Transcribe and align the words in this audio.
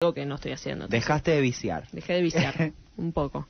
algo 0.00 0.14
que 0.14 0.24
no 0.26 0.36
estoy 0.36 0.52
haciendo. 0.52 0.86
Dejaste 0.86 1.32
de 1.32 1.40
viciar. 1.40 1.88
Dejé 1.90 2.12
de 2.14 2.22
viciar 2.22 2.72
un 2.96 3.12
poco. 3.12 3.48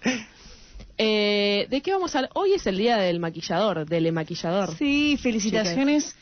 Eh, 0.97 1.67
¿De 1.69 1.83
qué 1.83 1.93
vamos 1.93 2.15
a 2.15 2.21
hablar? 2.21 2.31
Hoy 2.35 2.55
es 2.55 2.67
el 2.67 2.79
día 2.79 2.97
del 2.97 3.21
maquillador, 3.21 3.85
del 3.87 4.11
maquillador. 4.13 4.75
Sí, 4.77 5.19
felicitaciones. 5.23 6.17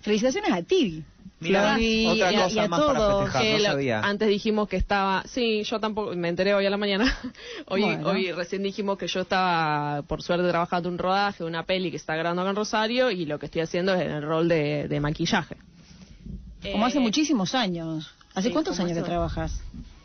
Felicitaciones 0.00 0.50
a 0.52 0.62
ti. 0.62 1.04
Otra 1.42 1.78
y 1.78 2.06
a- 2.06 2.42
cosa 2.44 2.54
y 2.54 2.58
a 2.58 2.68
más 2.68 2.80
para 2.80 2.98
todos, 2.98 3.24
festejar, 3.24 3.42
Que 3.42 3.52
no 3.52 3.58
lo- 3.58 3.64
sabía. 3.64 4.00
antes 4.00 4.28
dijimos 4.28 4.66
que 4.68 4.76
estaba, 4.76 5.24
sí, 5.26 5.62
yo 5.64 5.78
tampoco, 5.78 6.14
me 6.16 6.28
enteré 6.30 6.54
hoy 6.54 6.64
a 6.64 6.70
la 6.70 6.76
mañana. 6.78 7.04
hoy, 7.66 7.82
Bueno. 7.82 8.08
hoy 8.08 8.32
recién 8.32 8.62
dijimos 8.62 8.96
que 8.96 9.08
yo 9.08 9.20
estaba, 9.20 10.00
por 10.02 10.22
suerte, 10.22 10.48
trabajando 10.48 10.88
un 10.88 10.96
rodaje, 10.96 11.44
una 11.44 11.64
peli 11.66 11.90
que 11.90 11.98
está 11.98 12.14
grabando 12.16 12.40
acá 12.42 12.50
en 12.50 12.56
Rosario 12.56 13.10
y 13.10 13.26
lo 13.26 13.38
que 13.38 13.44
estoy 13.46 13.60
haciendo 13.60 13.92
es 13.94 14.00
en 14.00 14.10
el 14.10 14.22
rol 14.22 14.48
de, 14.48 14.88
de 14.88 15.00
maquillaje. 15.00 15.56
Como 16.72 16.86
hace 16.86 16.96
Eh, 16.96 17.00
muchísimos 17.02 17.54
años. 17.54 18.14
¿Hace 18.34 18.48
sí, 18.48 18.52
cuántos 18.52 18.78
años 18.80 18.96
que 18.96 19.02
trabajas? 19.02 19.60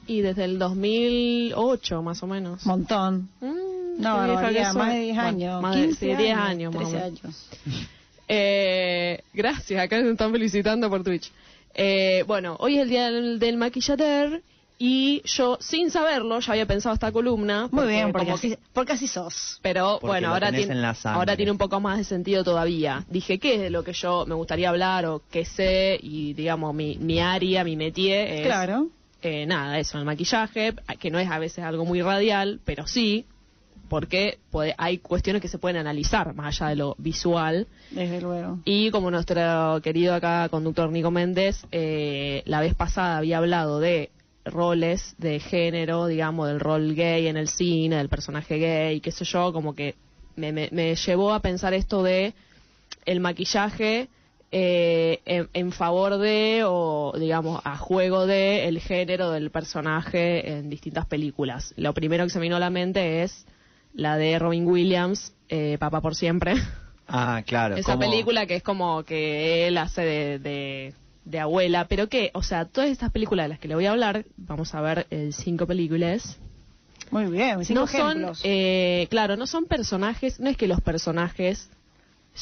Y 0.08 0.22
desde 0.22 0.46
el 0.46 0.60
2008, 0.60 2.02
más 2.02 2.22
o 2.24 2.28
menos. 2.28 2.66
Montón. 2.66 3.30
Mm, 3.42 4.02
No, 4.02 4.18
barbaridad, 4.18 4.74
más 4.74 4.94
de 4.94 5.00
10 5.00 5.16
Bueno, 5.16 5.28
años. 5.30 5.62
más 5.62 5.76
de 5.76 5.82
15 5.84 6.00
sí, 6.00 6.16
10 6.16 6.38
años, 6.38 6.74
más 6.76 6.84
o 6.86 6.90
13 6.90 7.06
menos. 7.06 7.24
años. 7.24 7.50
Eh, 8.28 9.22
gracias, 9.36 9.80
acá 9.84 10.02
me 10.02 10.10
están 10.10 10.32
felicitando 10.32 10.90
por 10.90 11.04
Twitch. 11.04 11.32
Eh, 11.76 12.24
bueno, 12.26 12.56
hoy 12.60 12.78
es 12.78 12.82
el 12.82 12.90
día 12.90 13.12
del, 13.12 13.38
del 13.38 13.56
maquillader 13.56 14.42
y 14.78 15.22
yo, 15.26 15.58
sin 15.62 15.90
saberlo, 15.90 16.40
ya 16.42 16.52
había 16.54 16.66
pensado 16.66 16.94
esta 16.94 17.12
columna. 17.12 17.70
Muy 17.72 17.88
bien, 17.88 18.12
porque 18.12 18.26
como 18.26 18.36
así, 18.36 18.50
que- 18.50 18.60
porque 18.74 18.94
así 18.94 19.08
sos. 19.08 19.60
pero 19.62 19.94
Porque 20.02 20.08
bueno, 20.08 20.30
ahora 20.34 20.52
tiene, 20.52 20.86
ahora 21.06 21.36
tiene 21.38 21.52
un 21.52 21.58
poco 21.58 21.80
más 21.80 21.98
de 21.98 22.04
sentido 22.04 22.44
todavía. 22.44 23.06
Dije, 23.10 23.40
¿qué 23.40 23.56
es 23.56 23.62
de 23.62 23.70
lo 23.70 23.84
que 23.84 23.94
yo 23.94 24.26
me 24.26 24.36
gustaría 24.36 24.70
hablar 24.70 25.06
o 25.06 25.22
qué 25.32 25.46
sé? 25.46 25.98
Y 26.02 26.34
digamos, 26.34 26.74
mi, 26.76 26.98
mi 26.98 27.20
área, 27.22 27.64
mi 27.64 27.76
métier 27.78 28.28
es... 28.32 28.46
Claro. 28.46 28.90
eh, 29.22 29.46
nada, 29.46 29.80
eso, 29.80 29.98
el 29.98 30.06
maquillaje, 30.06 30.74
que 31.00 31.10
no 31.10 31.20
es 31.20 31.32
a 31.32 31.40
veces 31.40 31.64
algo 31.64 31.86
muy 31.86 32.02
radial, 32.02 32.60
pero 32.66 32.86
sí, 32.86 33.26
porque 33.90 34.40
puede- 34.52 34.76
hay 34.78 34.98
cuestiones 34.98 35.42
que 35.42 35.48
se 35.48 35.58
pueden 35.58 35.78
analizar 35.78 36.34
más 36.36 36.60
allá 36.62 36.70
de 36.70 36.76
lo 36.76 36.96
visual. 36.98 37.68
Desde 37.92 38.20
luego. 38.22 38.60
Y 38.66 38.90
como 38.92 39.10
nuestro 39.12 39.80
querido 39.84 40.14
acá 40.16 40.50
conductor 40.50 40.92
Nico 40.92 41.12
Méndez, 41.12 41.66
eh, 41.72 42.42
la 42.46 42.60
vez 42.62 42.74
pasada 42.76 43.18
había 43.18 43.38
hablado 43.38 43.80
de 43.80 44.10
roles 44.46 45.16
de 45.18 45.40
género, 45.40 46.08
digamos, 46.08 46.48
del 46.48 46.60
rol 46.60 46.94
gay 46.96 47.28
en 47.28 47.38
el 47.38 47.48
cine, 47.50 47.98
del 47.98 48.10
personaje 48.10 48.58
gay, 48.58 49.02
qué 49.02 49.12
sé 49.12 49.26
yo, 49.26 49.52
como 49.52 49.74
que 49.76 49.96
me, 50.36 50.52
me- 50.52 50.70
me 50.72 50.96
llevó 50.96 51.34
a 51.34 51.40
pensar 51.42 51.74
esto 51.74 52.04
de 52.04 52.34
el 53.06 53.20
maquillaje 53.20 54.08
eh, 54.52 55.20
en, 55.26 55.50
en 55.54 55.72
favor 55.72 56.18
de 56.18 56.62
o 56.66 57.14
digamos 57.20 57.62
a 57.66 57.78
juego 57.78 58.26
de 58.28 58.68
el 58.68 58.80
género 58.80 59.32
del 59.32 59.50
personaje 59.52 60.50
en 60.52 60.70
distintas 60.70 61.06
películas. 61.08 61.74
Lo 61.78 61.94
primero 61.94 62.24
que 62.24 62.30
se 62.30 62.40
me 62.40 62.44
vino 62.44 62.56
a 62.56 62.60
la 62.60 62.70
mente 62.70 63.24
es 63.24 63.46
la 63.94 64.18
de 64.18 64.38
Robin 64.40 64.68
Williams, 64.68 65.34
eh, 65.50 65.78
Papá 65.80 66.02
por 66.02 66.16
siempre. 66.16 66.54
Ah, 67.08 67.42
claro. 67.46 67.76
Esa 67.78 67.94
¿cómo? 67.94 68.00
película 68.02 68.46
que 68.46 68.56
es 68.56 68.64
como 68.64 69.04
que 69.04 69.68
él 69.68 69.78
hace 69.78 70.02
de, 70.02 70.40
de, 70.40 70.94
de 71.26 71.40
abuela, 71.40 71.88
pero 71.88 72.08
que, 72.08 72.32
o 72.34 72.44
sea, 72.44 72.66
todas 72.66 72.90
estas 72.90 73.12
películas 73.12 73.46
de 73.46 73.50
las 73.50 73.60
que 73.60 73.68
le 73.68 73.76
voy 73.76 73.86
a 73.88 73.92
hablar, 73.92 74.26
vamos 74.38 74.74
a 74.76 74.82
ver 74.82 75.08
eh, 75.10 75.30
cinco 75.34 75.66
películas, 75.68 76.38
Muy 77.12 77.26
bien, 77.26 77.66
cinco 77.66 77.82
no 77.82 77.88
son, 77.88 78.00
ejemplos. 78.12 78.42
eh, 78.44 79.08
claro, 79.10 79.36
no 79.36 79.48
son 79.48 79.66
personajes, 79.66 80.40
no 80.40 80.50
es 80.50 80.56
que 80.58 80.68
los 80.68 80.82
personajes 80.82 81.70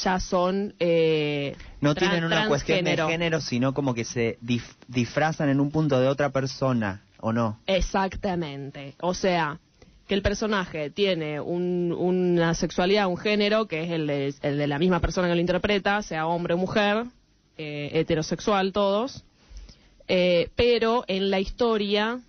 ya 0.04 0.20
son... 0.20 0.74
Eh, 0.80 1.56
No 1.82 1.94
tran- 1.96 2.00
tienen 2.10 2.24
una 2.26 2.48
cuestión 2.48 2.84
de 2.84 2.98
género, 2.98 3.40
sino 3.42 3.74
como 3.74 3.94
que 3.94 4.04
se 4.06 4.38
dif- 4.42 4.76
disfrazan 4.88 5.50
en 5.50 5.60
un 5.60 5.72
punto 5.72 6.00
de 6.00 6.08
otra 6.08 6.30
persona, 6.32 7.02
¿o 7.20 7.32
no? 7.32 7.60
Exactamente. 7.68 8.96
O 9.02 9.14
sea, 9.14 9.60
que 10.08 10.16
el 10.16 10.22
personaje 10.22 10.90
tiene 10.90 11.40
un- 11.40 11.96
una 11.98 12.54
sexualidad, 12.56 13.08
un 13.08 13.18
género, 13.18 13.68
que 13.68 13.84
es 13.84 13.92
el 13.92 14.08
de, 14.08 14.34
el 14.42 14.58
de 14.58 14.68
la 14.68 14.80
misma 14.80 15.00
persona 15.00 15.28
que 15.30 15.36
lo 15.36 15.42
interpreta, 15.42 16.02
sea 16.02 16.28
hombre 16.28 16.56
o 16.56 16.58
mujer, 16.58 17.06
eh, 17.58 17.92
heterosexual 17.94 18.72
todos, 18.74 19.24
eh, 20.08 20.50
pero 20.56 21.04
en 21.08 21.30
la 21.30 21.40
historia 21.40 22.20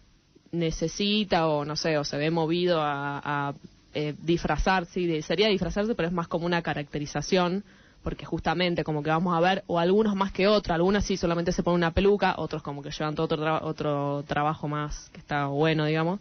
necesita 0.52 1.48
o 1.48 1.64
no 1.64 1.76
sé, 1.76 1.98
o 1.98 2.04
se 2.04 2.16
ve 2.16 2.30
movido 2.30 2.80
a, 2.80 3.18
a, 3.24 3.54
eh, 3.94 4.14
disfrazarse, 4.22 5.22
sería 5.22 5.48
disfrazarse, 5.48 5.94
pero 5.94 6.08
es 6.08 6.14
más 6.14 6.28
como 6.28 6.46
una 6.46 6.62
caracterización, 6.62 7.64
porque 8.02 8.24
justamente 8.26 8.84
como 8.84 9.02
que 9.02 9.10
vamos 9.10 9.36
a 9.36 9.40
ver, 9.40 9.64
o 9.66 9.78
algunos 9.78 10.14
más 10.14 10.30
que 10.30 10.46
otros, 10.46 10.74
algunas 10.74 11.04
sí 11.04 11.16
solamente 11.16 11.52
se 11.52 11.62
ponen 11.62 11.78
una 11.78 11.90
peluca, 11.92 12.34
otros 12.36 12.62
como 12.62 12.82
que 12.82 12.90
llevan 12.90 13.14
todo 13.14 13.24
otro, 13.24 13.42
tra- 13.42 13.60
otro 13.62 14.24
trabajo 14.26 14.68
más 14.68 15.08
que 15.10 15.18
está 15.20 15.46
bueno, 15.46 15.86
digamos, 15.86 16.20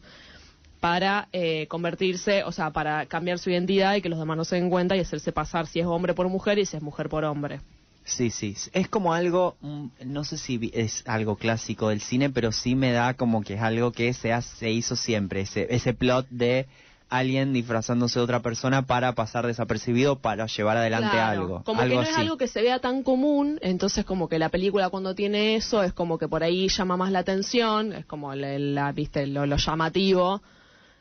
para 0.80 1.28
eh, 1.32 1.68
convertirse, 1.68 2.44
o 2.44 2.52
sea, 2.52 2.72
para 2.72 3.06
cambiar 3.06 3.38
su 3.40 3.50
identidad 3.50 3.96
y 3.96 4.02
que 4.02 4.10
los 4.10 4.20
demás 4.20 4.38
no 4.38 4.46
se 4.46 4.56
den 4.56 4.70
cuenta 4.70 4.96
y 4.96 5.00
hacerse 5.00 5.32
pasar 5.32 5.68
si 5.68 5.80
es 5.80 5.86
hombre 5.86 6.14
por 6.14 6.28
mujer 6.30 6.58
y 6.60 6.66
si 6.66 6.78
es 6.78 6.84
mujer 6.84 7.10
por 7.10 7.24
hombre. 7.26 7.62
Sí, 8.06 8.30
sí. 8.32 8.56
Es 8.74 8.90
como 8.90 9.14
algo, 9.14 9.56
mm, 9.62 9.86
no 10.06 10.24
sé 10.24 10.38
si 10.38 10.72
es 10.74 11.04
algo 11.08 11.38
clásico 11.38 11.90
del 11.90 12.02
cine, 12.02 12.30
pero 12.30 12.52
sí 12.52 12.76
me 12.76 12.92
da 12.92 13.14
como 13.14 13.44
que 13.44 13.54
es 13.56 13.62
algo 13.62 13.92
que 13.92 14.14
se, 14.14 14.34
hace- 14.34 14.56
se 14.58 14.72
hizo 14.72 14.96
siempre, 14.96 15.42
ese, 15.42 15.68
ese 15.74 15.94
plot 15.94 16.28
de 16.30 16.68
alguien 17.10 17.54
disfrazándose 17.54 18.20
de 18.20 18.24
otra 18.24 18.42
persona 18.42 18.82
para 18.88 19.14
pasar 19.14 19.46
desapercibido, 19.46 20.18
para 20.20 20.48
llevar 20.48 20.78
adelante 20.78 21.12
Claro, 21.12 21.42
algo. 21.42 21.64
Como 21.64 21.82
algo 21.82 22.00
que 22.00 22.04
no 22.06 22.10
es 22.10 22.18
algo 22.18 22.38
que 22.38 22.48
se 22.48 22.62
vea 22.62 22.80
tan 22.80 23.04
común, 23.04 23.60
entonces 23.62 24.04
como 24.04 24.28
que 24.28 24.40
la 24.40 24.50
película 24.50 24.90
cuando 24.90 25.14
tiene 25.14 25.56
eso 25.56 25.84
es 25.84 25.94
como 25.94 26.18
que 26.18 26.28
por 26.28 26.44
ahí 26.44 26.68
llama 26.70 26.98
más 26.98 27.12
la 27.12 27.20
atención, 27.20 27.94
es 27.94 28.06
como 28.06 28.34
el- 28.34 28.44
el- 28.44 28.76
la, 28.76 28.92
viste 28.92 29.28
lo, 29.28 29.46
lo 29.46 29.58
llamativo. 29.58 30.42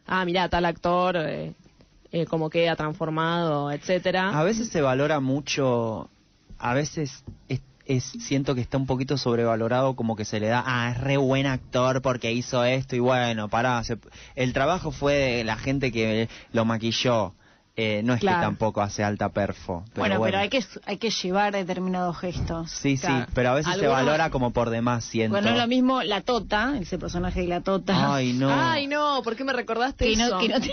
Ah, 0.06 0.24
mira, 0.24 0.48
tal 0.50 0.66
actor 0.66 1.16
eh, 1.16 1.54
eh, 2.10 2.26
como 2.26 2.50
queda 2.50 2.76
transformado, 2.76 3.70
etcétera. 3.72 4.38
A 4.38 4.44
veces 4.44 4.68
se 4.68 4.82
valora 4.82 5.18
mucho, 5.20 6.10
a 6.62 6.74
veces 6.74 7.24
es, 7.48 7.60
es- 7.86 8.04
siento 8.04 8.54
que 8.54 8.60
está 8.60 8.78
un 8.78 8.86
poquito 8.86 9.18
sobrevalorado, 9.18 9.94
como 9.96 10.16
que 10.16 10.24
se 10.24 10.40
le 10.40 10.46
da, 10.46 10.62
ah, 10.64 10.90
es 10.92 10.98
re 10.98 11.16
buen 11.16 11.46
actor 11.46 12.00
porque 12.00 12.32
hizo 12.32 12.64
esto 12.64 12.96
y 12.96 13.00
bueno, 13.00 13.48
pará, 13.48 13.82
se- 13.84 13.98
el 14.36 14.52
trabajo 14.52 14.92
fue 14.92 15.14
de 15.14 15.44
la 15.44 15.56
gente 15.56 15.90
que 15.92 16.28
lo 16.52 16.64
maquilló, 16.64 17.34
eh, 17.74 18.02
no 18.04 18.12
es 18.12 18.20
Claro. 18.20 18.38
que 18.38 18.44
tampoco 18.44 18.82
hace 18.82 19.02
alta 19.02 19.30
perfo. 19.30 19.82
Pero 19.94 20.00
bueno, 20.00 20.18
bueno, 20.18 20.32
pero 20.32 20.38
hay 20.42 20.48
que, 20.50 20.62
hay 20.84 20.98
que 20.98 21.08
llevar 21.10 21.54
determinados 21.54 22.18
gestos. 22.18 22.70
Sí, 22.70 22.98
Claro. 22.98 23.24
sí, 23.24 23.30
pero 23.34 23.50
a 23.50 23.54
veces 23.54 23.76
se 23.78 23.86
valora 23.86 24.28
como 24.30 24.50
por 24.50 24.68
demás, 24.68 25.04
siento. 25.04 25.32
Bueno, 25.32 25.48
no 25.48 25.56
es 25.56 25.62
lo 25.62 25.68
mismo 25.68 26.02
la 26.02 26.20
Tota, 26.20 26.74
ese 26.78 26.98
personaje 26.98 27.40
de 27.40 27.48
la 27.48 27.62
Tota. 27.62 28.14
Ay, 28.14 28.34
no. 28.34 28.50
Ay, 28.52 28.86
no, 28.88 29.22
¿por 29.24 29.36
qué 29.36 29.44
me 29.44 29.54
recordaste 29.54 30.04
que 30.04 30.12
eso? 30.12 30.28
no, 30.34 30.38
que 30.38 30.48
no 30.48 30.60
te- 30.60 30.70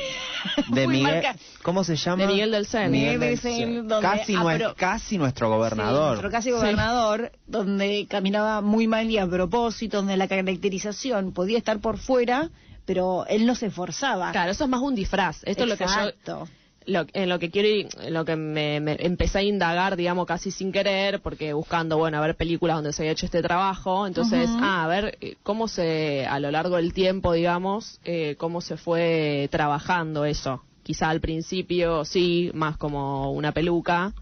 De 0.73 0.87
Miguel, 0.87 1.23
¿cómo 1.63 1.85
se 1.85 1.95
llama? 1.95 2.23
De 2.23 2.27
Miguel 2.27 2.51
del 2.51 2.65
Cen. 2.65 2.91
Miguel 2.91 3.19
del 3.19 3.87
donde 3.87 4.01
Casi, 4.01 4.33
apro- 4.35 4.75
casi 4.75 5.17
nuestro 5.17 5.47
Sí, 5.47 5.53
gobernador. 5.55 6.07
nuestro 6.09 6.29
casi 6.31 6.49
Sí. 6.49 6.55
gobernador, 6.55 7.31
donde 7.47 8.07
caminaba 8.09 8.59
muy 8.61 8.87
mal 8.87 9.09
y 9.09 9.17
a 9.17 9.25
propósito, 9.25 9.97
donde 9.97 10.17
la 10.17 10.27
caracterización 10.27 11.31
podía 11.31 11.57
estar 11.57 11.79
por 11.79 11.97
fuera, 11.97 12.49
pero 12.85 13.25
él 13.27 13.45
no 13.45 13.55
se 13.55 13.67
esforzaba. 13.67 14.31
Claro, 14.33 14.51
eso 14.51 14.65
es 14.65 14.69
más 14.69 14.81
un 14.81 14.95
disfraz. 14.95 15.43
Esto 15.45 15.63
es 15.63 15.69
lo 15.69 15.77
que 15.77 15.85
yo. 16.25 16.47
Lo, 16.89 17.05
en 17.13 17.29
lo 17.29 17.39
que 17.39 17.49
quiero 17.49 17.67
ir- 17.67 17.89
en 18.01 18.13
lo 18.13 18.25
que 18.25 18.35
me, 18.35 18.79
me 18.79 18.97
empecé 18.99 19.39
a 19.39 19.43
indagar, 19.43 19.95
digamos, 19.95 20.25
casi 20.25 20.51
sin 20.51 20.71
querer, 20.71 21.21
porque 21.21 21.53
buscando, 21.53 21.97
bueno, 21.97 22.17
a 22.17 22.21
ver 22.21 22.35
películas 22.35 22.77
donde 22.77 22.93
se 22.93 23.03
había 23.03 23.11
hecho 23.13 23.25
este 23.25 23.41
trabajo, 23.41 24.07
entonces, 24.07 24.49
ah, 24.59 24.83
a 24.83 24.87
ver 24.87 25.17
eh, 25.21 25.35
cómo 25.43 25.67
se, 25.67 26.25
a 26.25 26.39
lo 26.39 26.51
largo 26.51 26.75
del 26.77 26.93
tiempo, 26.93 27.33
digamos, 27.33 27.99
eh, 28.03 28.35
cómo 28.37 28.61
se 28.61 28.77
fue 28.77 29.47
trabajando 29.51 30.25
eso. 30.25 30.63
Quizá 30.83 31.09
al 31.09 31.21
principio 31.21 32.03
sí, 32.05 32.51
más 32.53 32.77
como 32.77 33.31
una 33.31 33.51
peluca, 33.51 34.13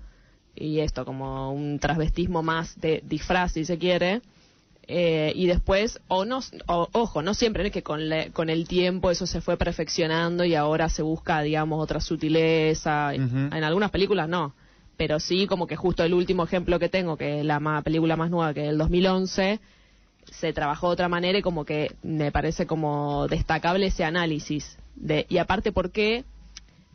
y 0.56 0.80
esto, 0.80 1.06
como 1.06 1.52
un 1.54 1.80
transvestismo 1.80 2.42
más 2.42 2.80
de 2.82 3.02
disfraz, 3.06 3.54
si 3.54 3.64
se 3.64 3.78
quiere. 3.78 4.22
Eh, 4.90 5.34
y 5.36 5.48
después, 5.48 6.00
o 6.08 6.24
no, 6.24 6.40
o- 6.68 6.88
ojo, 6.94 7.22
no 7.22 7.34
siempre 7.34 7.66
es 7.68 7.72
que 7.74 7.84
con, 7.84 8.08
le- 8.08 8.32
con 8.32 8.50
el 8.50 8.68
tiempo 8.68 9.12
eso 9.12 9.28
se 9.28 9.42
fue 9.42 9.58
perfeccionando 9.58 10.46
y 10.46 10.56
ahora 10.56 10.88
se 10.88 11.02
busca, 11.02 11.42
digamos, 11.42 11.82
otra 11.84 12.00
sutileza. 12.00 13.14
En 13.54 13.64
algunas 13.64 13.92
películas 13.92 14.30
no, 14.30 14.54
pero 14.96 15.20
sí 15.20 15.46
como 15.46 15.68
que 15.68 15.76
justo 15.76 16.04
el 16.04 16.14
último 16.14 16.44
ejemplo 16.46 16.80
que 16.80 16.88
tengo, 16.90 17.18
que 17.18 17.40
es 17.40 17.46
la 17.46 17.82
película 17.84 18.16
más 18.16 18.30
nueva, 18.30 18.54
que 18.54 18.64
es 18.64 18.70
el 18.70 18.78
2011, 18.78 19.60
se 20.32 20.54
trabajó 20.54 20.88
de 20.88 20.94
otra 20.94 21.10
manera 21.10 21.38
y 21.38 21.42
como 21.42 21.66
que 21.66 21.96
me 22.04 22.32
parece 22.32 22.66
como 22.66 23.28
destacable 23.28 23.88
ese 23.88 24.04
análisis. 24.06 24.78
De, 24.96 25.26
y 25.30 25.38
aparte, 25.38 25.72
¿por 25.72 25.92
qué 25.92 26.24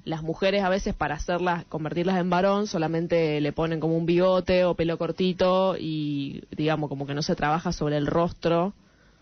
las 0.04 0.22
mujeres 0.22 0.64
a 0.64 0.68
veces 0.68 0.94
para 0.94 1.14
hacerlas, 1.14 1.64
convertirlas 1.66 2.18
en 2.18 2.28
varón, 2.30 2.66
solamente 2.66 3.40
le 3.40 3.52
ponen 3.52 3.78
como 3.80 3.96
un 3.96 4.04
bigote 4.06 4.64
o 4.64 4.74
pelo 4.74 4.98
cortito 4.98 5.76
y 5.78 6.42
digamos 6.50 6.88
como 6.88 7.06
que 7.06 7.14
no 7.14 7.22
se 7.22 7.36
trabaja 7.36 7.72
sobre 7.72 7.96
el 7.96 8.06
rostro, 8.06 8.74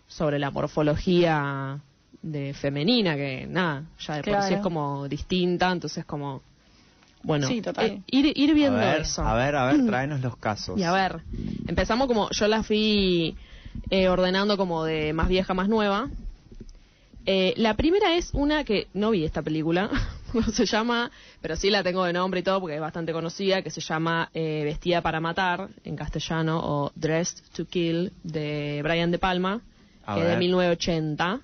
sobre 0.07 0.39
la 0.39 0.49
morfología 0.49 1.79
de 2.21 2.53
femenina, 2.53 3.15
que 3.15 3.45
nada, 3.47 3.83
ya 3.99 4.15
de 4.15 4.23
por 4.23 4.41
sí 4.43 4.55
es 4.55 4.61
como 4.61 5.07
distinta, 5.07 5.71
entonces 5.71 6.03
como, 6.05 6.41
bueno, 7.23 7.47
Sí, 7.47 7.61
total. 7.61 7.85
eh, 7.85 8.01
ir, 8.07 8.31
ir 8.35 8.53
viendo 8.53 8.79
a 8.79 8.93
ver, 8.93 9.01
eso. 9.01 9.21
A 9.23 9.35
ver, 9.35 9.55
a 9.55 9.65
ver, 9.67 9.85
tráenos 9.85 10.21
los 10.21 10.35
casos. 10.37 10.79
Y 10.79 10.83
a 10.83 10.91
ver, 10.91 11.21
empezamos 11.67 12.07
como, 12.07 12.29
yo 12.31 12.47
la 12.47 12.63
fui 12.63 13.35
eh, 13.89 14.09
ordenando 14.09 14.57
como 14.57 14.83
de 14.83 15.13
más 15.13 15.29
vieja 15.29 15.53
a 15.53 15.55
más 15.55 15.69
nueva, 15.69 16.09
Eh, 17.25 17.53
la 17.57 17.75
primera 17.75 18.15
es 18.15 18.31
una 18.33 18.63
que 18.63 18.87
no 18.95 19.11
vi 19.11 19.23
esta 19.25 19.43
película, 19.43 19.89
no 20.33 20.43
se 20.51 20.65
llama, 20.65 21.11
pero 21.41 21.55
sí 21.55 21.69
la 21.69 21.83
tengo 21.83 22.03
de 22.03 22.13
nombre 22.13 22.39
y 22.39 22.43
todo 22.43 22.59
porque 22.59 22.75
es 22.75 22.81
bastante 22.81 23.11
conocida, 23.13 23.61
que 23.61 23.69
se 23.71 23.81
llama 23.81 24.29
eh, 24.33 24.61
Vestida 24.63 25.01
para 25.01 25.19
matar 25.19 25.69
en 25.83 25.95
castellano 25.95 26.59
o 26.63 26.91
Dressed 26.95 27.43
to 27.55 27.65
Kill 27.65 28.11
de 28.23 28.81
Brian 28.83 29.11
De 29.11 29.19
Palma, 29.19 29.61
A 30.05 30.13
que 30.15 30.19
es 30.21 30.25
de 30.25 30.31
ver. 30.31 30.39
1980. 30.39 31.39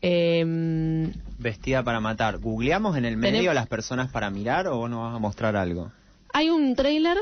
Em, 0.00 1.12
Vestida 1.38 1.82
para 1.82 2.00
matar. 2.00 2.38
¿Googleamos 2.38 2.96
en 2.96 3.04
el 3.06 3.16
medio 3.16 3.38
Tenemos- 3.38 3.54
las 3.54 3.66
personas 3.68 4.10
para 4.10 4.30
mirar 4.30 4.66
o 4.68 4.76
vos 4.76 4.90
nos 4.90 5.00
vas 5.00 5.14
a 5.14 5.18
mostrar 5.18 5.56
algo? 5.56 5.90
hay 6.32 6.50
un 6.50 6.74
trailer 6.74 7.16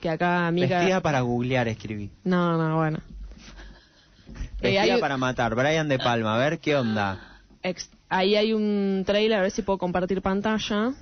que 0.00 0.08
acá 0.08 0.50
Mica... 0.50 0.78
Vestida 0.78 1.00
para 1.02 1.20
googlear, 1.20 1.68
escribí. 1.68 2.10
No, 2.24 2.56
no, 2.56 2.76
bueno. 2.76 2.98
Eh, 4.60 4.72
Vestida 4.72 4.94
hay- 4.94 5.00
para 5.00 5.16
matar. 5.16 5.54
Brian 5.54 5.88
De 5.88 5.98
Palma, 5.98 6.34
a 6.34 6.38
ver 6.38 6.58
qué 6.58 6.74
onda. 6.76 7.37
Ahí 8.08 8.36
hay 8.36 8.52
un 8.52 9.02
trailer, 9.06 9.38
a 9.38 9.42
ver 9.42 9.50
si 9.50 9.62
puedo 9.62 9.78
compartir 9.78 10.22
pantalla. 10.22 10.94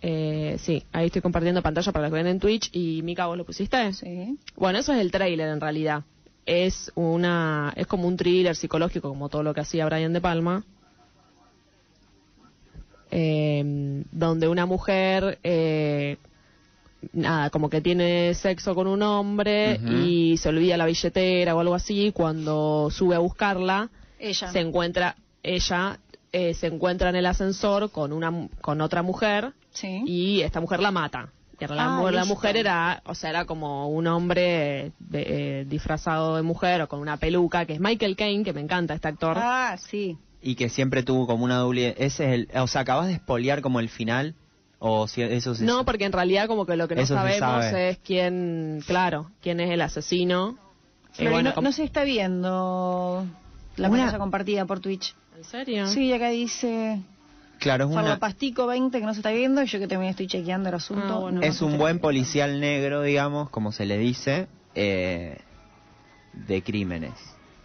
Eh, 0.00 0.56
sí, 0.60 0.84
ahí 0.92 1.06
estoy 1.06 1.22
compartiendo 1.22 1.62
pantalla 1.62 1.90
para 1.92 2.04
los 2.04 2.12
que 2.12 2.22
ven 2.22 2.26
en 2.26 2.40
Twitch. 2.40 2.70
¿Y 2.72 3.02
Mika, 3.02 3.26
vos 3.26 3.36
lo 3.36 3.44
pusiste? 3.44 3.92
Sí. 3.92 4.38
Bueno, 4.56 4.78
eso 4.78 4.92
es 4.92 5.00
el 5.00 5.10
trailer 5.10 5.48
en 5.48 5.60
realidad. 5.60 6.04
Es 6.46 6.92
una 6.94 7.72
es 7.76 7.86
como 7.86 8.08
un 8.08 8.16
thriller 8.16 8.56
psicológico, 8.56 9.08
como 9.08 9.28
todo 9.28 9.42
lo 9.42 9.52
que 9.52 9.60
hacía 9.60 9.86
Brian 9.86 10.12
De 10.12 10.20
Palma. 10.20 10.64
Eh, 13.10 14.04
donde 14.12 14.48
una 14.48 14.66
mujer, 14.66 15.38
eh, 15.42 16.18
nada, 17.12 17.50
como 17.50 17.70
que 17.70 17.80
tiene 17.80 18.34
sexo 18.34 18.74
con 18.74 18.86
un 18.86 19.02
hombre 19.02 19.80
y 20.04 20.36
se 20.38 20.48
olvida 20.48 20.76
la 20.76 20.86
billetera 20.86 21.54
o 21.54 21.60
algo 21.60 21.74
así. 21.74 22.12
Cuando 22.12 22.88
sube 22.90 23.14
a 23.14 23.18
buscarla, 23.18 23.90
Ella. 24.18 24.50
se 24.50 24.60
encuentra, 24.60 25.16
ella 25.42 25.98
eh, 26.32 26.54
se 26.54 26.66
encuentra 26.66 27.08
en 27.10 27.16
el 27.16 27.26
ascensor 27.26 27.90
con, 27.90 28.12
una, 28.12 28.30
mu- 28.30 28.48
con 28.60 28.80
otra 28.80 29.02
mujer 29.02 29.52
Sí. 29.70 30.02
y 30.06 30.40
esta 30.42 30.60
mujer 30.60 30.80
la 30.80 30.90
mata. 30.90 31.28
Y 31.60 31.66
la, 31.66 31.84
Ah, 31.84 31.98
mu- 32.00 32.10
la 32.10 32.24
mujer 32.24 32.56
era, 32.56 33.02
o 33.06 33.14
sea, 33.14 33.30
era 33.30 33.44
como 33.44 33.88
un 33.88 34.06
hombre 34.06 34.92
de- 34.98 35.60
eh, 35.60 35.64
disfrazado 35.66 36.36
de 36.36 36.42
mujer 36.42 36.82
o 36.82 36.88
con 36.88 37.00
una 37.00 37.16
peluca, 37.16 37.64
que 37.64 37.72
es 37.74 37.80
Michael 37.80 38.14
Caine, 38.16 38.44
que 38.44 38.52
me 38.52 38.60
encanta 38.60 38.94
este 38.94 39.08
actor. 39.08 39.36
Ah, 39.38 39.76
sí. 39.78 40.16
Y 40.42 40.54
que 40.54 40.68
siempre 40.68 41.02
tuvo 41.02 41.26
como 41.26 41.44
una 41.44 41.56
doble... 41.56 41.94
Ese 41.98 42.24
es 42.26 42.32
el... 42.54 42.60
O 42.60 42.66
sea, 42.68 42.82
acabas 42.82 43.08
de 43.08 43.14
espolear 43.14 43.60
como 43.60 43.80
el 43.80 43.88
final. 43.88 44.34
O 44.80 45.08
si 45.08 45.22
eso 45.22 45.54
se... 45.54 45.64
no, 45.64 45.84
porque 45.84 46.04
en 46.04 46.12
realidad 46.12 46.46
como 46.46 46.64
que 46.64 46.76
lo 46.76 46.86
que 46.86 46.94
no 46.94 47.00
Eso 47.02 47.14
se 47.14 47.20
sabemos 47.20 47.64
sabe. 47.64 47.90
es 47.90 47.98
quién, 47.98 48.80
claro, 48.86 49.30
quién 49.42 49.58
es 49.60 49.70
el 49.70 49.80
asesino. 49.80 50.56
Eh, 51.14 51.14
Flori, 51.14 51.32
bueno, 51.32 51.48
no, 51.50 51.54
como- 51.56 51.68
no 51.68 51.72
se 51.72 51.82
está 51.84 52.04
viendo 52.04 53.26
la 53.76 53.88
Una- 53.88 53.98
pantalla 53.98 54.18
compartida 54.18 54.64
por 54.66 54.78
Twitch. 54.80 55.14
¿En 55.36 55.44
serio? 55.44 55.86
Sí, 55.88 56.12
acá 56.12 56.28
dice 56.30 57.00
Claro, 57.58 57.84
es 57.86 57.90
una... 57.90 58.02
Farmapastico 58.02 58.66
20 58.68 59.00
que 59.00 59.04
no 59.04 59.14
se 59.14 59.20
está 59.20 59.30
viendo 59.32 59.62
y 59.62 59.66
yo 59.66 59.80
que 59.80 59.88
también 59.88 60.10
estoy 60.10 60.28
chequeando 60.28 60.68
el 60.68 60.76
asunto. 60.76 61.12
Ah, 61.12 61.18
bueno. 61.18 61.40
no 61.40 61.46
es 61.46 61.56
se 61.56 61.64
un 61.64 61.76
buen 61.76 61.94
viendo. 61.96 62.02
policial 62.02 62.60
negro, 62.60 63.02
digamos, 63.02 63.50
como 63.50 63.72
se 63.72 63.84
le 63.84 63.98
dice, 63.98 64.46
eh, 64.76 65.38
de 66.34 66.62
crímenes. 66.62 67.14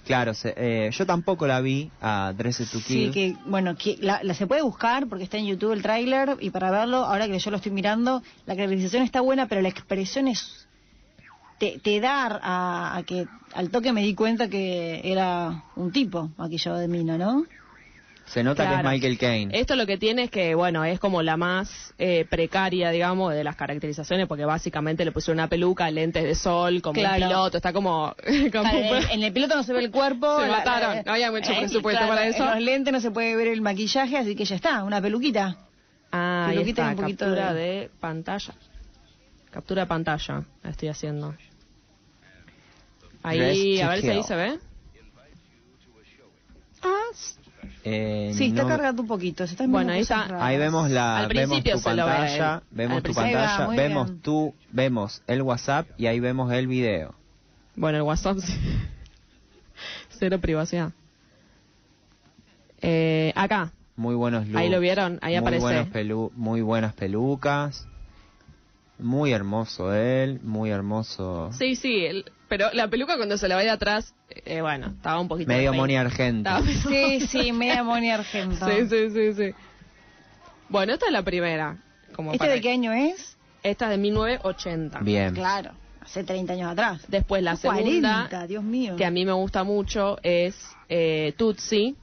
Claro, 0.05 0.33
se- 0.33 0.53
eh, 0.57 0.89
yo 0.91 1.05
tampoco 1.05 1.47
la 1.47 1.61
vi 1.61 1.89
a 2.01 2.33
Dressed 2.35 2.67
to 2.71 2.79
Sí, 2.79 3.09
Kill. 3.09 3.11
que 3.11 3.35
bueno, 3.45 3.75
que 3.77 3.97
la, 4.01 4.21
la 4.23 4.33
se 4.33 4.47
puede 4.47 4.61
buscar 4.61 5.07
porque 5.07 5.23
está 5.23 5.37
en 5.37 5.45
YouTube 5.45 5.71
el 5.71 5.81
tráiler 5.81 6.35
y 6.41 6.49
para 6.49 6.71
verlo, 6.71 6.97
ahora 7.05 7.27
que 7.27 7.39
yo 7.39 7.51
lo 7.51 7.57
estoy 7.57 7.71
mirando, 7.71 8.21
la 8.45 8.55
caracterización 8.55 9.03
está 9.03 9.21
buena, 9.21 9.47
pero 9.47 9.61
la 9.61 9.69
expresión 9.69 10.27
es 10.27 10.67
te, 11.59 11.79
te 11.79 11.99
da 12.01 12.39
a, 12.43 12.97
a 12.97 13.03
que 13.03 13.27
al 13.53 13.69
toque 13.69 13.93
me 13.93 14.01
di 14.01 14.13
cuenta 14.15 14.49
que 14.49 14.99
era 15.05 15.63
un 15.77 15.91
tipo 15.91 16.31
maquillado 16.37 16.77
de 16.79 16.87
mina, 16.89 17.17
¿no? 17.17 17.45
Se 18.25 18.41
nota 18.41 18.63
que 18.63 18.69
Claro. 18.69 18.87
es 18.87 18.93
Michael 18.93 19.17
Caine. 19.17 19.59
Esto 19.59 19.75
lo 19.75 19.85
que 19.85 19.97
tiene 19.97 20.23
es 20.23 20.31
que, 20.31 20.55
bueno, 20.55 20.83
es 20.85 20.99
como 20.99 21.21
la 21.21 21.35
más 21.37 21.93
eh, 21.97 22.25
precaria, 22.29 22.89
digamos, 22.89 23.33
de 23.33 23.43
las 23.43 23.55
caracterizaciones, 23.55 24.27
porque 24.27 24.45
básicamente 24.45 25.03
le 25.05 25.11
pusieron 25.11 25.39
una 25.39 25.49
peluca, 25.49 25.91
lentes 25.91 26.23
de 26.23 26.33
sol, 26.33 26.81
como 26.81 26.93
Claro. 26.99 27.21
un 27.25 27.29
piloto, 27.29 27.57
está 27.57 27.73
como... 27.73 28.15
como 28.51 28.71
un- 28.71 28.97
en, 28.97 29.09
en 29.11 29.23
el 29.23 29.33
piloto 29.33 29.55
no 29.55 29.63
se 29.63 29.73
ve 29.73 29.79
el 29.83 29.91
cuerpo. 29.91 30.39
Se 30.39 30.47
la- 30.47 30.57
mataron, 30.57 30.95
la- 30.97 31.03
no 31.03 31.11
había 31.11 31.31
mucho 31.31 31.51
eh, 31.51 31.57
presupuesto 31.59 31.99
claro, 31.99 32.07
para 32.15 32.25
eso. 32.27 32.43
En 32.45 32.49
los 32.51 32.61
lentes 32.61 32.93
no 32.93 33.01
se 33.01 33.11
puede 33.11 33.35
ver 33.35 33.47
el 33.49 33.61
maquillaje, 33.61 34.17
así 34.17 34.35
que 34.35 34.45
ya 34.45 34.55
está, 34.55 34.83
una 34.83 35.01
peluquita. 35.01 35.57
Ah, 36.11 36.45
Peluquita 36.49 36.81
y 36.81 36.83
está, 36.83 36.89
un 36.91 36.95
poquito 36.95 37.25
captura 37.25 37.53
de- 37.53 37.61
de... 37.61 37.89
pantalla. 37.99 38.53
Captura 39.51 39.81
de 39.83 39.87
pantalla, 39.87 40.43
la 40.63 40.69
estoy 40.69 40.87
haciendo. 40.89 41.35
Ahí, 43.21 43.79
a 43.81 43.89
ver 43.89 44.01
si 44.01 44.09
ahí 44.09 44.23
se 44.23 44.35
ve. 44.35 44.59
Ah, 46.81 46.89
Eh, 47.85 48.31
sí, 48.35 48.45
está 48.47 48.63
no- 48.63 48.67
cargando 48.69 49.01
un 49.01 49.07
poquito. 49.07 49.45
Se 49.45 49.53
están 49.53 49.71
Bueno, 49.71 49.91
ahí 49.91 50.01
está. 50.01 50.25
raras. 50.27 50.43
Ahí 50.43 50.57
vemos 50.57 50.89
la 50.89 51.17
Al 51.19 51.27
vemos 51.27 51.57
principio 51.57 51.77
tu 51.77 51.83
pantalla, 51.83 52.63
vemos 52.71 53.03
tu 53.03 53.13
pantalla, 53.13 53.67
va, 53.67 53.75
vemos 53.75 54.07
bien. 54.09 54.21
tú, 54.21 54.53
vemos 54.71 55.21
el 55.27 55.41
WhatsApp 55.41 55.87
y 55.97 56.05
ahí 56.07 56.19
vemos 56.21 56.51
el 56.53 56.67
video. 56.67 57.13
Bueno, 57.75 57.97
el 57.97 58.03
WhatsApp 58.03 58.37
sí. 58.39 58.53
Cero 60.17 60.39
privacidad. 60.39 60.91
Eh, 62.81 63.31
acá, 63.35 63.71
Muy 63.95 64.15
buenos 64.15 64.45
looks. 64.45 64.57
Ahí 64.57 64.69
lo 64.69 64.79
vieron, 64.79 65.19
ahí 65.21 65.33
muy 65.33 65.37
aparece. 65.41 65.61
buenos 65.61 65.87
pelu- 65.89 66.31
muy 66.35 66.61
buenas 66.61 66.93
pelucas. 66.93 67.87
Muy 68.99 69.31
hermoso 69.33 69.93
él, 69.93 70.39
muy 70.43 70.69
hermoso. 70.69 71.49
Sí, 71.53 71.75
sí, 71.75 72.05
el- 72.05 72.25
pero 72.55 72.69
la 72.73 72.87
peluca 72.87 73.17
cuando 73.17 73.35
se 73.35 73.47
la 73.47 73.55
ve 73.55 73.63
de 73.63 73.71
atrás, 73.71 74.13
eh, 74.29 74.61
bueno, 74.61 74.93
estaba 74.95 75.19
un 75.19 75.27
poquito... 75.27 75.47
Medio 75.47 75.73
Moni 75.73 75.95
Argento. 75.95 76.47
Estaba- 76.51 76.65
Sí, 76.87 77.21
sí, 77.21 77.51
media 77.51 77.83
Moni 77.83 78.11
Argento. 78.11 78.63
sí, 78.67 78.87
sí, 78.87 79.09
sí, 79.09 79.33
sí. 79.33 79.55
Bueno, 80.69 80.93
esta 80.93 81.07
es 81.07 81.11
la 81.11 81.23
primera. 81.23 81.77
Como 82.15 82.31
¿Este 82.31 82.37
para- 82.37 82.51
de 82.53 82.61
qué 82.61 82.71
año 82.71 82.91
es? 82.93 83.35
Esta 83.63 83.85
es 83.85 83.91
de 83.91 83.97
1980. 83.97 84.99
Bien. 84.99 85.33
Claro, 85.33 85.71
hace 86.01 86.23
30 86.23 86.53
años 86.53 86.71
atrás. 86.71 87.01
Después 87.07 87.41
la 87.41 87.55
segunda, 87.55 88.27
40, 88.29 88.45
Dios 88.45 88.63
mío. 88.63 88.95
que 88.97 89.05
a 89.05 89.09
mí 89.09 89.25
me 89.25 89.31
gusta 89.31 89.63
mucho, 89.63 90.19
es 90.21 90.55
eh, 90.89 91.33
Tutsi. 91.37 91.95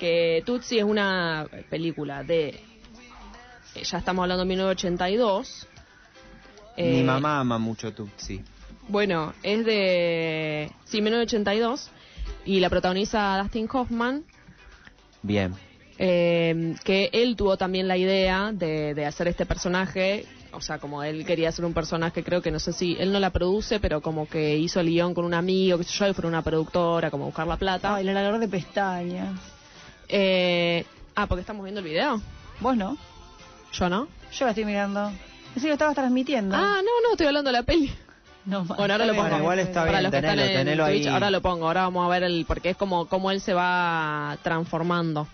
Que 0.00 0.42
Tutsi 0.44 0.78
es 0.78 0.84
una 0.84 1.46
película 1.70 2.24
de... 2.24 2.48
eh, 2.48 3.82
Ya 3.84 3.98
estamos 3.98 4.24
hablando 4.24 4.42
de 4.42 4.48
1982. 4.48 5.68
Mi 6.76 6.82
Eh, 7.00 7.04
mamá 7.04 7.38
ama 7.38 7.58
mucho 7.58 7.92
Tutsi. 7.94 8.42
Bueno, 8.88 9.32
es 9.42 9.64
de... 9.64 10.70
Sí, 10.84 11.00
1982. 11.00 11.90
Y 12.44 12.60
la 12.60 12.70
protagoniza 12.70 13.38
Dustin 13.42 13.68
Hoffman. 13.72 14.24
Bien. 15.22 15.54
eh, 15.98 16.74
que 16.84 17.08
él 17.12 17.36
tuvo 17.36 17.56
también 17.56 17.88
la 17.88 17.96
idea 17.96 18.50
de, 18.52 18.94
de 18.94 19.06
hacer 19.06 19.28
este 19.28 19.46
personaje, 19.46 20.26
o 20.52 20.60
sea, 20.60 20.78
como 20.78 21.02
él 21.02 21.24
quería 21.24 21.48
hacer 21.48 21.64
un 21.64 21.72
personaje, 21.72 22.22
creo 22.22 22.42
que 22.42 22.50
no 22.50 22.58
sé 22.58 22.72
si, 22.72 22.96
él 22.98 23.12
no 23.12 23.20
la 23.20 23.30
produce, 23.30 23.80
pero 23.80 24.00
como 24.02 24.28
que 24.28 24.56
hizo 24.58 24.80
el 24.80 24.88
guion 24.88 25.14
con 25.14 25.24
un 25.24 25.34
amigo, 25.34 25.78
que 25.78 25.84
sé 25.84 25.92
yo, 25.98 26.08
y 26.08 26.12
fue 26.14 26.26
una 26.26 26.42
productora, 26.42 27.10
como 27.10 27.26
buscar 27.26 27.46
la 27.46 27.56
plata. 27.56 27.94
Ay, 27.94 28.02
el 28.02 28.10
alargador 28.10 28.40
de 28.40 28.48
pestañas. 28.48 29.38
Eh, 30.08 30.84
ah, 31.14 31.26
porque 31.26 31.40
estamos 31.40 31.64
viendo 31.64 31.80
el 31.80 31.86
video, 31.86 32.20
Vos 32.60 32.76
no. 32.76 32.98
yo 33.72 33.88
no. 33.88 34.08
Yo 34.32 34.44
la 34.44 34.50
estoy 34.50 34.64
mirando. 34.64 35.10
Lo 35.62 35.72
estabas 35.72 35.94
transmitiendo. 35.94 36.54
Ah, 36.56 36.80
no, 36.84 37.00
no, 37.02 37.12
estoy 37.12 37.26
hablando 37.28 37.48
de 37.48 37.52
la 37.52 37.62
peli. 37.62 37.90
No, 38.46 38.64
Bueno, 38.64 38.92
ahora 38.94 39.06
lo 39.06 39.14
pongo. 39.14 39.28
bien, 39.28 39.38
igual 39.40 39.58
está 39.58 39.84
bien. 39.84 40.10
Tenelo, 40.10 40.42
tenelo 40.44 40.86
Twitch, 40.86 41.06
ahí. 41.06 41.12
ahora 41.12 41.30
lo 41.30 41.40
pongo, 41.42 41.66
ahora 41.66 41.82
vamos 41.82 42.04
a 42.04 42.08
ver 42.08 42.22
el, 42.24 42.44
porque 42.46 42.70
es 42.70 42.76
como, 42.76 43.06
como 43.08 43.30
él 43.30 43.40
se 43.40 43.54
va 43.54 44.36
transformando. 44.42 45.26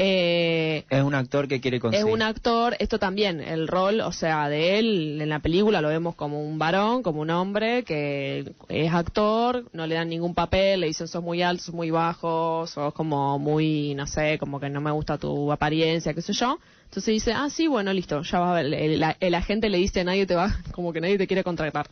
Eh, 0.00 0.84
Es 0.90 1.02
un 1.02 1.14
actor 1.16 1.48
que 1.48 1.60
quiere 1.60 1.78
Es 1.78 1.82
conseguir. 1.82 2.06
un 2.14 2.22
actor, 2.22 2.76
esto 2.78 3.00
también, 3.00 3.40
el 3.40 3.66
rol, 3.66 4.00
o 4.00 4.12
sea, 4.12 4.48
de 4.48 4.78
él 4.78 5.18
en 5.20 5.28
la 5.28 5.40
película 5.40 5.80
lo 5.80 5.88
vemos 5.88 6.14
como 6.14 6.40
un 6.40 6.56
varón, 6.56 7.02
como 7.02 7.20
un 7.20 7.30
hombre 7.30 7.82
que 7.82 8.52
es 8.68 8.92
actor, 8.94 9.64
no 9.72 9.88
le 9.88 9.96
dan 9.96 10.08
ningún 10.08 10.34
papel, 10.34 10.80
le 10.82 10.86
dicen 10.86 11.08
sos 11.08 11.24
muy 11.24 11.42
alto, 11.42 11.64
sos 11.64 11.74
muy 11.74 11.90
bajo, 11.90 12.64
sos 12.68 12.94
como 12.94 13.40
muy, 13.40 13.94
no 13.96 14.06
sé, 14.06 14.38
como 14.38 14.60
que 14.60 14.70
no 14.70 14.80
me 14.80 14.92
gusta 14.92 15.18
tu 15.18 15.50
apariencia, 15.50 16.14
qué 16.14 16.22
sé 16.22 16.32
yo. 16.32 16.60
Entonces 16.84 17.12
dice, 17.14 17.32
ah, 17.32 17.48
sí, 17.50 17.66
bueno, 17.66 17.92
listo, 17.92 18.22
ya 18.22 18.38
va 18.38 18.52
a 18.52 18.62
ver, 18.62 18.66
el, 18.66 18.74
el- 19.02 19.16
el 19.18 19.34
agente 19.34 19.68
le 19.68 19.78
dice, 19.78 20.04
nadie 20.04 20.26
te 20.26 20.36
va, 20.36 20.54
como 20.72 20.92
que 20.92 21.00
nadie 21.00 21.18
te 21.18 21.26
quiere 21.26 21.42
contratar. 21.42 21.88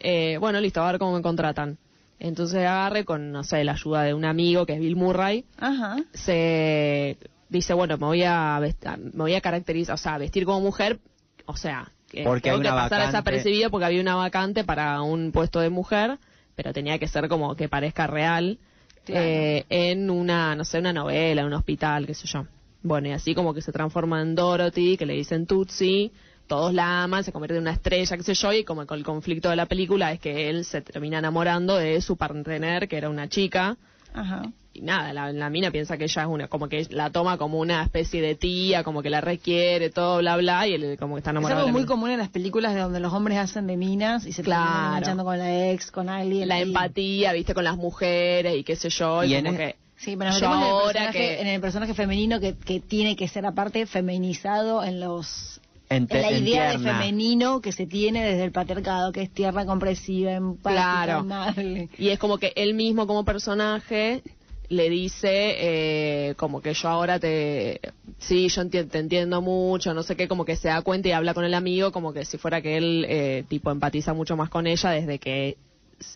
Eh, 0.00 0.38
bueno, 0.38 0.60
listo, 0.60 0.82
a 0.82 0.90
ver 0.90 0.98
cómo 0.98 1.14
me 1.16 1.22
contratan. 1.22 1.78
Entonces 2.18 2.58
agarre 2.60 3.04
con, 3.04 3.32
no 3.32 3.44
sé, 3.44 3.64
la 3.64 3.72
ayuda 3.72 4.02
de 4.02 4.12
un 4.14 4.24
amigo 4.24 4.66
que 4.66 4.74
es 4.74 4.80
Bill 4.80 4.96
Murray, 4.96 5.44
Ajá. 5.58 5.96
se 6.12 7.16
dice, 7.48 7.72
bueno, 7.74 7.96
me 7.98 8.06
voy 8.06 8.22
a 8.24 8.60
me 8.60 9.22
voy 9.22 9.34
a 9.34 9.40
caracterizar, 9.40 9.94
o 9.94 9.98
sea, 9.98 10.18
vestir 10.18 10.44
como 10.44 10.60
mujer, 10.60 10.98
o 11.46 11.56
sea, 11.56 11.90
que 12.10 12.24
Porque 12.24 12.42
tengo 12.50 12.56
hay 12.56 12.62
que 12.62 12.68
una 12.68 12.76
pasar 12.76 12.98
vacante. 13.00 13.16
desapercibido 13.16 13.70
porque 13.70 13.86
había 13.86 14.00
una 14.02 14.16
vacante 14.16 14.64
para 14.64 15.00
un 15.02 15.32
puesto 15.32 15.60
de 15.60 15.70
mujer, 15.70 16.18
pero 16.56 16.72
tenía 16.72 16.98
que 16.98 17.08
ser 17.08 17.28
como 17.28 17.54
que 17.56 17.68
parezca 17.68 18.06
real 18.06 18.58
Claro. 19.04 19.24
eh, 19.24 19.64
en 19.70 20.10
una, 20.10 20.54
no 20.54 20.64
sé, 20.64 20.78
una 20.78 20.92
novela, 20.92 21.40
en 21.40 21.46
un 21.46 21.54
hospital, 21.54 22.06
qué 22.06 22.12
sé 22.14 22.26
yo. 22.26 22.46
Bueno, 22.82 23.08
y 23.08 23.12
así 23.12 23.34
como 23.34 23.54
que 23.54 23.62
se 23.62 23.72
transforma 23.72 24.20
en 24.20 24.34
Dorothy, 24.34 24.96
que 24.98 25.06
le 25.06 25.14
dicen 25.14 25.46
Tutsi, 25.46 26.12
todos 26.50 26.74
la 26.74 27.04
aman, 27.04 27.22
se 27.22 27.30
convierte 27.32 27.54
en 27.56 27.62
una 27.62 27.70
estrella, 27.72 28.16
qué 28.16 28.22
sé 28.24 28.34
yo, 28.34 28.52
y 28.52 28.64
como 28.64 28.82
el 28.82 29.04
conflicto 29.04 29.48
de 29.48 29.54
la 29.56 29.66
película 29.66 30.10
es 30.12 30.18
que 30.18 30.50
él 30.50 30.64
se 30.64 30.82
termina 30.82 31.18
enamorando 31.18 31.76
de 31.76 32.00
su 32.02 32.16
partner, 32.16 32.88
que 32.88 32.96
era 32.96 33.08
una 33.08 33.28
chica, 33.28 33.76
Ajá. 34.12 34.42
y 34.74 34.80
nada, 34.82 35.12
la, 35.12 35.32
la 35.32 35.48
mina 35.48 35.70
piensa 35.70 35.96
que 35.96 36.04
ella 36.04 36.22
es 36.22 36.28
una, 36.28 36.48
como 36.48 36.68
que 36.68 36.86
la 36.90 37.10
toma 37.10 37.38
como 37.38 37.60
una 37.60 37.84
especie 37.84 38.20
de 38.20 38.34
tía, 38.34 38.82
como 38.82 39.00
que 39.00 39.10
la 39.10 39.20
requiere, 39.20 39.90
todo, 39.90 40.18
bla, 40.18 40.36
bla, 40.36 40.66
y 40.66 40.74
él 40.74 40.96
como 40.98 41.14
que 41.14 41.20
está 41.20 41.30
Es 41.30 41.34
enamorado 41.34 41.60
algo 41.60 41.66
de 41.68 41.70
la 41.70 41.72
muy 41.72 41.82
mina. 41.82 41.88
común 41.88 42.10
en 42.10 42.18
las 42.18 42.28
películas 42.30 42.74
de 42.74 42.80
donde 42.80 42.98
los 42.98 43.12
hombres 43.12 43.38
hacen 43.38 43.68
de 43.68 43.76
minas 43.76 44.26
y 44.26 44.32
se 44.32 44.42
Claro. 44.42 44.64
terminan 44.64 44.88
enganchando 44.88 45.24
con 45.24 45.38
la 45.38 45.70
ex, 45.70 45.90
con 45.92 46.08
alguien. 46.08 46.48
La 46.48 46.58
empatía, 46.60 47.32
viste, 47.32 47.54
con 47.54 47.62
las 47.62 47.76
mujeres 47.76 48.56
y 48.56 48.64
qué 48.64 48.74
sé 48.74 48.90
yo, 48.90 49.22
y, 49.22 49.34
como 49.36 49.52
es- 49.52 49.56
que... 49.56 49.76
Sí, 50.00 50.16
pero 50.16 50.30
nos 50.30 50.40
Yo 50.40 50.48
metemos 50.48 50.64
en 50.64 50.66
el, 50.66 50.72
ahora 50.72 50.92
personaje, 50.92 51.18
que- 51.18 51.40
en 51.42 51.46
el 51.46 51.60
personaje 51.60 51.94
femenino 51.94 52.40
que, 52.40 52.54
que 52.56 52.80
tiene 52.80 53.16
que 53.16 53.28
ser 53.28 53.44
aparte 53.44 53.84
feminizado 53.86 54.82
en 54.82 54.98
los 54.98 55.59
La 55.90 56.30
idea 56.30 56.68
de 56.72 56.78
femenino 56.78 57.60
que 57.60 57.72
se 57.72 57.84
tiene 57.86 58.24
desde 58.24 58.44
el 58.44 58.52
patriarcado, 58.52 59.10
que 59.10 59.22
es 59.22 59.30
tierra 59.32 59.66
compresiva, 59.66 60.32
empática, 60.32 60.72
Claro. 61.04 61.18
amable. 61.18 61.88
Y 61.98 62.10
es 62.10 62.18
como 62.20 62.38
que 62.38 62.52
él 62.54 62.74
mismo 62.74 63.08
como 63.08 63.24
personaje 63.24 64.22
le 64.68 64.88
dice 64.88 65.28
eh, 65.58 66.34
como 66.36 66.60
que 66.62 66.74
yo 66.74 66.88
ahora 66.88 67.18
te 67.18 67.80
sí 68.18 68.48
yo 68.48 68.62
enti- 68.62 68.88
te 68.88 68.98
entiendo 68.98 69.42
mucho 69.42 69.92
no 69.94 70.04
sé 70.04 70.14
qué 70.14 70.28
como 70.28 70.44
que 70.44 70.54
se 70.54 70.68
da 70.68 70.80
cuenta 70.82 71.08
y 71.08 71.10
habla 71.12 71.34
con 71.34 71.44
el 71.44 71.54
amigo 71.54 71.90
como 71.90 72.12
que 72.12 72.24
si 72.24 72.38
fuera 72.38 72.62
que 72.62 72.76
él 72.76 73.04
eh, 73.08 73.42
tipo 73.48 73.72
empatiza 73.72 74.14
mucho 74.14 74.36
más 74.36 74.48
con 74.48 74.68
ella 74.68 74.90
desde 74.90 75.18
que 75.18 75.56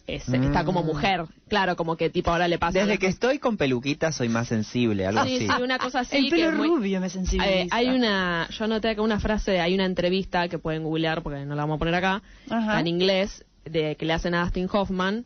es- 0.07 0.29
Mm. 0.29 0.45
está 0.45 0.65
como 0.65 0.83
mujer 0.83 1.25
claro 1.49 1.77
como 1.77 1.97
que 1.97 2.11
tipo 2.11 2.31
ahora 2.31 2.49
le 2.49 2.59
pasa 2.59 2.79
Desde 2.81 2.99
que 2.99 3.07
estoy 3.07 3.39
con 3.39 3.57
peluquita 3.57 4.13
soy 4.13 4.29
más 4.29 4.49
sensible, 4.49 5.07
algo 5.07 5.25
Sí, 5.25 5.37
así. 5.37 5.47
sí, 5.49 5.63
una 5.63 5.79
cosa 5.79 6.01
así 6.01 6.17
el 6.17 6.25
que 6.25 6.31
pelo 6.31 6.49
es 6.49 6.55
muy- 6.55 6.69
rubio 6.69 7.01
me 7.01 7.11
sensibiliza. 7.11 7.51
Eh, 7.53 7.69
hay 7.71 7.89
una, 7.89 8.49
yo 8.51 8.65
anoté 8.65 8.89
acá 8.91 9.03
una 9.03 9.21
frase, 9.21 9.61
hay 9.61 9.75
una 9.75 9.85
entrevista 9.85 10.49
que 10.49 10.59
pueden 10.59 10.83
googlear 10.85 11.23
porque 11.23 11.45
no 11.45 11.55
la 11.55 11.63
vamos 11.63 11.77
a 11.77 11.79
poner 11.79 11.95
acá, 11.95 12.23
Ajá. 12.51 12.81
en 12.81 12.87
inglés, 12.87 13.45
de 13.65 13.97
que 13.97 14.05
le 14.07 14.13
hacen 14.15 14.35
a 14.35 14.43
Dustin 14.43 14.69
Hoffman, 14.73 15.25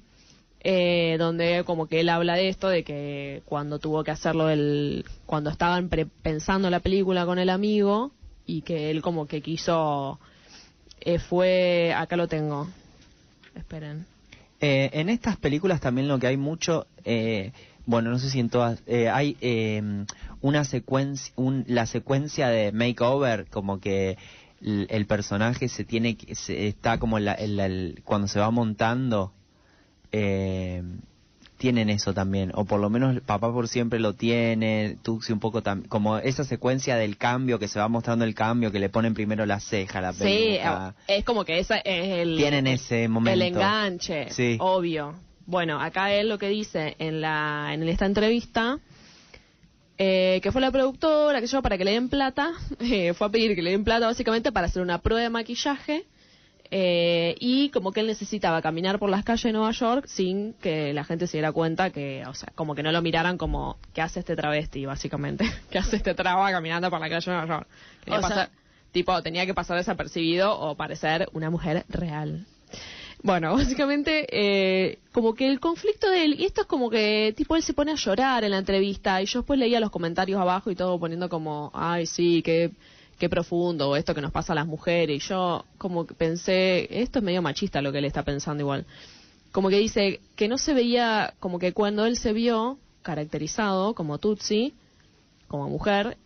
eh, 0.61 1.17
donde 1.19 1.63
como 1.65 1.87
que 1.87 2.01
él 2.01 2.09
habla 2.09 2.35
de 2.35 2.49
esto, 2.49 2.69
de 2.69 2.83
que 2.85 3.43
cuando 3.45 3.79
tuvo 3.79 4.03
que 4.05 4.11
hacerlo, 4.11 4.51
el, 4.51 5.05
cuando 5.25 5.51
estaban 5.51 5.89
pre- 5.89 6.07
pensando 6.07 6.69
la 6.69 6.81
película 6.81 7.25
con 7.27 7.39
el 7.39 7.49
amigo, 7.49 8.13
y 8.45 8.63
que 8.63 8.91
él 8.91 9.03
como 9.03 9.27
que 9.27 9.41
quiso, 9.43 10.19
eh, 11.01 11.19
fue, 11.19 11.93
acá 11.97 12.17
lo 12.17 12.27
tengo, 12.29 12.67
esperen. 13.55 14.07
Eh, 14.61 14.91
en 14.93 15.09
estas 15.09 15.37
películas 15.37 15.81
también 15.81 16.09
lo 16.09 16.19
que 16.19 16.27
hay 16.27 16.37
mucho, 16.37 16.87
eh, 17.05 17.53
bueno, 17.87 18.11
no 18.11 18.19
sé 18.19 18.29
si 18.29 18.41
en 18.41 18.51
todas, 18.51 18.83
eh, 18.87 19.09
hay 19.09 19.37
eh, 19.41 20.05
una 20.41 20.65
secuencia, 20.65 21.33
un, 21.37 21.65
la 21.69 21.87
secuencia 21.87 22.49
de 22.49 22.73
makeover, 22.73 23.47
como 23.51 23.79
que 23.81 24.19
el, 24.61 24.89
el 24.91 25.07
personaje 25.07 25.69
se 25.69 25.85
tiene, 25.85 26.17
se, 26.33 26.67
está 26.67 26.99
como 26.99 27.19
la- 27.21 27.35
en 27.37 27.57
la- 27.57 27.67
el- 27.67 28.03
cuando 28.05 28.27
se 28.27 28.41
va 28.41 28.51
montando, 28.51 29.33
eh, 30.11 30.83
tienen 31.59 31.91
eso 31.91 32.15
también, 32.15 32.53
o 32.55 32.65
por 32.65 32.81
lo 32.81 32.89
menos 32.89 33.21
Papá 33.21 33.53
por 33.53 33.69
siempre 33.69 33.99
lo 33.99 34.15
tiene, 34.15 34.97
Tuxi 35.03 35.33
un 35.33 35.41
poco 35.41 35.63
también, 35.63 35.89
como 35.89 36.17
esa 36.19 36.45
secuencia 36.45 36.97
del 36.97 37.19
cambio, 37.19 37.59
que 37.59 37.69
se 37.69 37.79
va 37.81 37.89
mostrando 37.89 38.25
el 38.25 38.35
cambio, 38.35 38.71
que 38.73 38.79
le 38.79 38.89
ponen 38.89 39.13
primero 39.13 39.45
la 39.45 39.61
ceja, 39.61 40.01
la 40.01 40.13
Sí, 40.13 40.19
peluca. 40.23 40.95
es 41.09 41.25
como 41.25 41.45
que 41.45 41.59
esa 41.59 41.79
es 41.79 42.19
el... 42.21 42.37
Tienen 42.37 42.67
ese 42.69 43.09
momento. 43.09 43.35
El 43.35 43.43
enganche, 43.43 44.31
Sí. 44.31 44.57
obvio. 44.61 45.15
Bueno, 45.47 45.81
acá 45.81 46.13
él 46.13 46.29
lo 46.29 46.39
que 46.39 46.49
dice 46.49 46.95
en 46.99 47.21
la 47.21 47.71
en 47.73 47.83
esta 47.89 48.07
entrevista, 48.07 48.79
eh, 49.99 50.41
que 50.43 50.53
fue 50.53 50.61
la 50.61 50.71
productora, 50.71 51.41
que 51.41 51.47
yo, 51.49 51.61
para 51.61 51.77
que 51.77 51.85
le 51.85 51.93
den 51.93 52.09
plata, 52.09 52.53
eh, 52.81 53.15
fue 53.15 53.27
a 53.27 53.31
pedir 53.31 53.55
que 53.57 53.63
le 53.63 53.73
den 53.73 53.83
plata 53.85 54.07
básicamente 54.07 54.53
para 54.53 54.67
hacer 54.69 54.81
una 54.83 54.99
prueba 54.99 55.23
de 55.23 55.31
maquillaje, 55.31 56.05
eh, 56.71 57.35
y 57.41 57.71
como 57.71 57.93
que 57.93 58.01
él 58.01 58.07
necesitaba 58.07 58.61
caminar 58.61 58.99
por 58.99 59.09
las 59.11 59.25
calles 59.25 59.45
de 59.45 59.53
Nueva 59.53 59.71
York 59.71 60.07
sin 60.07 60.53
que 60.55 60.93
la 60.93 61.05
gente 61.05 61.27
se 61.27 61.39
diera 61.39 61.53
cuenta 61.53 61.91
que, 61.91 62.25
o 62.27 62.35
sea, 62.35 62.53
como 62.55 62.75
que 62.75 62.83
no 62.83 62.93
lo 62.93 63.01
miraran 63.01 63.39
como, 63.39 63.79
¿qué 63.95 64.03
hace 64.03 64.21
este 64.21 64.37
travesti, 64.37 64.85
básicamente? 64.85 65.45
¿Qué 65.71 65.79
hace 65.79 65.97
este 65.97 66.15
traba 66.15 66.51
caminando 66.51 66.91
por 66.91 67.01
la 67.01 67.09
calle 67.09 67.31
de 67.31 67.37
Nueva 67.37 67.47
York? 67.47 67.69
Quería 68.05 68.19
O 68.21 68.29
sea- 68.29 68.51
tipo, 68.93 69.23
tenía 69.23 69.47
que 69.47 69.55
pasar 69.55 69.77
desapercibido 69.77 70.59
o 70.59 70.75
parecer 70.75 71.29
una 71.33 71.51
mujer 71.51 71.85
real. 71.89 72.47
Bueno, 73.23 73.53
básicamente, 73.57 74.27
eh, 74.31 74.99
como 75.13 75.35
que 75.35 75.49
el 75.49 75.61
conflicto 75.61 76.11
de 76.11 76.25
él, 76.25 76.37
y 76.39 76.45
esto 76.45 76.63
es 76.63 76.67
como 76.67 76.91
que, 76.91 77.33
tipo, 77.37 77.57
él 77.57 77.63
se 77.63 77.75
pone 77.75 77.93
a 77.93 77.97
llorar 77.97 78.45
en 78.45 78.51
la 78.51 78.59
entrevista, 78.59 79.21
y 79.23 79.27
yo 79.27 79.41
después 79.41 79.59
leía 79.59 79.81
los 79.81 79.91
comentarios 79.91 80.41
abajo 80.41 80.71
y 80.71 80.75
todo 80.77 80.99
poniendo 80.99 81.29
como, 81.29 81.71
ay, 81.75 82.07
sí, 82.07 82.43
qué, 82.43 82.73
qué 83.19 83.29
profundo, 83.29 83.97
esto 83.97 84.15
que 84.15 84.21
nos 84.21 84.33
pasa 84.33 84.53
a 84.53 84.57
las 84.57 84.67
mujeres, 84.67 85.17
y 85.17 85.29
yo 85.29 85.65
como 85.77 86.07
que 86.07 86.15
pensé, 86.15 87.03
esto 87.03 87.19
es 87.19 87.25
medio 87.25 87.43
machista 87.43 87.83
lo 87.83 87.93
que 87.93 87.99
él 87.99 88.05
está 88.05 88.23
pensando 88.23 88.63
igual, 88.63 88.87
como 89.53 89.69
que 89.69 89.79
dice 89.79 90.21
que 90.37 90.49
no 90.49 90.59
se 90.59 90.75
veía, 90.75 91.35
como 91.41 91.59
que 91.59 91.73
cuando 91.73 92.07
él 92.07 92.17
se 92.17 92.33
vio 92.33 92.79
caracterizado 93.03 93.95
como 93.95 94.19
Tutsi, 94.19 94.75
como 95.49 95.69
mujer, 95.69 96.17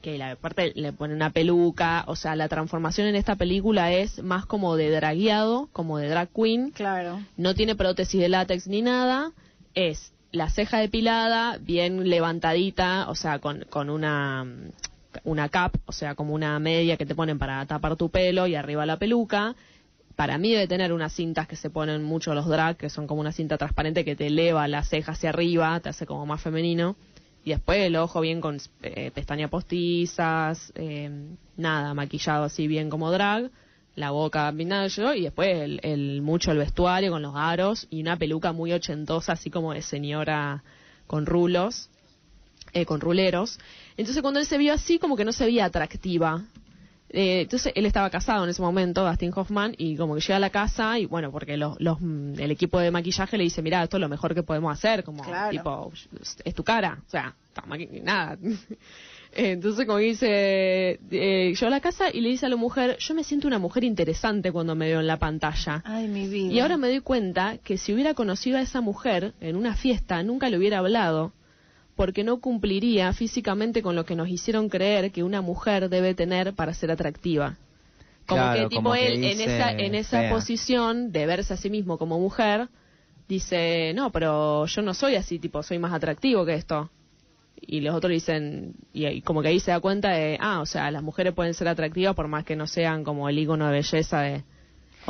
que 0.00 0.16
la 0.16 0.34
parte 0.36 0.72
le 0.74 0.92
pone 0.92 1.12
una 1.14 1.30
peluca, 1.30 2.04
o 2.06 2.16
sea, 2.16 2.34
la 2.34 2.48
transformación 2.48 3.06
en 3.06 3.16
esta 3.16 3.36
película 3.36 3.92
es 3.92 4.22
más 4.22 4.46
como 4.46 4.76
de 4.76 4.90
dragueado, 4.90 5.68
como 5.72 5.98
de 5.98 6.08
drag 6.08 6.30
queen, 6.34 6.70
Claro. 6.70 7.20
no 7.36 7.54
tiene 7.54 7.74
prótesis 7.76 8.18
de 8.20 8.30
látex 8.30 8.66
ni 8.66 8.80
nada, 8.80 9.32
es 9.74 10.12
la 10.32 10.48
ceja 10.48 10.78
depilada, 10.78 11.58
bien 11.58 12.08
levantadita, 12.08 13.10
o 13.10 13.14
sea, 13.14 13.40
con, 13.40 13.66
con 13.68 13.90
una, 13.90 14.46
una 15.24 15.48
cap, 15.48 15.74
o 15.86 15.92
sea, 15.92 16.14
como 16.14 16.34
una 16.34 16.58
media 16.58 16.96
que 16.96 17.06
te 17.06 17.14
ponen 17.14 17.38
para 17.38 17.64
tapar 17.66 17.96
tu 17.96 18.10
pelo 18.10 18.46
y 18.46 18.54
arriba 18.54 18.86
la 18.86 18.98
peluca. 18.98 19.54
Para 20.16 20.36
mí 20.38 20.50
debe 20.52 20.66
tener 20.68 20.92
unas 20.92 21.12
cintas 21.14 21.48
que 21.48 21.56
se 21.56 21.70
ponen 21.70 22.02
mucho 22.02 22.34
los 22.34 22.46
drag, 22.46 22.76
que 22.76 22.90
son 22.90 23.06
como 23.06 23.20
una 23.20 23.32
cinta 23.32 23.56
transparente 23.56 24.04
que 24.04 24.16
te 24.16 24.26
eleva 24.26 24.68
la 24.68 24.82
ceja 24.84 25.12
hacia 25.12 25.30
arriba, 25.30 25.80
te 25.80 25.88
hace 25.88 26.04
como 26.06 26.26
más 26.26 26.42
femenino. 26.42 26.96
Y 27.44 27.50
después 27.50 27.78
el 27.80 27.96
ojo 27.96 28.20
bien 28.20 28.40
con 28.40 28.58
eh, 28.82 29.10
pestañas 29.14 29.48
postizas, 29.50 30.72
eh, 30.74 31.10
nada, 31.56 31.94
maquillado 31.94 32.44
así 32.44 32.66
bien 32.66 32.90
como 32.90 33.10
drag, 33.10 33.50
la 33.96 34.10
boca 34.10 34.52
yo, 34.88 35.14
y 35.14 35.22
después 35.22 35.48
el, 35.56 35.80
el- 35.82 36.22
mucho 36.22 36.52
el 36.52 36.58
vestuario 36.58 37.10
con 37.10 37.22
los 37.22 37.34
aros 37.34 37.86
y 37.90 38.00
una 38.02 38.16
peluca 38.16 38.52
muy 38.52 38.72
ochentosa, 38.72 39.32
así 39.32 39.50
como 39.50 39.72
de 39.72 39.82
señora 39.82 40.62
con 41.06 41.24
rulos, 41.26 41.88
eh, 42.72 42.84
con 42.84 43.00
ruleros. 43.00 43.58
Entonces 44.00 44.22
cuando 44.22 44.40
él 44.40 44.46
se 44.46 44.56
vio 44.56 44.72
así, 44.72 44.98
como 44.98 45.14
que 45.14 45.24
no 45.26 45.32
se 45.32 45.44
veía 45.44 45.66
atractiva. 45.66 46.42
Eh, 47.12 47.42
entonces 47.42 47.72
él 47.74 47.84
estaba 47.86 48.08
casado 48.08 48.44
en 48.44 48.50
ese 48.50 48.62
momento, 48.62 49.06
Dustin 49.06 49.32
Hoffman, 49.34 49.74
y 49.76 49.96
como 49.96 50.14
que 50.14 50.20
llega 50.20 50.36
a 50.36 50.40
la 50.40 50.50
casa 50.50 50.98
y 50.98 51.06
bueno, 51.06 51.30
porque 51.30 51.56
los, 51.56 51.78
los, 51.80 52.00
mm, 52.00 52.38
el 52.38 52.50
equipo 52.50 52.78
de 52.78 52.90
maquillaje 52.90 53.36
le 53.36 53.44
dice, 53.44 53.60
mira, 53.62 53.82
esto 53.82 53.96
es 53.96 54.00
lo 54.00 54.08
mejor 54.08 54.34
que 54.34 54.42
podemos 54.42 54.72
hacer, 54.72 55.04
como 55.04 55.22
Claro. 55.24 55.50
tipo, 55.50 55.92
es 56.44 56.54
tu 56.54 56.64
cara, 56.64 57.02
o 57.06 57.10
sea, 57.10 57.34
nada. 58.02 58.38
Eh, 59.32 59.52
Entonces 59.52 59.86
como 59.86 59.98
dice, 59.98 60.98
eh, 61.12 61.54
a 61.60 61.70
la 61.70 61.80
casa 61.80 62.06
y 62.12 62.20
le 62.20 62.30
dice 62.30 62.46
a 62.46 62.48
la 62.48 62.56
mujer, 62.56 62.96
yo 62.98 63.14
me 63.14 63.22
siento 63.22 63.46
una 63.46 63.60
mujer 63.60 63.84
interesante 63.84 64.50
cuando 64.50 64.74
me 64.74 64.86
veo 64.88 64.98
en 64.98 65.06
la 65.06 65.18
pantalla. 65.18 65.82
Ay, 65.84 66.08
mi 66.08 66.26
vida. 66.26 66.52
Y 66.52 66.58
ahora 66.58 66.76
me 66.76 66.88
doy 66.88 67.00
cuenta 67.00 67.58
que 67.58 67.78
si 67.78 67.92
hubiera 67.92 68.14
conocido 68.14 68.58
a 68.58 68.60
esa 68.60 68.80
mujer 68.80 69.34
en 69.40 69.54
una 69.54 69.76
fiesta, 69.76 70.20
nunca 70.24 70.48
le 70.50 70.58
hubiera 70.58 70.78
hablado, 70.78 71.32
porque 72.00 72.24
no 72.24 72.40
cumpliría 72.40 73.12
físicamente 73.12 73.82
con 73.82 73.94
lo 73.94 74.06
que 74.06 74.16
nos 74.16 74.26
hicieron 74.26 74.70
creer 74.70 75.12
que 75.12 75.22
una 75.22 75.42
mujer 75.42 75.90
debe 75.90 76.14
tener 76.14 76.54
para 76.54 76.72
ser 76.72 76.90
atractiva. 76.90 77.58
Como 78.26 78.40
Claro, 78.40 78.62
que 78.62 78.68
tipo 78.70 78.82
como 78.84 78.94
que 78.94 79.06
él 79.06 79.22
en 79.22 79.38
esa 79.42 79.70
en 79.72 79.94
esa 79.94 80.20
fea. 80.20 80.30
posición 80.30 81.12
de 81.12 81.26
verse 81.26 81.52
a 81.52 81.58
sí 81.58 81.68
mismo 81.68 81.98
como 81.98 82.18
mujer 82.18 82.68
dice, 83.28 83.92
"No, 83.94 84.10
pero 84.12 84.64
yo 84.64 84.80
no 84.80 84.94
soy 84.94 85.16
así, 85.16 85.38
tipo, 85.38 85.62
soy 85.62 85.78
más 85.78 85.92
atractivo 85.92 86.46
que 86.46 86.54
esto." 86.54 86.90
Y 87.60 87.82
los 87.82 87.94
otros 87.94 88.12
dicen 88.12 88.76
y, 88.94 89.06
y 89.06 89.20
como 89.20 89.42
que 89.42 89.48
ahí 89.48 89.60
se 89.60 89.70
da 89.70 89.80
cuenta 89.80 90.08
de, 90.12 90.38
ah, 90.40 90.60
o 90.62 90.64
sea, 90.64 90.90
las 90.90 91.02
mujeres 91.02 91.34
pueden 91.34 91.52
ser 91.52 91.68
atractivas 91.68 92.14
por 92.14 92.28
más 92.28 92.46
que 92.46 92.56
no 92.56 92.66
sean 92.66 93.04
como 93.04 93.28
el 93.28 93.38
icono 93.38 93.66
de 93.66 93.72
belleza 93.72 94.22
de 94.22 94.42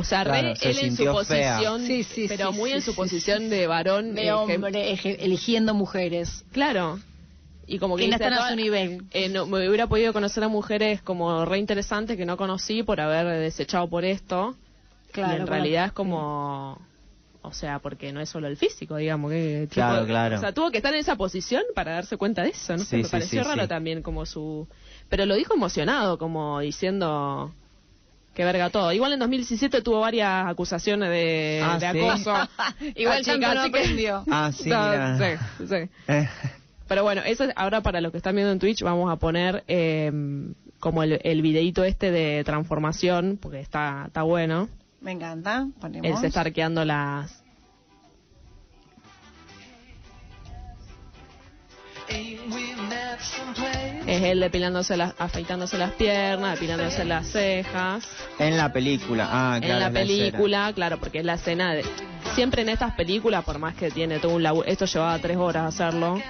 o 0.01 0.05
sea, 0.05 0.25
re 0.25 0.57
se 0.57 0.71
él 0.71 0.79
en 0.79 0.97
su 0.97 1.05
posición, 1.05 1.87
Sí, 1.87 2.03
sí, 2.03 2.27
pero 2.29 2.51
sí, 2.53 2.59
muy 2.59 2.71
sí, 2.71 2.77
en 2.77 2.83
su 2.83 2.91
sí, 2.93 2.97
posición 2.97 3.39
sí, 3.43 3.49
de 3.49 3.67
varón. 3.67 4.15
de 4.15 4.27
eh, 4.27 4.33
hombre 4.33 4.99
eligiendo 5.21 5.75
mujeres. 5.75 6.45
Claro. 6.53 6.99
Y 7.67 7.79
como 7.79 7.97
que 7.97 8.03
Que 8.05 8.09
no 8.09 8.15
están 8.17 8.33
a 8.33 8.49
su 8.49 8.57
nivel. 8.57 9.05
eh, 9.13 9.29
no, 9.29 9.47
me 9.47 9.69
hubiera 9.69 9.87
podido 9.87 10.13
conocer 10.13 10.43
a 10.43 10.49
mujeres 10.49 11.03
como 11.03 11.45
re 11.45 11.59
interesantes 11.59 12.17
que 12.17 12.27
no 12.27 12.37
conocí 12.37 12.83
por 12.83 13.01
haber 13.01 13.27
desechado 13.39 13.89
por 13.89 14.05
esto. 14.05 14.57
Claro, 15.13 15.33
y 15.33 15.37
en 15.37 15.43
bueno, 15.43 15.53
realidad 15.57 15.87
es 15.87 15.93
como... 15.93 16.79
O 17.43 17.53
sea, 17.53 17.79
porque 17.79 18.13
no 18.13 18.21
es 18.21 18.29
solo 18.29 18.49
el 18.49 18.57
físico, 18.59 18.97
digamos. 18.97 19.31
que 19.31 19.63
tipo- 19.63 19.75
Claro, 19.75 20.05
claro. 20.07 20.37
O 20.37 20.41
sea, 20.41 20.53
tuvo 20.53 20.71
que 20.71 20.77
estar 20.77 20.93
en 20.93 21.01
esa 21.01 21.17
posición 21.17 21.63
para 21.75 21.93
darse 21.93 22.17
cuenta 22.19 22.43
de 22.43 22.51
eso, 22.51 22.77
¿no? 22.77 22.85
Sí, 22.85 22.97
me 22.99 23.05
sí, 23.05 23.11
pareció 23.11 23.43
sí, 23.43 23.49
raro 23.49 23.63
sí. 23.63 23.69
también 23.69 24.03
como 24.03 24.27
su... 24.27 24.69
Pero 25.09 25.25
lo 25.25 25.35
dijo 25.37 25.55
emocionado, 25.55 26.19
como 26.19 26.61
diciendo... 26.61 27.55
Que 28.35 28.45
verga 28.45 28.71
todo. 28.71 28.93
Igual 28.93 29.13
en 29.15 29.19
2017 29.19 29.83
tuvo 29.83 30.01
varias 30.01 30.47
acusaciones 30.47 31.11
de, 31.11 31.61
Ah, 31.65 31.79
de 31.79 31.93
¿sí? 31.93 31.99
acoso. 32.09 32.35
Igual 32.97 33.25
chica, 33.25 33.55
no 33.55 33.63
que- 33.63 33.69
aprendió. 33.69 34.25
Ah, 34.31 34.51
sí, 34.53 34.69
No, 34.69 34.89
mira. 34.91 35.19
sí, 35.59 35.67
sí. 35.67 35.91
Eh, 36.09 36.29
Pero 36.89 37.03
bueno, 37.03 37.23
eso 37.25 37.45
es 37.45 37.53
ahora 37.57 37.81
para 37.83 38.01
los 38.01 38.13
que 38.13 38.19
están 38.19 38.35
viendo 38.37 38.53
en 38.53 38.59
Twitch 38.59 38.83
vamos 38.83 39.11
a 39.13 39.17
poner 39.17 39.65
eh, 39.69 40.11
como 40.79 41.03
el, 41.03 41.21
el 41.25 41.43
videíto 41.43 41.85
este 41.85 42.11
de 42.11 42.43
transformación, 42.45 43.39
porque 43.41 43.61
está, 43.61 44.05
está 44.07 44.23
bueno. 44.23 44.69
Me 45.01 45.13
encanta. 45.13 45.67
Ponemos. 45.81 46.07
Él 46.09 46.17
se 46.19 46.29
está 46.29 46.43
arqueando 46.43 46.85
las... 46.85 47.43
Es 54.07 54.23
él 54.23 54.41
depilándose 54.41 54.97
las, 54.97 55.15
afeitándose 55.19 55.77
las 55.79 55.93
piernas, 55.93 56.55
depilándose 56.55 57.05
las 57.05 57.27
cejas. 57.29 58.05
En 58.39 58.57
la 58.57 58.73
película, 58.73 59.29
ah, 59.31 59.59
claro. 59.61 59.75
en 59.75 59.81
la 59.81 59.91
película, 59.91 60.73
claro, 60.75 60.99
porque 60.99 61.19
es 61.21 61.25
la 61.25 61.35
escena 61.35 61.75
de... 61.75 61.85
Siempre 62.35 62.63
en 62.63 62.69
estas 62.69 62.95
películas, 62.95 63.45
por 63.45 63.59
más 63.59 63.75
que 63.75 63.91
tiene 63.91 64.19
todo 64.19 64.33
un 64.33 64.43
laburo... 64.43 64.67
Esto 64.67 64.85
llevaba 64.87 65.19
tres 65.19 65.37
horas 65.37 65.75
hacerlo, 65.75 66.21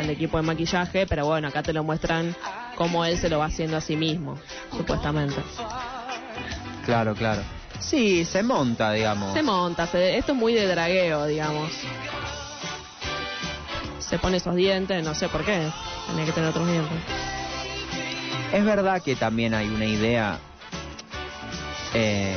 el 0.00 0.10
equipo 0.10 0.36
de 0.38 0.42
maquillaje, 0.42 1.06
pero 1.06 1.26
bueno, 1.26 1.48
acá 1.48 1.62
te 1.62 1.72
lo 1.72 1.84
muestran 1.84 2.34
cómo 2.76 3.04
él 3.04 3.18
se 3.18 3.28
lo 3.28 3.38
va 3.38 3.46
haciendo 3.46 3.76
a 3.76 3.80
sí 3.80 3.96
mismo, 3.96 4.38
supuestamente. 4.76 5.36
Claro, 6.84 7.14
claro. 7.14 7.42
Sí, 7.78 8.24
se 8.24 8.42
monta, 8.42 8.92
digamos. 8.92 9.32
Se 9.34 9.42
monta, 9.42 9.86
se- 9.86 10.16
esto 10.18 10.32
es 10.32 10.38
muy 10.38 10.52
de 10.54 10.66
dragueo, 10.66 11.26
digamos. 11.26 11.70
Se 14.10 14.18
pone 14.18 14.38
esos 14.38 14.56
dientes, 14.56 15.04
no 15.04 15.14
sé 15.14 15.28
por 15.28 15.44
qué, 15.44 15.70
tenía 16.08 16.24
que 16.24 16.32
tener 16.32 16.50
otros 16.50 16.66
dientes. 16.66 16.98
Es 18.52 18.64
verdad 18.64 19.00
que 19.00 19.14
también 19.14 19.54
hay 19.54 19.68
una 19.68 19.84
idea. 19.84 20.40
eh, 21.94 22.36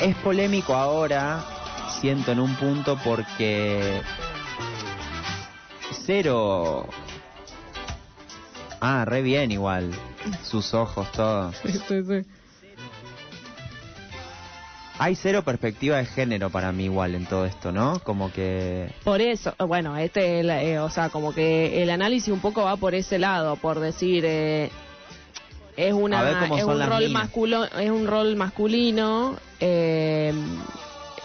es 0.00 0.14
polémico 0.16 0.76
ahora, 0.76 1.44
siento 2.00 2.30
en 2.30 2.38
un 2.38 2.54
punto, 2.54 2.96
porque. 3.04 4.00
Cero. 6.06 6.88
Ah, 8.80 9.04
re 9.04 9.22
bien 9.22 9.50
igual. 9.50 9.90
Sus 10.44 10.72
ojos, 10.72 11.10
todo. 11.10 11.52
Sí, 11.52 11.72
sí, 11.88 12.04
sí. 12.04 12.24
Hay 15.02 15.16
cero 15.16 15.42
perspectiva 15.42 15.96
de 15.96 16.04
género 16.06 16.48
para 16.50 16.70
mí 16.70 16.84
igual 16.84 17.16
en 17.16 17.26
todo 17.26 17.44
esto, 17.44 17.72
¿no? 17.72 17.98
Como 18.04 18.32
que... 18.32 18.88
Por 19.02 19.20
eso, 19.20 19.52
bueno, 19.66 19.96
este, 19.96 20.42
eh, 20.42 20.78
o 20.78 20.90
sea, 20.90 21.08
como 21.08 21.34
que 21.34 21.82
el 21.82 21.90
análisis 21.90 22.32
un 22.32 22.38
poco 22.38 22.62
va 22.62 22.76
por 22.76 22.94
ese 22.94 23.18
lado, 23.18 23.56
por 23.56 23.80
decir, 23.80 24.24
eh, 24.24 24.70
es 25.76 25.92
una, 25.92 26.46
es 26.56 26.62
un 26.62 26.86
rol 26.86 27.08
masculo, 27.08 27.64
es 27.64 27.90
un 27.90 28.06
rol 28.06 28.36
masculino 28.36 29.34
eh, 29.58 30.32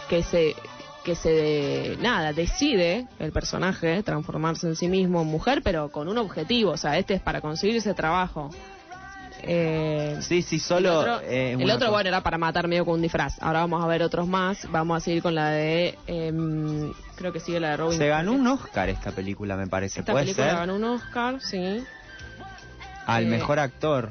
que 0.08 0.24
se 0.24 0.56
que 1.04 1.14
se 1.14 1.96
nada 2.00 2.32
decide 2.32 3.06
el 3.20 3.30
personaje 3.30 4.02
transformarse 4.02 4.66
en 4.66 4.74
sí 4.74 4.88
mismo 4.88 5.22
en 5.22 5.28
mujer, 5.28 5.62
pero 5.62 5.92
con 5.92 6.08
un 6.08 6.18
objetivo, 6.18 6.72
o 6.72 6.76
sea, 6.76 6.98
este 6.98 7.14
es 7.14 7.20
para 7.20 7.40
conseguir 7.40 7.76
ese 7.76 7.94
trabajo. 7.94 8.50
Eh, 9.42 10.16
Sí, 10.20 10.42
sí, 10.42 10.58
solo... 10.58 10.90
el 11.02 11.08
otro, 11.10 11.20
eh, 11.28 11.56
el 11.58 11.70
otro, 11.70 11.90
bueno, 11.90 12.08
era 12.08 12.20
para 12.22 12.38
matar 12.38 12.66
medio 12.68 12.84
con 12.84 12.94
un 12.94 13.02
disfraz. 13.02 13.40
Ahora 13.40 13.60
vamos 13.60 13.82
a 13.82 13.86
ver 13.86 14.02
otros 14.02 14.26
más. 14.26 14.66
Vamos 14.70 14.96
a 14.96 15.00
seguir 15.00 15.22
con 15.22 15.34
la 15.34 15.50
de. 15.50 15.96
em, 16.06 16.92
creo 17.16 17.32
que 17.32 17.40
sigue 17.40 17.60
la 17.60 17.70
de 17.70 17.76
Robin. 17.76 17.98
Se 17.98 18.08
ganó 18.08 18.32
un 18.32 18.46
Oscar 18.46 18.88
esta 18.88 19.12
película, 19.12 19.56
me 19.56 19.66
parece. 19.68 20.00
Esta 20.00 20.12
¿Puede 20.12 20.24
película 20.26 20.48
ser? 20.48 20.56
ganó 20.56 20.74
un 20.76 20.84
Oscar, 20.84 21.40
sí. 21.40 21.84
Al 23.06 23.24
eh, 23.24 23.26
mejor 23.28 23.58
actor. 23.58 24.10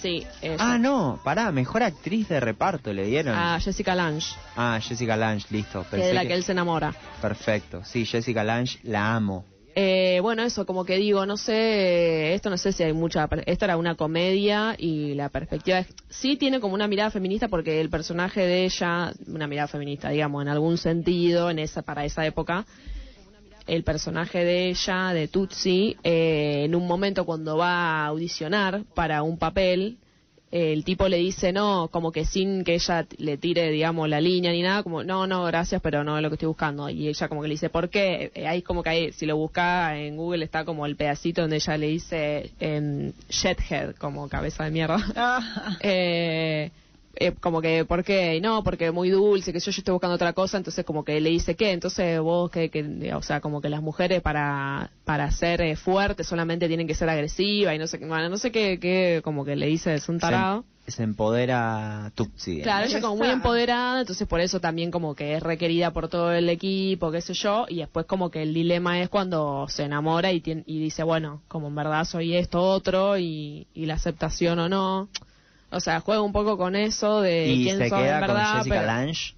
Sí. 0.00 0.26
eso. 0.42 0.56
Ah, 0.64 0.78
no, 0.78 1.20
pará, 1.22 1.52
mejor 1.52 1.82
actriz 1.84 2.28
de 2.28 2.40
reparto 2.40 2.92
le 2.92 3.04
dieron. 3.04 3.36
A 3.36 3.58
Jessica 3.60 3.94
Lange, 3.94 4.34
Ah, 4.56 4.78
Jessica 4.82 5.16
Lange, 5.16 5.46
listo. 5.50 5.80
que 5.82 5.84
es 5.84 5.90
de 5.92 5.98
Pensé 5.98 6.14
la 6.14 6.22
que- 6.22 6.28
que 6.28 6.34
él 6.34 6.42
se 6.44 6.52
enamora. 6.52 6.92
Perfecto. 7.20 7.82
Sí, 7.84 8.04
Jessica 8.04 8.42
Lange, 8.42 8.80
la 8.82 9.14
amo. 9.14 9.44
Eh, 9.74 10.18
bueno, 10.20 10.42
eso, 10.42 10.66
como 10.66 10.84
que 10.84 10.96
digo, 10.96 11.24
no 11.24 11.38
sé, 11.38 12.34
esto 12.34 12.50
no 12.50 12.58
sé 12.58 12.72
si 12.72 12.82
hay 12.82 12.92
mucha, 12.92 13.26
esto 13.46 13.64
era 13.64 13.78
una 13.78 13.94
comedia 13.94 14.74
y 14.76 15.14
la 15.14 15.30
perspectiva 15.30 15.84
sí 16.10 16.36
tiene 16.36 16.60
como 16.60 16.74
una 16.74 16.88
mirada 16.88 17.10
feminista 17.10 17.48
porque 17.48 17.80
el 17.80 17.88
personaje 17.88 18.42
de 18.42 18.64
ella, 18.66 19.12
una 19.26 19.46
mirada 19.46 19.68
feminista, 19.68 20.10
digamos, 20.10 20.42
en 20.42 20.48
algún 20.48 20.76
sentido, 20.76 21.48
en 21.48 21.58
esa, 21.58 21.80
para 21.80 22.04
esa 22.04 22.26
época, 22.26 22.66
el 23.66 23.82
personaje 23.82 24.44
de 24.44 24.68
ella, 24.68 25.14
de 25.14 25.28
Tutsi, 25.28 25.96
eh, 26.02 26.64
en 26.64 26.74
un 26.74 26.86
momento 26.86 27.24
cuando 27.24 27.56
va 27.56 28.04
a 28.04 28.06
audicionar 28.06 28.82
para 28.94 29.22
un 29.22 29.38
papel, 29.38 29.96
el 30.52 30.84
tipo 30.84 31.08
le 31.08 31.16
dice 31.16 31.50
no, 31.50 31.88
como 31.90 32.12
que 32.12 32.26
sin 32.26 32.62
que 32.62 32.74
ella 32.74 33.06
le 33.16 33.38
tire, 33.38 33.70
digamos, 33.70 34.06
la 34.06 34.20
línea 34.20 34.52
ni 34.52 34.60
nada, 34.60 34.82
como 34.82 35.02
no, 35.02 35.26
no, 35.26 35.44
gracias, 35.44 35.80
pero 35.80 36.04
no 36.04 36.18
es 36.18 36.22
lo 36.22 36.28
que 36.28 36.34
estoy 36.34 36.48
buscando. 36.48 36.90
Y 36.90 37.08
ella 37.08 37.28
como 37.28 37.40
que 37.40 37.48
le 37.48 37.54
dice, 37.54 37.70
¿por 37.70 37.88
qué? 37.88 38.30
Eh, 38.34 38.46
ahí 38.46 38.60
como 38.60 38.82
que 38.82 38.90
ahí, 38.90 39.12
si 39.12 39.24
lo 39.24 39.36
busca 39.36 39.96
en 39.98 40.16
Google 40.16 40.44
está 40.44 40.66
como 40.66 40.84
el 40.84 40.94
pedacito 40.94 41.40
donde 41.40 41.56
ella 41.56 41.76
le 41.78 41.86
dice 41.86 42.50
em, 42.60 43.12
shethead, 43.30 43.94
como 43.96 44.28
cabeza 44.28 44.64
de 44.64 44.70
mierda. 44.70 44.98
Ah, 45.16 45.76
eh, 45.80 46.70
eh, 47.14 47.32
como 47.40 47.60
que, 47.60 47.84
¿por 47.84 48.04
qué? 48.04 48.36
Y 48.36 48.40
No, 48.40 48.62
porque 48.64 48.90
muy 48.90 49.10
dulce, 49.10 49.52
que 49.52 49.60
yo, 49.60 49.70
yo 49.70 49.80
estoy 49.80 49.92
buscando 49.92 50.14
otra 50.16 50.32
cosa, 50.32 50.56
entonces 50.56 50.84
como 50.84 51.04
que 51.04 51.20
le 51.20 51.30
dice, 51.30 51.54
¿qué? 51.56 51.72
Entonces 51.72 52.20
vos, 52.20 52.50
que, 52.50 52.70
que 52.70 53.12
o 53.14 53.22
sea, 53.22 53.40
como 53.40 53.60
que 53.60 53.68
las 53.68 53.82
mujeres 53.82 54.22
para, 54.22 54.90
para 55.04 55.30
ser 55.30 55.60
eh, 55.62 55.76
fuertes 55.76 56.26
solamente 56.26 56.68
tienen 56.68 56.86
que 56.86 56.94
ser 56.94 57.08
agresivas 57.08 57.74
y 57.74 57.78
no 57.78 57.86
sé, 57.86 57.98
qué, 57.98 58.06
bueno, 58.06 58.28
no 58.28 58.38
sé 58.38 58.50
qué, 58.50 58.78
qué, 58.80 59.20
como 59.22 59.44
que 59.44 59.56
le 59.56 59.66
dice, 59.66 59.94
es 59.94 60.08
un 60.08 60.18
tarado. 60.18 60.64
Se, 60.86 60.92
se 60.92 61.02
empodera 61.04 62.10
Tutsi. 62.16 62.56
digamos. 62.56 62.64
Claro, 62.64 62.86
ella 62.86 63.00
como 63.00 63.16
muy 63.16 63.28
empoderada, 63.28 64.00
entonces 64.00 64.26
por 64.26 64.40
eso 64.40 64.58
también 64.58 64.90
como 64.90 65.14
que 65.14 65.34
es 65.34 65.42
requerida 65.42 65.92
por 65.92 66.08
todo 66.08 66.32
el 66.32 66.48
equipo, 66.48 67.12
qué 67.12 67.20
sé 67.20 67.34
yo, 67.34 67.66
y 67.68 67.76
después 67.76 68.06
como 68.06 68.30
que 68.30 68.42
el 68.42 68.52
dilema 68.52 69.00
es 69.00 69.08
cuando 69.08 69.66
se 69.68 69.84
enamora 69.84 70.32
y, 70.32 70.40
tien- 70.40 70.64
y 70.66 70.80
dice, 70.80 71.02
bueno, 71.04 71.42
como 71.46 71.68
en 71.68 71.74
verdad 71.76 72.04
soy 72.04 72.34
esto 72.36 72.60
otro 72.62 73.16
y, 73.16 73.68
y 73.74 73.86
la 73.86 73.94
aceptación 73.94 74.58
o 74.58 74.68
no. 74.68 75.08
O 75.72 75.80
sea, 75.80 76.00
juega 76.00 76.20
un 76.22 76.32
poco 76.32 76.56
con 76.56 76.76
eso 76.76 77.20
de 77.20 77.48
y 77.48 77.64
quién 77.64 77.78
se 77.78 77.84
queda 77.86 78.14
en 78.16 78.20
verdad. 78.20 78.46
con 78.52 78.56
Jessica 78.58 78.74
pero- 78.76 78.86
Lange. 78.86 79.34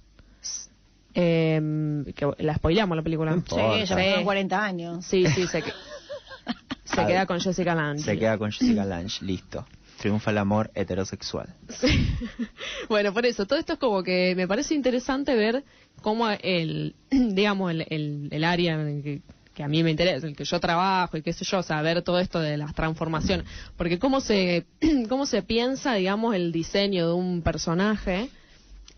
Em, 1.13 2.03
que 2.13 2.27
la 2.39 2.55
spoileamos 2.55 2.97
la 2.97 3.03
película. 3.03 3.31
No 3.35 3.41
sí, 3.47 3.55
ella 3.81 3.95
tiene 3.95 4.23
40 4.23 4.63
años. 4.65 5.05
Sí, 5.05 5.25
sí, 5.27 5.47
se, 5.47 5.61
que- 5.61 5.71
se 6.83 7.01
A 7.01 7.07
queda 7.07 7.19
ver. 7.19 7.27
con 7.27 7.39
Jessica 7.39 7.73
Lange. 7.73 8.03
Se 8.03 8.19
queda 8.19 8.37
con 8.37 8.51
Jessica 8.51 8.83
Lange, 8.83 9.23
listo. 9.23 9.65
Triunfa 9.97 10.31
el 10.31 10.37
amor 10.39 10.71
heterosexual. 10.75 11.53
Sí. 11.69 11.87
Bueno, 12.89 13.13
por 13.13 13.25
eso, 13.25 13.45
todo 13.47 13.57
esto 13.57 13.73
es 13.73 13.79
como 13.79 14.03
que 14.03 14.33
me 14.35 14.47
parece 14.47 14.75
interesante 14.75 15.35
ver 15.35 15.63
cómo 16.01 16.29
el, 16.29 16.95
digamos, 17.09 17.71
el, 17.71 17.87
el, 17.89 18.27
el 18.31 18.43
área 18.43 18.73
en 18.73 18.87
el 18.97 19.03
que, 19.03 19.21
que 19.55 19.63
a 19.63 19.67
mí 19.67 19.81
me 19.81 19.89
interesa, 19.89 20.27
el 20.27 20.35
que 20.35 20.43
yo 20.43 20.59
trabajo 20.59 21.17
y 21.17 21.23
qué 21.23 21.33
sé 21.33 21.45
yo, 21.45 21.63
saber 21.63 22.03
todo 22.03 22.19
esto 22.19 22.39
de 22.39 22.57
las 22.57 22.75
transformaciones. 22.75 23.47
Porque 23.77 23.97
cómo 23.97 24.21
se, 24.21 24.65
cómo 25.09 25.25
se 25.25 25.41
piensa, 25.41 25.95
digamos, 25.95 26.35
el 26.35 26.51
diseño 26.51 27.07
de 27.07 27.13
un 27.13 27.41
personaje, 27.41 28.29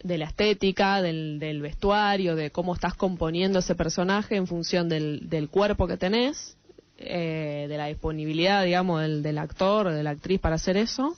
de 0.04 0.18
la 0.18 0.26
estética, 0.26 1.02
del, 1.02 1.40
del 1.40 1.62
vestuario, 1.62 2.36
de 2.36 2.52
cómo 2.52 2.74
estás 2.74 2.96
componiendo 2.96 3.60
ese 3.60 3.76
personaje 3.76 4.36
en 4.36 4.48
función 4.48 4.90
del, 4.90 5.30
del 5.30 5.50
cuerpo 5.50 5.88
que 5.88 5.98
tenés, 5.98 6.58
eh, 6.98 7.68
de 7.70 7.78
la 7.78 7.86
disponibilidad, 7.86 8.66
digamos, 8.66 9.02
del, 9.02 9.22
del 9.22 9.38
actor 9.38 9.88
o 9.88 9.94
de 9.94 10.04
la 10.04 10.10
actriz 10.12 10.40
para 10.40 10.56
hacer 10.56 10.76
eso 10.76 11.16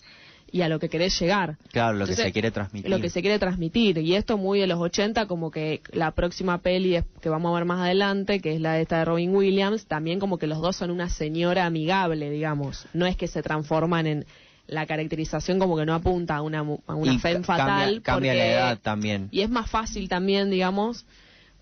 y 0.51 0.61
a 0.61 0.69
lo 0.69 0.79
que 0.79 0.89
querés 0.89 1.19
llegar. 1.19 1.57
Claro, 1.71 1.97
lo 1.97 2.05
que 2.05 2.15
se 2.15 2.31
quiere 2.31 2.51
transmitir. 2.51 2.89
Lo 2.89 2.99
que 2.99 3.09
se 3.09 3.21
quiere 3.21 3.39
transmitir. 3.39 3.97
Y 3.99 4.15
esto 4.15 4.37
muy 4.37 4.59
de 4.59 4.67
los 4.67 4.79
80, 4.79 5.25
como 5.27 5.51
que 5.51 5.81
la 5.91 6.11
próxima 6.11 6.57
peli 6.59 6.95
es- 6.95 7.05
que 7.21 7.29
vamos 7.29 7.51
a 7.51 7.55
ver 7.55 7.65
más 7.65 7.79
adelante, 7.81 8.39
que 8.39 8.53
es 8.55 8.61
la 8.61 8.73
de 8.73 8.81
esta 8.81 8.99
de 8.99 9.05
Robin 9.05 9.35
Williams, 9.35 9.85
también 9.85 10.19
como 10.19 10.37
que 10.37 10.47
los 10.47 10.59
dos 10.61 10.75
son 10.75 10.91
una 10.91 11.09
señora 11.09 11.65
amigable, 11.65 12.29
digamos. 12.29 12.87
No 12.93 13.05
es 13.05 13.15
que 13.17 13.27
se 13.27 13.41
transforman 13.43 14.07
en 14.07 14.25
la 14.67 14.85
caracterización 14.85 15.57
como 15.57 15.75
que 15.77 15.85
no 15.85 15.95
apunta 15.95 16.35
a 16.35 16.41
una, 16.43 16.59
a 16.59 16.93
una 16.95 17.13
Y 17.13 17.17
femme 17.17 17.41
ca- 17.45 17.57
cambia- 17.57 17.65
fatal. 17.75 18.01
cambia 18.03 18.33
la 18.35 18.45
edad 18.45 18.77
también. 18.79 19.27
Y 19.31 19.41
es 19.41 19.49
más 19.49 19.69
fácil 19.69 20.07
también, 20.07 20.49
digamos, 20.51 21.05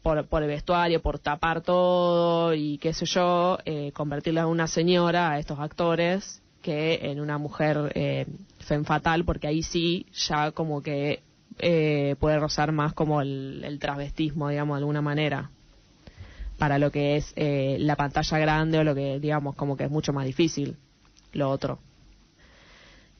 por, 0.03 0.25
por 0.27 0.43
el 0.43 0.49
vestuario, 0.49 1.01
por 1.01 1.17
tapar 1.19 1.61
todo 1.61 2.53
y 2.53 2.77
qué 2.79 2.93
sé 2.93 3.05
yo, 3.05 3.57
eh, 3.65 3.91
convertirla 3.93 4.41
en 4.41 4.47
una 4.47 4.67
señora 4.67 5.31
a 5.31 5.39
estos 5.39 5.59
actores 5.59 6.41
que 6.61 6.99
en 7.11 7.19
una 7.21 7.37
mujer 7.37 7.91
eh, 7.95 8.25
femme 8.67 8.85
fatal, 8.85 9.25
porque 9.25 9.47
ahí 9.47 9.63
sí 9.63 10.05
ya 10.13 10.51
como 10.51 10.83
que 10.83 11.23
eh, 11.59 12.15
puede 12.19 12.37
rozar 12.39 12.71
más 12.71 12.93
como 12.93 13.21
el, 13.21 13.63
el 13.63 13.79
travestismo, 13.79 14.49
digamos, 14.49 14.75
de 14.75 14.79
alguna 14.79 15.01
manera 15.01 15.49
para 16.57 16.79
lo 16.79 16.91
que 16.91 17.17
es 17.17 17.33
eh, 17.35 17.77
la 17.79 17.95
pantalla 17.95 18.37
grande 18.39 18.79
o 18.79 18.83
lo 18.83 18.95
que 18.95 19.19
digamos 19.19 19.55
como 19.55 19.77
que 19.77 19.85
es 19.85 19.91
mucho 19.91 20.13
más 20.13 20.25
difícil 20.25 20.75
lo 21.33 21.49
otro. 21.49 21.79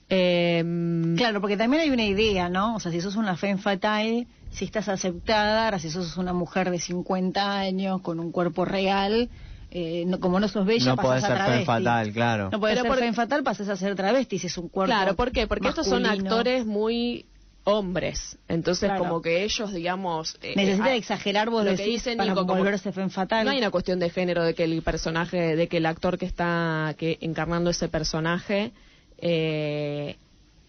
Em, 0.09 1.15
Claro, 1.17 1.41
porque 1.41 1.57
también 1.57 1.83
hay 1.83 1.89
una 1.89 2.05
idea, 2.05 2.49
¿no? 2.49 2.75
O 2.75 2.79
sea, 2.79 2.91
si 2.91 3.01
sos 3.01 3.15
una 3.15 3.35
femme 3.35 3.61
fatal, 3.61 4.25
si 4.49 4.65
estás 4.65 4.87
aceptada, 4.87 5.65
ahora 5.65 5.79
si 5.79 5.89
sos 5.89 6.17
una 6.17 6.33
mujer 6.33 6.71
de 6.71 6.79
50 6.79 7.59
años 7.59 8.01
con 8.01 8.19
un 8.19 8.31
cuerpo 8.31 8.65
real, 8.65 9.29
eh, 9.71 10.03
no, 10.07 10.19
como 10.19 10.39
no 10.39 10.47
sos 10.47 10.65
bella, 10.65 10.95
no 10.95 11.01
a 11.11 11.19
ser 11.19 11.29
femme 11.29 11.43
travesti. 11.43 11.65
fatal, 11.65 12.13
claro. 12.13 12.49
No 12.51 12.59
Pero 12.61 12.81
ser 12.81 12.87
por- 12.89 12.99
femme 12.99 13.13
fatal, 13.13 13.43
pasas 13.43 13.69
a 13.69 13.75
ser 13.75 13.95
travesti 13.95 14.39
si 14.39 14.47
es 14.47 14.57
un 14.57 14.69
cuerpo 14.69 14.93
Claro, 14.93 15.15
¿por 15.15 15.31
qué? 15.31 15.45
Porque 15.47 15.67
estos 15.67 15.87
son 15.87 16.05
actores 16.05 16.65
muy 16.65 17.25
hombres. 17.65 18.37
Entonces, 18.47 18.87
Claro. 18.87 19.03
como 19.03 19.21
que 19.21 19.43
ellos, 19.43 19.73
digamos... 19.73 20.37
eh, 20.41 20.53
Necesitan 20.55 20.93
eh, 20.93 20.95
exagerar, 20.95 21.49
vos 21.49 21.65
lo 21.65 21.71
que 21.71 21.77
decís, 21.77 21.95
dice 22.05 22.15
para 22.15 22.29
Nico, 22.29 22.45
como- 22.45 22.59
volverse 22.59 22.93
fen 22.93 23.09
fatal. 23.09 23.43
No 23.43 23.51
hay 23.51 23.57
una 23.57 23.71
cuestión 23.71 23.99
de 23.99 24.09
género 24.09 24.43
de 24.43 24.53
que 24.55 24.63
el 24.63 24.81
personaje, 24.83 25.57
de 25.57 25.67
que 25.67 25.77
el 25.77 25.85
actor 25.85 26.17
que 26.17 26.25
está 26.25 26.95
que 26.97 27.17
encarnando 27.19 27.69
ese 27.69 27.89
personaje 27.89 28.71
eh, 29.17 30.15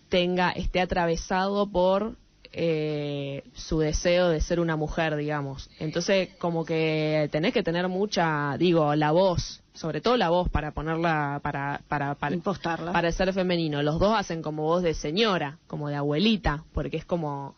tenga, 0.09 0.51
esté 0.51 0.81
atravesado 0.81 1.69
por 1.71 2.17
eh, 2.53 3.45
su 3.55 3.79
deseo 3.79 4.29
de 4.29 4.41
ser 4.41 4.61
una 4.61 4.77
mujer, 4.77 5.17
digamos. 5.17 5.71
Entonces, 5.79 6.31
como 6.39 6.65
que 6.65 7.29
tenés 7.33 7.53
que 7.53 7.63
tener 7.63 7.89
mucha, 7.89 8.57
digo, 8.59 8.95
la 8.95 9.11
voz, 9.13 9.63
sobre 9.75 10.01
todo 10.01 10.17
la 10.17 10.31
voz 10.31 10.49
para 10.49 10.73
ponerla, 10.73 11.41
para, 11.43 11.81
para, 11.89 12.15
para, 12.15 12.35
Impostarla. 12.35 12.93
para 12.93 13.13
ser 13.13 13.33
femenino. 13.33 13.83
Los 13.83 13.99
dos 13.99 14.15
hacen 14.19 14.43
como 14.43 14.63
voz 14.65 14.83
de 14.83 14.95
señora, 14.95 15.59
como 15.67 15.89
de 15.89 15.97
abuelita, 15.97 16.65
porque 16.73 16.97
es 16.97 17.05
como 17.05 17.55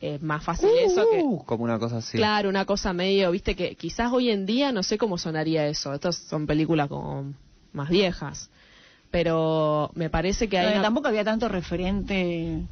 es 0.00 0.22
más 0.22 0.42
fácil 0.42 0.70
eso 0.86 1.04
que 1.10 1.20
Uh, 1.22 1.44
como 1.44 1.64
una 1.64 1.78
cosa 1.78 1.98
así. 1.98 2.16
Claro, 2.16 2.48
una 2.48 2.64
cosa 2.64 2.94
medio, 2.94 3.30
viste 3.30 3.54
que 3.54 3.74
quizás 3.76 4.10
hoy 4.10 4.30
en 4.30 4.46
día 4.46 4.72
no 4.72 4.82
sé 4.82 4.96
cómo 4.96 5.18
sonaría 5.18 5.66
eso. 5.66 5.92
Estas 5.92 6.16
son 6.16 6.46
películas 6.46 6.88
como 6.88 7.34
más 7.74 7.90
viejas. 7.90 8.50
Pero 9.10 9.90
me 9.94 10.08
parece 10.08 10.48
que 10.48 10.58
hay 10.58 10.72
una- 10.72 10.82
tampoco 10.82 11.08
había 11.08 11.24
tanto 11.24 11.46
referente, 11.48 12.62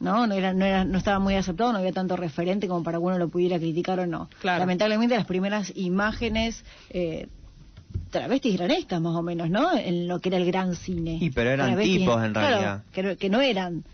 ¿no? 0.00 0.26
No, 0.26 0.34
era, 0.34 0.52
no, 0.52 0.64
era, 0.64 0.84
no 0.84 0.98
estaba 0.98 1.18
muy 1.18 1.34
aceptado, 1.34 1.72
no 1.72 1.78
había 1.78 1.92
tanto 1.92 2.16
referente 2.16 2.68
como 2.68 2.82
para 2.82 2.98
que 2.98 3.04
uno 3.04 3.18
lo 3.18 3.28
pudiera 3.28 3.58
criticar 3.58 3.98
o 4.00 4.06
no. 4.06 4.28
Claro. 4.40 4.60
Lamentablemente 4.60 5.16
las 5.16 5.26
primeras 5.26 5.72
imágenes 5.76 6.64
eh, 6.90 7.26
travestis 8.10 8.54
eran 8.54 8.70
estas 8.70 9.00
más 9.00 9.14
o 9.16 9.22
menos, 9.22 9.50
¿no? 9.50 9.76
En 9.76 10.08
lo 10.08 10.20
que 10.20 10.28
era 10.28 10.38
el 10.38 10.46
gran 10.46 10.76
cine. 10.76 11.18
Y, 11.20 11.30
pero 11.30 11.50
eran 11.50 11.68
Travestis, 11.68 11.98
tipos, 11.98 12.24
en 12.24 12.32
claro, 12.32 12.48
realidad. 12.48 12.82
que, 12.92 13.02
no- 13.02 13.16
que 13.16 13.28
no 13.30 13.40
eran. 13.40 13.84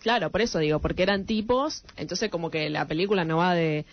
Claro, 0.00 0.30
por 0.30 0.40
eso 0.40 0.58
digo, 0.58 0.80
porque 0.80 1.02
eran 1.04 1.24
tipos, 1.26 1.84
entonces 1.96 2.28
como 2.30 2.50
que 2.50 2.68
la 2.70 2.86
película 2.86 3.24
no 3.24 3.36
va 3.38 3.54
de... 3.54 3.84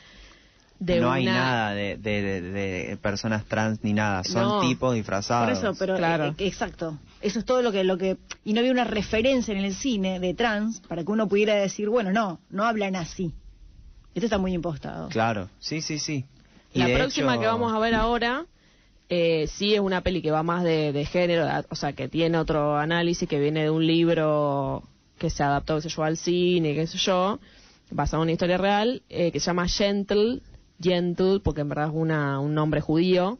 de 0.79 0.99
no 1.01 1.11
hay 1.11 1.25
nada 1.25 1.73
de, 1.73 1.97
de- 1.97 2.21
de- 2.21 2.41
de 2.87 2.97
personas 2.97 3.45
trans 3.45 3.79
ni 3.83 3.93
nada. 3.93 4.23
Son 4.23 4.43
No. 4.43 4.61
tipos 4.61 4.95
disfrazados. 4.95 5.49
Por 5.49 5.57
eso, 5.69 5.77
pero 5.77 5.97
Claro. 5.97 6.27
eh, 6.27 6.33
exacto. 6.39 6.97
Eso 7.21 7.39
es 7.39 7.45
todo 7.45 7.61
lo 7.61 7.71
que 7.71 7.83
lo 7.83 7.97
que 7.97 8.17
y 8.45 8.53
no 8.53 8.59
había 8.61 8.71
una 8.71 8.85
referencia 8.85 9.53
en 9.53 9.63
el 9.65 9.73
cine 9.75 10.19
de 10.19 10.33
trans 10.33 10.79
para 10.87 11.03
que 11.03 11.11
uno 11.11 11.27
pudiera 11.27 11.55
decir, 11.55 11.89
bueno, 11.89 12.11
no, 12.13 12.39
no 12.49 12.63
hablan 12.63 12.95
así. 12.95 13.33
Esto 14.15 14.25
está 14.25 14.37
muy 14.37 14.53
impostado. 14.53 15.09
Claro, 15.09 15.49
sí, 15.59 15.81
sí, 15.81 15.99
sí. 15.99 16.25
Y 16.73 16.79
La 16.79 16.87
próxima 16.97 17.33
hecho- 17.33 17.41
que 17.41 17.47
vamos 17.47 17.73
a 17.73 17.79
ver 17.79 17.93
ahora 17.95 18.45
eh, 19.09 19.47
sí 19.47 19.73
es 19.73 19.79
una 19.79 20.01
peli 20.01 20.21
que 20.21 20.29
va 20.31 20.43
más 20.43 20.63
de, 20.63 20.93
de 20.93 21.03
género, 21.03 21.45
o 21.69 21.75
sea, 21.75 21.93
que 21.93 22.07
tiene 22.07 22.37
otro 22.37 22.77
análisis 22.77 23.27
que 23.27 23.39
viene 23.39 23.63
de 23.63 23.69
un 23.71 23.85
libro 23.85 24.83
que 25.17 25.29
se 25.31 25.41
adaptó, 25.43 25.75
qué 25.75 25.81
sé 25.81 25.89
yo, 25.89 26.03
al 26.03 26.15
cine, 26.15 26.75
qué 26.75 26.85
sé 26.87 26.97
yo, 26.99 27.39
basado 27.91 28.21
en 28.21 28.27
una 28.27 28.31
historia 28.33 28.57
real, 28.57 29.01
eh, 29.09 29.31
que 29.31 29.39
se 29.39 29.47
llama 29.47 29.67
Gentle, 29.67 30.41
Gentle, 30.81 31.39
porque 31.43 31.61
en 31.61 31.69
verdad 31.69 31.87
es 31.89 31.93
una, 31.93 32.39
un 32.39 32.53
nombre 32.53 32.81
judío, 32.81 33.37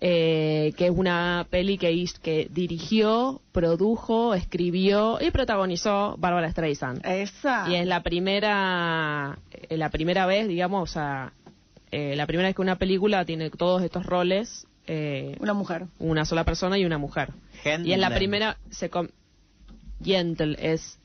eh, 0.00 0.72
que 0.76 0.86
es 0.86 0.92
una 0.94 1.46
peli 1.50 1.76
que, 1.76 2.04
que 2.22 2.48
dirigió, 2.50 3.42
produjo, 3.52 4.34
escribió 4.34 5.18
y 5.20 5.30
protagonizó 5.30 6.16
Bárbara 6.18 6.50
Streisand. 6.50 7.04
Esa. 7.04 7.68
Y 7.68 7.74
es 7.74 7.86
la 7.86 8.02
primera, 8.02 9.38
eh, 9.52 9.76
la 9.76 9.90
primera 9.90 10.24
vez, 10.26 10.48
digamos, 10.48 10.88
o 10.88 10.92
sea, 10.92 11.32
eh, 11.90 12.14
la 12.16 12.26
primera 12.26 12.48
vez 12.48 12.56
que 12.56 12.62
una 12.62 12.76
película 12.76 13.24
tiene 13.24 13.50
todos 13.50 13.82
estos 13.82 14.06
roles, 14.06 14.66
eh, 14.86 15.36
Una 15.40 15.52
mujer. 15.54 15.86
una 15.98 16.24
sola 16.24 16.44
persona 16.44 16.78
y 16.78 16.84
una 16.84 16.96
mujer. 16.98 17.30
Y 17.84 17.92
en 17.92 18.00
la 18.00 18.14
primera 18.14 18.56
se 18.70 18.88
com- 18.88 19.08
Gentle 20.02 20.56
es 20.58 20.98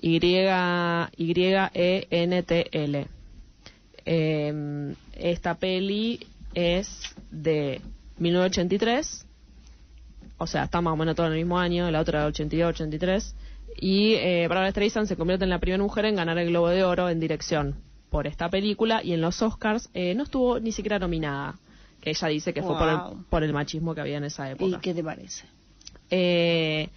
Y 0.00 0.16
Y 0.16 1.40
E 1.44 2.06
N 2.10 2.42
T 2.42 2.66
L. 2.72 3.06
Eh, 4.06 4.94
esta 5.14 5.54
peli 5.56 6.20
es 6.54 6.88
de 7.30 7.80
1983, 8.18 9.26
o 10.38 10.46
sea, 10.46 10.64
está 10.64 10.80
más 10.80 10.92
o 10.92 10.96
menos 10.96 11.16
todo 11.16 11.26
en 11.26 11.32
el 11.32 11.38
mismo 11.38 11.58
año, 11.58 11.90
la 11.90 12.00
otra 12.00 12.26
82, 12.26 12.70
83, 12.70 13.36
y 13.76 14.14
eh, 14.14 14.46
Barbara 14.48 14.70
Streisand 14.70 15.06
se 15.08 15.16
convierte 15.16 15.44
en 15.44 15.50
la 15.50 15.58
primera 15.58 15.82
mujer 15.82 16.04
en 16.04 16.16
ganar 16.16 16.38
el 16.38 16.48
Globo 16.48 16.68
de 16.68 16.84
Oro 16.84 17.08
en 17.08 17.20
dirección 17.20 17.76
por 18.10 18.26
esta 18.26 18.48
película 18.48 19.02
y 19.02 19.12
en 19.12 19.20
los 19.20 19.42
Oscars 19.42 19.90
eh, 19.92 20.14
no 20.14 20.22
estuvo 20.22 20.60
ni 20.60 20.70
siquiera 20.70 20.98
nominada, 20.98 21.56
que 22.00 22.10
ella 22.10 22.28
dice 22.28 22.54
que 22.54 22.62
fue 22.62 22.78
por 22.78 22.88
el, 22.88 23.24
por 23.28 23.42
el 23.42 23.52
machismo 23.52 23.94
que 23.94 24.00
había 24.00 24.18
en 24.18 24.24
esa 24.24 24.48
¿Y 24.48 24.52
época. 24.52 24.80
qué 24.80 24.94
te 24.94 25.02
parece? 25.02 25.46
Eh, 26.10 26.88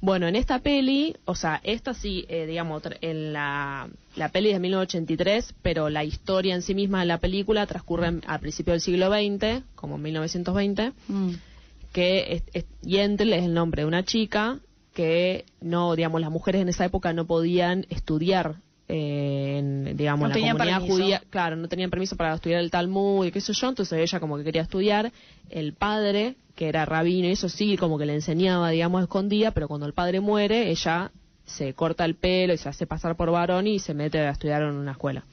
bueno, 0.00 0.26
en 0.28 0.36
esta 0.36 0.60
peli, 0.60 1.14
o 1.26 1.34
sea, 1.34 1.60
esta 1.62 1.92
sí, 1.94 2.24
eh, 2.28 2.46
digamos, 2.46 2.82
en 3.02 3.32
la, 3.32 3.88
la 4.16 4.28
peli 4.30 4.48
es 4.48 4.54
de 4.54 4.60
1983, 4.60 5.54
pero 5.62 5.90
la 5.90 6.04
historia 6.04 6.54
en 6.54 6.62
sí 6.62 6.74
misma 6.74 7.00
de 7.00 7.06
la 7.06 7.18
película 7.18 7.66
transcurre 7.66 8.20
al 8.26 8.40
principio 8.40 8.72
del 8.72 8.80
siglo 8.80 9.08
XX, 9.10 9.62
como 9.74 9.96
en 9.96 10.02
1920, 10.02 10.92
Mm. 11.08 11.30
que 11.92 12.32
es, 12.34 12.42
es- 12.54 12.64
Yentl 12.82 13.32
es 13.32 13.44
el 13.44 13.52
nombre 13.54 13.82
de 13.82 13.86
una 13.88 14.04
chica 14.04 14.58
que 14.94 15.44
no, 15.60 15.94
digamos, 15.96 16.20
las 16.20 16.30
mujeres 16.30 16.62
en 16.62 16.68
esa 16.68 16.84
época 16.84 17.12
no 17.12 17.26
podían 17.26 17.86
estudiar 17.90 18.56
eh, 18.92 19.56
en, 19.58 19.96
digamos, 19.96 20.22
No 20.22 20.28
la 20.28 20.34
tenían 20.34 20.56
comunidad 20.56 20.78
permiso. 20.80 20.96
judía, 21.02 21.22
claro, 21.30 21.54
no 21.54 21.68
tenían 21.68 21.90
permiso 21.90 22.16
para 22.16 22.34
estudiar 22.34 22.60
el 22.60 22.72
Talmud 22.72 23.24
y 23.24 23.30
qué 23.30 23.40
sé 23.40 23.52
yo, 23.52 23.68
entonces 23.68 23.96
ella 24.00 24.18
como 24.18 24.36
que 24.36 24.42
quería 24.42 24.62
estudiar, 24.62 25.12
el 25.48 25.74
padre, 25.74 26.34
que 26.60 26.68
era 26.68 26.84
rabino 26.84 27.26
y 27.26 27.30
eso 27.30 27.48
sí, 27.48 27.78
como 27.78 27.96
que 27.96 28.04
le 28.04 28.12
enseñaba, 28.12 28.68
digamos, 28.68 29.00
escondía, 29.00 29.52
pero 29.52 29.66
cuando 29.66 29.86
el 29.86 29.94
padre 29.94 30.20
muere, 30.20 30.68
ella 30.68 31.10
se 31.46 31.72
corta 31.72 32.04
el 32.04 32.16
pelo 32.16 32.52
y 32.52 32.58
se 32.58 32.68
hace 32.68 32.86
pasar 32.86 33.16
por 33.16 33.30
varón 33.30 33.66
y 33.66 33.78
se 33.78 33.94
mete 33.94 34.18
a 34.18 34.28
estudiar 34.28 34.60
en 34.60 34.74
una 34.74 34.92
escuela. 34.92 35.24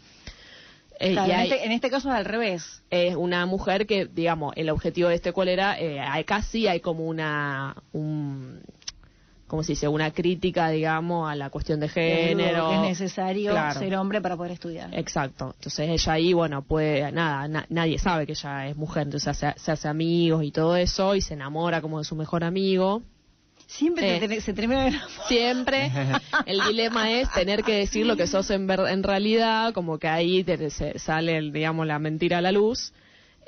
Eh, 1.02 1.12
Claro, 1.12 1.34
en, 1.34 1.40
este, 1.42 1.66
en 1.66 1.72
este 1.74 1.90
caso 1.90 2.08
es 2.08 2.16
al 2.16 2.24
revés. 2.24 2.82
es 2.90 3.18
una 3.18 3.46
mujer 3.46 3.86
que, 3.86 4.06
digamos, 4.06 4.54
el 4.56 4.70
objetivo 4.70 5.10
de 5.10 5.16
este 5.16 5.34
cuál 5.34 5.50
era, 5.50 5.78
eh, 5.78 6.00
hay 6.00 6.24
casi 6.24 6.66
hay 6.70 6.80
como 6.80 7.04
una, 7.04 7.76
un, 7.92 8.62
¿cómo 9.48 9.64
se 9.64 9.72
dice? 9.74 9.88
Una 9.88 10.12
crítica, 10.12 10.70
digamos, 10.70 11.30
a 11.30 11.36
la 11.36 11.50
cuestión 11.50 11.80
de 11.80 11.88
género. 11.90 12.72
Es 12.74 12.80
necesario 12.82 13.52
Claro. 13.52 13.80
ser 13.80 13.96
hombre 13.96 14.22
para 14.22 14.36
poder 14.38 14.52
estudiar. 14.52 14.94
Exacto. 14.94 15.54
Entonces 15.56 15.90
ella 15.90 16.14
ahí, 16.14 16.34
bueno, 16.34 16.62
puede, 16.62 17.12
nada, 17.12 17.48
na- 17.48 17.66
nadie 17.70 17.98
sabe 18.00 18.26
que 18.26 18.34
ella 18.34 18.68
es 18.68 18.76
mujer, 18.76 19.04
entonces 19.04 19.38
se 19.38 19.46
hace, 19.48 19.60
se 19.60 19.72
hace 19.72 19.88
amigos 19.88 20.44
y 20.44 20.52
todo 20.52 20.76
eso 20.76 21.16
y 21.16 21.22
se 21.22 21.34
enamora 21.34 21.82
como 21.82 22.00
de 22.00 22.04
su 22.06 22.16
mejor 22.16 22.44
amigo. 22.44 23.02
Siempre 23.66 24.16
Eh. 24.16 24.20
te- 24.22 24.28
te- 24.30 24.42
se 24.42 24.54
termina 24.54 24.86
de 24.86 24.94
Siempre 25.28 25.92
el 26.46 26.60
dilema 26.68 27.12
es 27.12 27.30
tener 27.34 27.64
que 27.64 27.74
decir 27.74 28.06
lo 28.06 28.16
que 28.16 28.26
sos 28.28 28.50
en, 28.52 28.66
ver- 28.68 28.88
en 28.90 29.04
realidad, 29.04 29.74
como 29.74 29.98
que 29.98 30.08
ahí 30.08 30.44
te- 30.44 30.70
se 30.70 31.00
sale, 31.00 31.38
el, 31.38 31.52
digamos, 31.52 31.86
la 31.86 32.00
mentira 32.00 32.38
a 32.38 32.42
la 32.42 32.52
luz. 32.52 32.94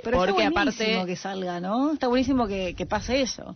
Pero 0.04 0.18
porque 0.18 0.32
está 0.44 0.50
buenísimo 0.52 0.90
aparte, 0.94 1.06
que 1.08 1.16
salga, 1.18 1.60
¿no? 1.60 1.92
Está 1.94 2.08
buenísimo 2.08 2.48
que, 2.48 2.74
que 2.74 2.86
pase 2.86 3.22
eso. 3.22 3.56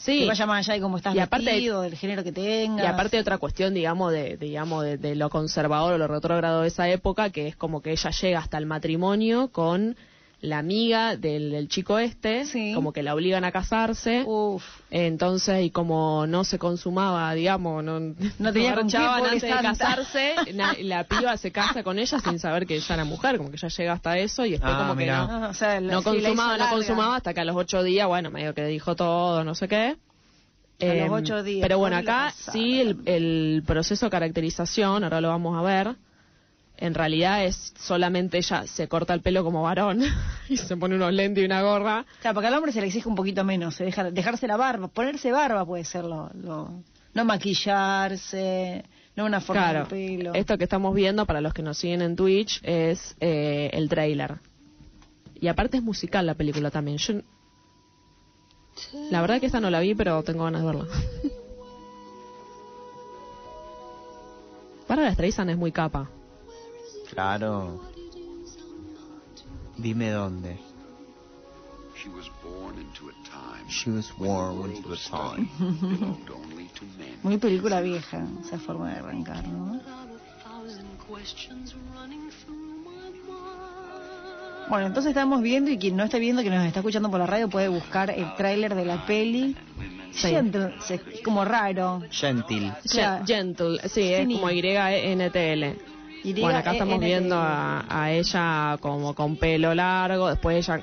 Sí, 0.00 0.20
Que 0.20 0.26
vaya 0.26 0.46
más 0.46 0.66
allá 0.66 0.74
de 0.74 0.80
cómo 0.80 0.96
estás 0.96 1.14
Y 1.14 1.18
aparte- 1.20 1.46
vestido, 1.46 1.82
del 1.82 1.94
género 1.96 2.24
que 2.24 2.32
tengas. 2.32 2.84
Y 2.84 2.86
aparte 2.88 3.18
otra 3.20 3.38
cuestión, 3.38 3.74
digamos, 3.74 4.12
de, 4.12 4.36
digamos 4.36 4.84
de, 4.84 4.96
de 4.96 5.14
lo 5.14 5.28
conservador 5.30 5.94
o 5.94 5.98
lo 5.98 6.06
retrógrado 6.08 6.62
de 6.62 6.68
esa 6.68 6.88
época, 6.88 7.30
que 7.30 7.46
es 7.48 7.56
como 7.56 7.82
que 7.82 7.92
ella 7.92 8.10
llega 8.10 8.38
hasta 8.38 8.58
el 8.58 8.66
matrimonio 8.66 9.48
con 9.52 9.96
la 10.42 10.58
amiga 10.58 11.16
del, 11.16 11.50
del 11.50 11.68
chico 11.68 11.98
este, 11.98 12.46
Sí. 12.46 12.72
como 12.74 12.92
que 12.92 13.02
la 13.02 13.14
obligan 13.14 13.44
a 13.44 13.52
casarse. 13.52 14.22
Uf. 14.26 14.64
Entonces, 14.90 15.62
y 15.64 15.70
como 15.70 16.26
no 16.26 16.44
se 16.44 16.58
consumaba, 16.58 17.32
digamos, 17.34 17.84
no, 17.84 18.00
No 18.00 18.52
tenía 18.52 18.74
pobre 18.74 18.98
antes 19.28 19.42
de 19.42 19.48
casarse, 19.50 20.34
na- 20.54 20.74
la 20.80 21.04
piba 21.04 21.36
se 21.36 21.52
casa 21.52 21.82
con 21.82 21.98
ella 21.98 22.18
sin 22.20 22.38
saber 22.38 22.66
que 22.66 22.76
ella 22.76 22.94
era 22.94 23.04
mujer, 23.04 23.36
como 23.36 23.50
que 23.50 23.58
ya 23.58 23.68
llega 23.68 23.92
hasta 23.92 24.16
eso 24.18 24.44
y 24.46 24.52
después 24.52 24.72
Ah, 24.74 24.78
como 24.78 24.94
mirá. 24.94 25.26
que 25.26 25.32
no, 25.32 25.44
Ah, 25.44 25.48
o 25.50 25.54
sea, 25.54 25.80
la- 25.80 25.92
no 25.92 26.02
consumaba, 26.02 26.56
no 26.56 26.70
consumaba 26.70 27.16
hasta 27.16 27.34
que 27.34 27.40
a 27.40 27.44
los 27.44 27.56
ocho 27.56 27.82
días, 27.82 28.08
bueno, 28.08 28.30
medio 28.30 28.54
que 28.54 28.64
dijo 28.64 28.96
todo, 28.96 29.44
no 29.44 29.54
sé 29.54 29.68
qué. 29.68 29.96
A 30.82 30.84
los 30.86 30.94
Em, 30.94 31.12
ocho 31.12 31.42
días, 31.42 31.60
Pero 31.62 31.76
bueno, 31.78 31.96
acá 31.98 32.32
sí 32.52 32.80
el, 32.80 32.96
el 33.04 33.62
proceso 33.66 34.06
de 34.06 34.10
caracterización, 34.10 35.04
ahora 35.04 35.20
lo 35.20 35.28
vamos 35.28 35.58
a 35.58 35.62
ver, 35.62 35.94
en 36.80 36.94
realidad 36.94 37.44
es 37.44 37.72
solamente 37.78 38.38
ella 38.38 38.66
se 38.66 38.88
corta 38.88 39.14
el 39.14 39.20
pelo 39.20 39.44
como 39.44 39.62
varón 39.62 40.00
y 40.48 40.56
se 40.56 40.76
pone 40.76 40.96
unos 40.96 41.12
lentes 41.12 41.42
y 41.42 41.46
una 41.46 41.62
gorra. 41.62 42.04
Claro, 42.20 42.34
porque 42.34 42.48
al 42.48 42.54
hombre 42.54 42.72
se 42.72 42.80
le 42.80 42.86
exige 42.88 43.08
un 43.08 43.14
poquito 43.14 43.44
menos, 43.44 43.74
se 43.76 43.84
deja, 43.84 44.10
dejarse 44.10 44.46
la 44.46 44.56
barba, 44.56 44.88
ponerse 44.88 45.30
barba 45.30 45.64
puede 45.66 45.84
ser 45.84 46.04
lo, 46.04 46.30
lo- 46.34 46.82
no 47.12 47.24
maquillarse, 47.24 48.84
no 49.16 49.24
una 49.26 49.40
forma 49.40 49.62
Claro, 49.70 49.84
de 49.84 49.90
pelo. 50.16 50.34
esto 50.34 50.56
que 50.58 50.64
estamos 50.64 50.94
viendo 50.94 51.26
para 51.26 51.40
los 51.40 51.52
que 51.52 51.62
nos 51.62 51.76
siguen 51.78 52.02
en 52.02 52.16
Twitch 52.16 52.60
es 52.62 53.16
eh, 53.20 53.70
el 53.72 53.88
trailer. 53.88 54.38
Y 55.40 55.48
aparte 55.48 55.76
es 55.78 55.82
musical 55.82 56.26
la 56.26 56.34
película 56.34 56.70
también. 56.70 56.98
Yo, 56.98 57.14
la 59.10 59.20
verdad 59.20 59.40
que 59.40 59.46
esta 59.46 59.60
no 59.60 59.70
la 59.70 59.80
vi, 59.80 59.94
pero 59.94 60.22
tengo 60.22 60.44
ganas 60.44 60.60
de 60.62 60.66
verla. 60.66 60.86
Bárbara 64.88 65.12
Streisand 65.12 65.50
es 65.50 65.56
muy 65.56 65.72
capa. 65.72 66.08
Claro. 67.20 67.78
Dime 69.76 70.10
dónde. 70.10 70.58
She 71.94 72.08
was 72.08 72.30
born 72.42 72.78
into 72.78 73.10
a 73.10 73.12
time 73.28 73.68
She 73.68 73.90
was 73.90 74.10
born 74.16 74.74
into 74.74 74.94
a 74.94 74.96
time. 74.96 75.46
Muy 77.22 77.36
película 77.36 77.82
vieja, 77.82 78.26
esa 78.42 78.58
forma 78.58 78.88
de 78.94 79.00
arrancar, 79.00 79.46
¿no? 79.46 79.82
Bueno, 84.70 84.86
entonces 84.86 85.10
estamos 85.10 85.42
viendo 85.42 85.70
y 85.70 85.76
quien 85.76 85.96
no 85.96 86.04
está 86.04 86.16
viendo, 86.16 86.42
que 86.42 86.48
nos 86.48 86.64
está 86.64 86.80
escuchando 86.80 87.10
por 87.10 87.20
la 87.20 87.26
radio, 87.26 87.50
puede 87.50 87.68
buscar 87.68 88.08
el 88.10 88.34
tráiler 88.36 88.74
de 88.74 88.86
la 88.86 89.04
peli. 89.04 89.54
Sí. 90.12 90.28
Gentle, 90.30 90.74
como 91.22 91.44
raro. 91.44 92.02
Gentil. 92.10 92.72
Gen- 92.90 93.26
Gentle, 93.26 93.78
sí, 93.90 94.10
es 94.10 94.26
como 94.26 94.50
Y-N-T-L. 94.50 95.99
Y 96.22 96.38
Bueno, 96.40 96.58
acá 96.58 96.72
estamos 96.72 97.00
viendo 97.00 97.36
a, 97.36 97.84
a 97.88 98.12
ella 98.12 98.76
como 98.80 99.14
con 99.14 99.36
pelo 99.36 99.74
largo, 99.74 100.28
después 100.28 100.68
ella... 100.68 100.82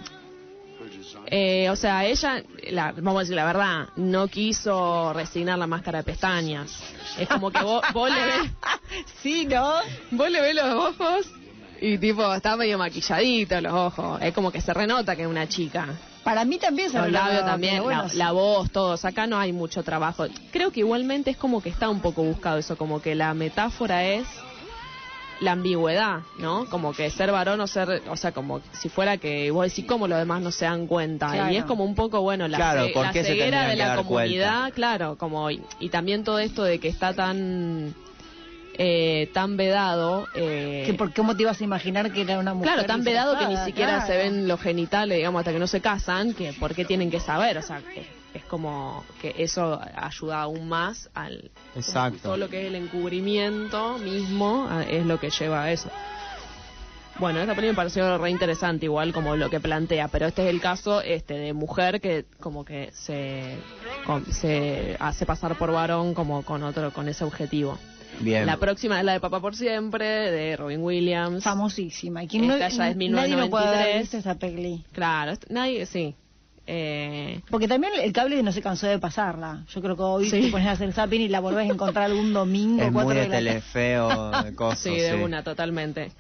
Eh, 1.30 1.70
o 1.70 1.76
sea, 1.76 2.06
ella, 2.06 2.42
la- 2.70 2.94
vamos 2.94 3.18
a 3.18 3.20
decir 3.22 3.36
la 3.36 3.46
verdad, 3.46 3.90
no 3.98 4.28
quiso 4.28 5.12
resignar 5.14 5.58
la 5.60 5.68
máscara 5.68 6.00
de 6.00 6.04
pestañas. 6.06 6.82
Es 7.20 7.28
como 7.28 7.52
que 7.52 7.62
vos, 7.62 7.84
vos 7.94 8.10
le 8.10 8.26
ves... 8.26 8.52
Sí, 9.22 9.46
¿no? 9.46 9.74
Vos 10.12 10.30
le 10.32 10.42
ves 10.42 10.56
los 10.56 10.74
ojos 10.74 11.28
y 11.82 11.98
tipo 12.00 12.34
está 12.34 12.56
medio 12.56 12.78
maquilladito 12.78 13.60
los 13.62 13.74
ojos. 13.74 14.22
Es 14.22 14.34
como 14.34 14.52
que 14.52 14.62
se 14.62 14.74
renota 14.74 15.16
que 15.16 15.24
es 15.24 15.28
una 15.28 15.48
chica. 15.48 15.88
Para 16.24 16.44
mí 16.46 16.58
también 16.58 16.90
se 16.90 16.98
Los 16.98 17.12
labios 17.12 17.46
también, 17.46 17.84
bueno, 17.84 18.06
la 18.16 18.32
voz, 18.32 18.72
todos. 18.72 19.06
Acá 19.06 19.28
no 19.28 19.38
hay 19.38 19.54
mucho 19.54 19.84
trabajo. 19.84 20.26
Creo 20.52 20.72
que 20.72 20.80
igualmente 20.82 21.30
es 21.32 21.38
como 21.38 21.62
que 21.62 21.70
está 21.70 21.90
un 21.90 22.00
poco 22.02 22.24
buscado 22.24 22.58
eso, 22.58 22.78
como 22.78 23.02
que 23.02 23.16
la 23.16 23.34
metáfora 23.34 24.06
es 24.06 24.26
la 25.40 25.52
ambigüedad, 25.52 26.22
¿no? 26.40 26.66
Como 26.70 26.94
que 26.94 27.10
ser 27.12 27.32
varón 27.32 27.60
o 27.62 27.68
ser, 27.68 28.02
o 28.10 28.16
sea, 28.18 28.32
como 28.32 28.62
si 28.72 28.90
fuera 28.90 29.18
que 29.18 29.52
vos 29.52 29.66
decís 29.68 29.86
cómo 29.86 30.08
los 30.08 30.18
demás 30.18 30.42
no 30.42 30.52
se 30.52 30.66
dan 30.66 30.88
cuenta. 30.88 31.32
Claro. 31.32 31.54
Y 31.54 31.58
es 31.58 31.66
como 31.66 31.84
un 31.84 31.94
poco, 31.96 32.22
bueno, 32.22 32.48
la, 32.48 32.58
Claro, 32.58 32.86
ce- 32.88 32.94
¿por 32.94 33.06
la 33.06 33.14
ceguera 33.14 33.68
de 33.68 33.76
la 33.76 33.96
comunidad, 33.98 34.74
claro, 34.74 35.16
como 35.18 35.52
y, 35.52 35.62
y 35.80 35.90
también 35.90 36.24
todo 36.24 36.40
esto 36.40 36.64
de 36.64 36.80
que 36.80 36.88
está 36.88 37.14
tan 37.14 37.94
eh, 38.80 39.30
tan 39.34 39.58
vedado. 39.58 40.28
Eh, 40.36 40.84
Que 40.86 40.94
¿Por 40.94 41.12
qué 41.12 41.22
motivas 41.24 41.60
a 41.60 41.64
imaginar 41.64 42.12
que 42.12 42.22
era 42.22 42.38
una 42.38 42.54
mujer? 42.54 42.74
Claro, 42.74 42.88
tan 42.88 43.04
vedado 43.04 43.38
que 43.38 43.48
ni 43.48 43.58
siquiera 43.58 43.94
Claro. 44.04 44.08
se 44.08 44.18
ven 44.18 44.48
los 44.48 44.60
genitales, 44.62 45.18
digamos, 45.18 45.40
hasta 45.40 45.52
que 45.52 45.60
no 45.60 45.68
se 45.68 45.82
casan, 45.82 46.34
que 46.34 46.54
por 46.54 46.76
qué 46.76 46.86
tienen 46.86 47.10
que 47.10 47.20
saber, 47.20 47.58
o 47.58 47.62
sea, 47.64 47.80
que 47.80 48.06
es 48.34 48.44
como 48.44 49.04
que 49.22 49.34
eso 49.38 49.80
ayuda 49.96 50.42
aún 50.42 50.68
más 50.70 51.10
al... 51.14 51.50
Exacto. 51.76 52.20
Todo 52.24 52.38
lo 52.38 52.50
que 52.50 52.62
es 52.62 52.68
el 52.68 52.76
encubrimiento 52.76 53.98
mismo 53.98 54.68
a- 54.70 54.84
es 54.84 55.06
lo 55.06 55.20
que 55.20 55.30
lleva 55.30 55.64
a 55.64 55.72
eso. 55.72 55.90
Bueno, 57.20 57.40
esta 57.40 57.56
película 57.56 57.72
me 57.72 57.76
pareció 57.78 58.18
re 58.20 58.30
interesante, 58.30 58.86
igual 58.86 59.12
como 59.12 59.36
lo 59.36 59.50
que 59.50 59.60
plantea, 59.60 60.08
pero 60.08 60.28
este 60.28 60.44
es 60.44 60.50
el 60.54 60.62
caso 60.62 61.02
este 61.02 61.34
de 61.34 61.54
mujer 61.54 62.00
que 62.00 62.26
como 62.40 62.64
que 62.64 62.92
se, 62.94 63.58
com- 64.06 64.24
se 64.26 64.96
hace 65.00 65.26
pasar 65.26 65.58
por 65.58 65.72
varón 65.72 66.14
como 66.14 66.44
con 66.44 66.62
otro, 66.62 66.92
con 66.94 67.08
ese 67.10 67.24
objetivo. 67.24 67.80
Bien. 68.20 68.46
La 68.46 68.58
próxima 68.58 69.00
es 69.00 69.06
la 69.06 69.14
de 69.14 69.20
Papá 69.20 69.40
por 69.40 69.56
Siempre, 69.56 70.06
de 70.32 70.56
Robin 70.58 70.82
Williams. 70.84 71.44
Famosísima. 71.44 72.24
Y 72.24 72.28
quien 72.28 72.46
no- 72.48 72.54
Esta 72.54 72.70
ya 72.70 72.90
es 72.90 72.96
nadie 72.98 73.36
no 73.36 73.50
puede 73.50 73.66
haber 73.68 73.80
1993. 73.96 74.02
visto 74.02 74.18
esta 74.18 74.36
peli. 74.36 74.86
Claro, 74.92 75.34
nadie, 75.50 75.86
sí. 75.88 76.16
Eh, 76.70 77.40
Porque 77.50 77.68
también 77.68 77.94
el 78.02 78.12
cable 78.12 78.44
no 78.44 78.52
se 78.52 78.62
cansó 78.62 78.88
de 78.88 79.00
pasarla. 79.00 79.64
Yo 79.74 79.82
creo 79.82 79.96
que 79.96 80.02
hoy 80.04 80.30
Sí. 80.30 80.42
te 80.42 80.52
pones 80.52 80.68
a 80.68 80.72
hacer 80.72 80.92
zapping 80.92 81.22
y 81.22 81.28
la 81.30 81.40
volvés 81.40 81.70
a 81.70 81.74
encontrar 81.74 82.06
algún 82.06 82.34
domingo. 82.34 82.84
Es 82.84 82.92
muy 82.92 83.04
cuatro 83.04 83.14
de 83.16 83.22
de 83.22 83.28
la 83.30 83.36
tarde. 83.36 83.50
telefeo, 83.50 84.32
de 84.44 84.56
cosas. 84.56 84.80
sí, 84.80 84.92
de 84.96 85.16
una, 85.16 85.44
totalmente. 85.44 86.12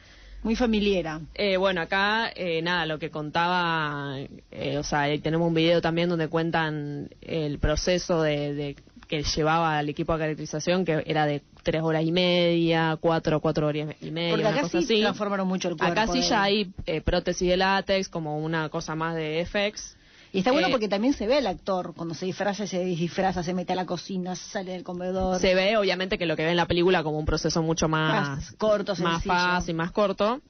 Muy 0.43 0.55
familiera. 0.55 1.19
Eh, 1.33 1.57
bueno, 1.57 1.81
acá, 1.81 2.31
eh, 2.33 2.61
nada, 2.61 2.85
lo 2.85 2.97
que 2.99 3.09
contaba, 3.09 4.15
eh, 4.51 4.77
o 4.77 4.83
sea, 4.83 5.01
ahí 5.01 5.19
tenemos 5.19 5.47
un 5.47 5.53
video 5.53 5.81
también 5.81 6.07
donde 6.07 6.29
cuentan 6.29 7.09
el 7.21 7.59
proceso 7.59 8.21
de, 8.21 8.53
de 8.53 8.75
que 9.09 9.23
llevaba 9.23 9.77
al 9.77 9.89
equipo 9.89 10.13
de 10.13 10.19
caracterización, 10.19 10.85
que 10.85 11.03
era 11.07 11.25
de 11.25 11.41
tres 11.63 11.81
horas 11.81 12.03
y 12.05 12.11
media, 12.11 12.97
cuatro, 13.01 13.39
cuatro 13.41 13.67
horas 13.67 13.87
y 14.01 14.11
media, 14.11 14.29
Porque 14.31 14.45
una 14.45 14.49
acá 14.53 14.61
cosa 14.61 14.79
sí 14.79 14.85
así. 14.85 15.01
transformaron 15.01 15.47
mucho 15.47 15.69
el 15.69 15.75
cuerpo. 15.75 15.91
Acá 15.91 16.07
sí 16.11 16.19
de- 16.19 16.25
ya 16.29 16.43
hay 16.43 16.71
eh, 16.85 17.01
prótesis 17.01 17.49
de 17.49 17.57
látex, 17.57 18.07
como 18.07 18.37
una 18.39 18.69
cosa 18.69 18.95
más 18.95 19.15
de 19.15 19.45
FX. 19.45 19.97
Y 20.33 20.39
está 20.39 20.51
bueno 20.51 20.67
eh, 20.67 20.71
porque 20.71 20.87
también 20.89 21.13
se 21.13 21.25
ve 21.27 21.37
el 21.37 21.47
actor. 21.47 21.93
Cuando 21.95 22.13
se 22.13 22.25
disfraza, 22.25 22.67
se 22.67 22.83
disfraza, 22.83 23.43
se 23.43 23.53
mete 23.53 23.73
a 23.73 23.75
la 23.75 23.85
cocina, 23.85 24.35
sale 24.35 24.71
del 24.73 24.83
comedor. 24.83 25.39
Se 25.39 25.55
ve, 25.55 25.77
obviamente, 25.77 26.17
que 26.17 26.25
lo 26.25 26.35
que 26.35 26.43
ve 26.43 26.51
en 26.51 26.57
la 26.57 26.65
película 26.67 27.03
como 27.03 27.17
un 27.17 27.25
proceso 27.25 27.61
mucho 27.63 27.87
más, 27.87 28.29
Más 28.29 28.51
corto, 28.53 28.91
más 28.97 29.21
sencillo. 29.23 29.33
fácil, 29.33 29.75
más 29.75 29.91
corto. 29.91 30.41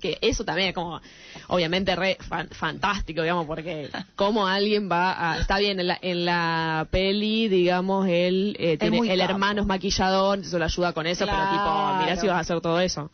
Que 0.00 0.16
eso 0.22 0.42
también 0.44 0.68
es 0.70 0.74
como, 0.74 1.00
obviamente, 1.48 1.94
re 1.94 2.16
fan- 2.20 2.48
fantástico, 2.48 3.20
digamos, 3.22 3.46
porque 3.46 3.90
como 4.16 4.46
alguien 4.46 4.90
va 4.90 5.32
a... 5.34 5.38
Está 5.38 5.58
bien, 5.58 5.78
en 5.80 5.86
la, 5.88 5.98
en 6.00 6.24
la 6.24 6.88
peli, 6.90 7.48
digamos, 7.48 8.08
él 8.08 8.56
eh, 8.58 8.78
tiene, 8.78 8.98
el 9.00 9.18
capo. 9.20 9.32
hermano 9.32 9.60
es 9.60 9.66
maquillador, 9.66 10.38
eso 10.40 10.58
lo 10.58 10.64
ayuda 10.64 10.92
con 10.94 11.06
eso, 11.06 11.26
pero 11.26 11.38
tipo, 11.50 11.94
mira 12.00 12.16
si 12.16 12.26
vas 12.26 12.36
a 12.36 12.40
hacer 12.40 12.60
todo 12.62 12.80
eso. 12.80 13.10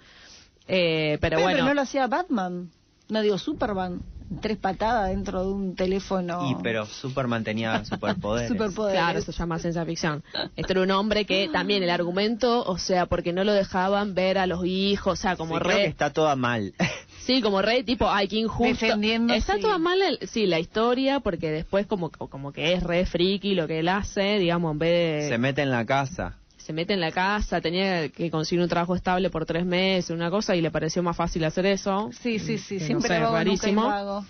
Eh, 0.68 1.18
pero 1.20 1.36
Pero, 1.36 1.42
bueno... 1.42 1.56
pero 1.56 1.66
no 1.66 1.74
lo 1.74 1.80
hacía 1.82 2.06
Batman. 2.06 2.70
No 3.08 3.20
digo 3.22 3.36
Superman. 3.38 4.00
Tres 4.40 4.56
patadas 4.58 5.10
dentro 5.10 5.42
de 5.44 5.52
un 5.52 5.74
teléfono. 5.76 6.50
Y 6.50 6.62
pero 6.62 6.86
Superman 6.86 7.44
tenía 7.44 7.84
superpoderes. 7.84 8.48
Superpoderes. 8.48 9.00
Claro, 9.00 9.18
eso 9.18 9.32
se 9.32 9.38
llama 9.38 9.58
ciencia 9.58 9.84
ficción. 9.84 10.22
Este 10.56 10.72
era 10.72 10.82
un 10.82 10.90
hombre 10.90 11.24
que 11.24 11.48
también 11.52 11.82
el 11.82 11.90
argumento, 11.90 12.64
o 12.64 12.78
sea, 12.78 13.06
porque 13.06 13.32
no 13.32 13.44
lo 13.44 13.52
dejaban 13.52 14.14
ver 14.14 14.38
a 14.38 14.46
los 14.46 14.64
hijos, 14.64 15.12
o 15.18 15.22
sea, 15.22 15.36
como 15.36 15.54
Sí, 15.56 15.60
creo 15.62 15.76
que 15.76 15.82
re... 15.84 15.88
está 15.88 16.10
toda 16.12 16.36
mal. 16.36 16.74
Sí, 17.22 17.40
como 17.40 17.62
re 17.62 17.84
tipo, 17.84 18.10
ay, 18.10 18.26
qué 18.26 18.38
injusto. 18.38 18.64
Defendiendo, 18.84 19.32
Está 19.32 19.54
sí. 19.54 19.60
toda 19.60 19.78
mal, 19.78 20.02
el- 20.02 20.18
sí, 20.28 20.44
la 20.46 20.58
historia, 20.58 21.20
porque 21.20 21.52
después 21.52 21.86
como, 21.86 22.10
como 22.10 22.52
que 22.52 22.72
es 22.72 22.82
re 22.82 23.06
friki 23.06 23.54
lo 23.54 23.68
que 23.68 23.78
él 23.78 23.88
hace, 23.88 24.40
digamos, 24.40 24.72
en 24.72 24.78
vez 24.80 25.22
de... 25.22 25.28
Se 25.28 25.38
mete 25.38 25.62
en 25.62 25.70
la 25.70 25.86
casa. 25.86 26.38
Se 26.62 26.72
mete 26.72 26.94
en 26.94 27.00
la 27.00 27.10
casa, 27.10 27.60
tenía 27.60 28.08
que 28.08 28.30
conseguir 28.30 28.62
un 28.62 28.68
trabajo 28.68 28.94
estable 28.94 29.30
por 29.30 29.44
tres 29.46 29.66
meses, 29.66 30.10
una 30.10 30.30
cosa, 30.30 30.54
y 30.54 30.60
le 30.60 30.70
pareció 30.70 31.02
más 31.02 31.16
fácil 31.16 31.44
hacer 31.44 31.66
eso. 31.66 32.10
Sí, 32.20 32.38
sí, 32.38 32.56
sí. 32.58 32.76
Que 32.76 32.80
no 32.80 32.86
Siempre 32.86 33.08
sé, 33.08 33.14
vago, 33.14 33.26
nunca 33.32 33.38
rarísimo. 33.44 33.82
vago. 33.88 34.24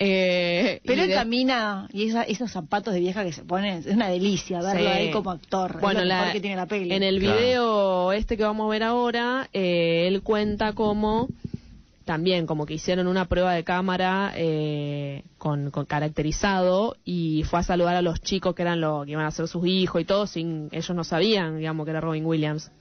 Eh, 0.00 0.80
Pero 0.86 1.02
él 1.02 1.08
de- 1.08 1.14
camina 1.14 1.88
y 1.92 2.06
esa- 2.08 2.22
esos 2.22 2.50
zapatos 2.52 2.94
de 2.94 3.00
vieja 3.00 3.24
que 3.24 3.32
se 3.32 3.42
ponen, 3.42 3.78
es 3.78 3.86
una 3.86 4.08
delicia 4.08 4.60
verlo 4.62 4.80
Sí. 4.80 4.86
ahí 4.86 5.10
como 5.10 5.30
actor. 5.32 5.80
Bueno, 5.80 6.00
es 6.00 6.04
lo 6.06 6.08
la- 6.08 6.18
mejor 6.20 6.32
que 6.34 6.40
tiene 6.40 6.56
la 6.56 6.66
peli. 6.66 6.92
en 6.92 7.02
el 7.02 7.18
Claro. 7.18 7.38
video 7.38 8.12
este 8.12 8.36
que 8.36 8.44
vamos 8.44 8.66
a 8.66 8.70
ver 8.70 8.84
ahora, 8.84 9.48
eh, 9.52 10.04
él 10.06 10.22
cuenta 10.22 10.72
cómo 10.72 11.28
también 12.08 12.46
como 12.46 12.64
que 12.64 12.72
hicieron 12.72 13.06
una 13.06 13.26
prueba 13.26 13.52
de 13.52 13.64
cámara 13.64 14.32
eh, 14.34 15.24
con, 15.36 15.70
con 15.70 15.84
caracterizado 15.84 16.96
y 17.04 17.42
fue 17.42 17.58
a 17.58 17.62
saludar 17.62 17.96
a 17.96 18.00
los 18.00 18.22
chicos 18.22 18.54
que 18.54 18.62
eran 18.62 18.80
los 18.80 19.04
que 19.04 19.12
iban 19.12 19.26
a 19.26 19.30
ser 19.30 19.46
sus 19.46 19.66
hijos 19.66 20.00
y 20.00 20.06
todo 20.06 20.26
sin 20.26 20.70
ellos 20.72 20.96
no 20.96 21.04
sabían 21.04 21.58
digamos 21.58 21.84
que 21.84 21.90
era 21.90 22.00
Robin 22.00 22.24
Williams. 22.24 22.72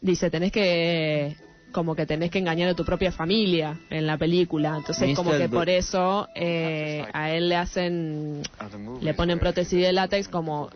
Dice 0.00 0.30
tenés 0.30 0.50
que 0.50 1.36
como 1.72 1.94
que 1.94 2.06
tenés 2.06 2.30
que 2.30 2.38
engañar 2.38 2.68
a 2.68 2.74
tu 2.74 2.84
propia 2.84 3.12
familia 3.12 3.78
en 3.90 4.06
la 4.06 4.16
película. 4.18 4.76
Entonces 4.76 5.16
como 5.16 5.32
que 5.32 5.48
por 5.48 5.68
eso 5.68 6.28
eh, 6.34 7.04
a 7.12 7.30
él 7.30 7.48
le 7.48 7.56
hacen 7.56 8.42
le 9.00 9.14
ponen 9.14 9.38
prótesis 9.38 9.80
de 9.80 9.92
látex 9.92 10.28
como 10.28 10.70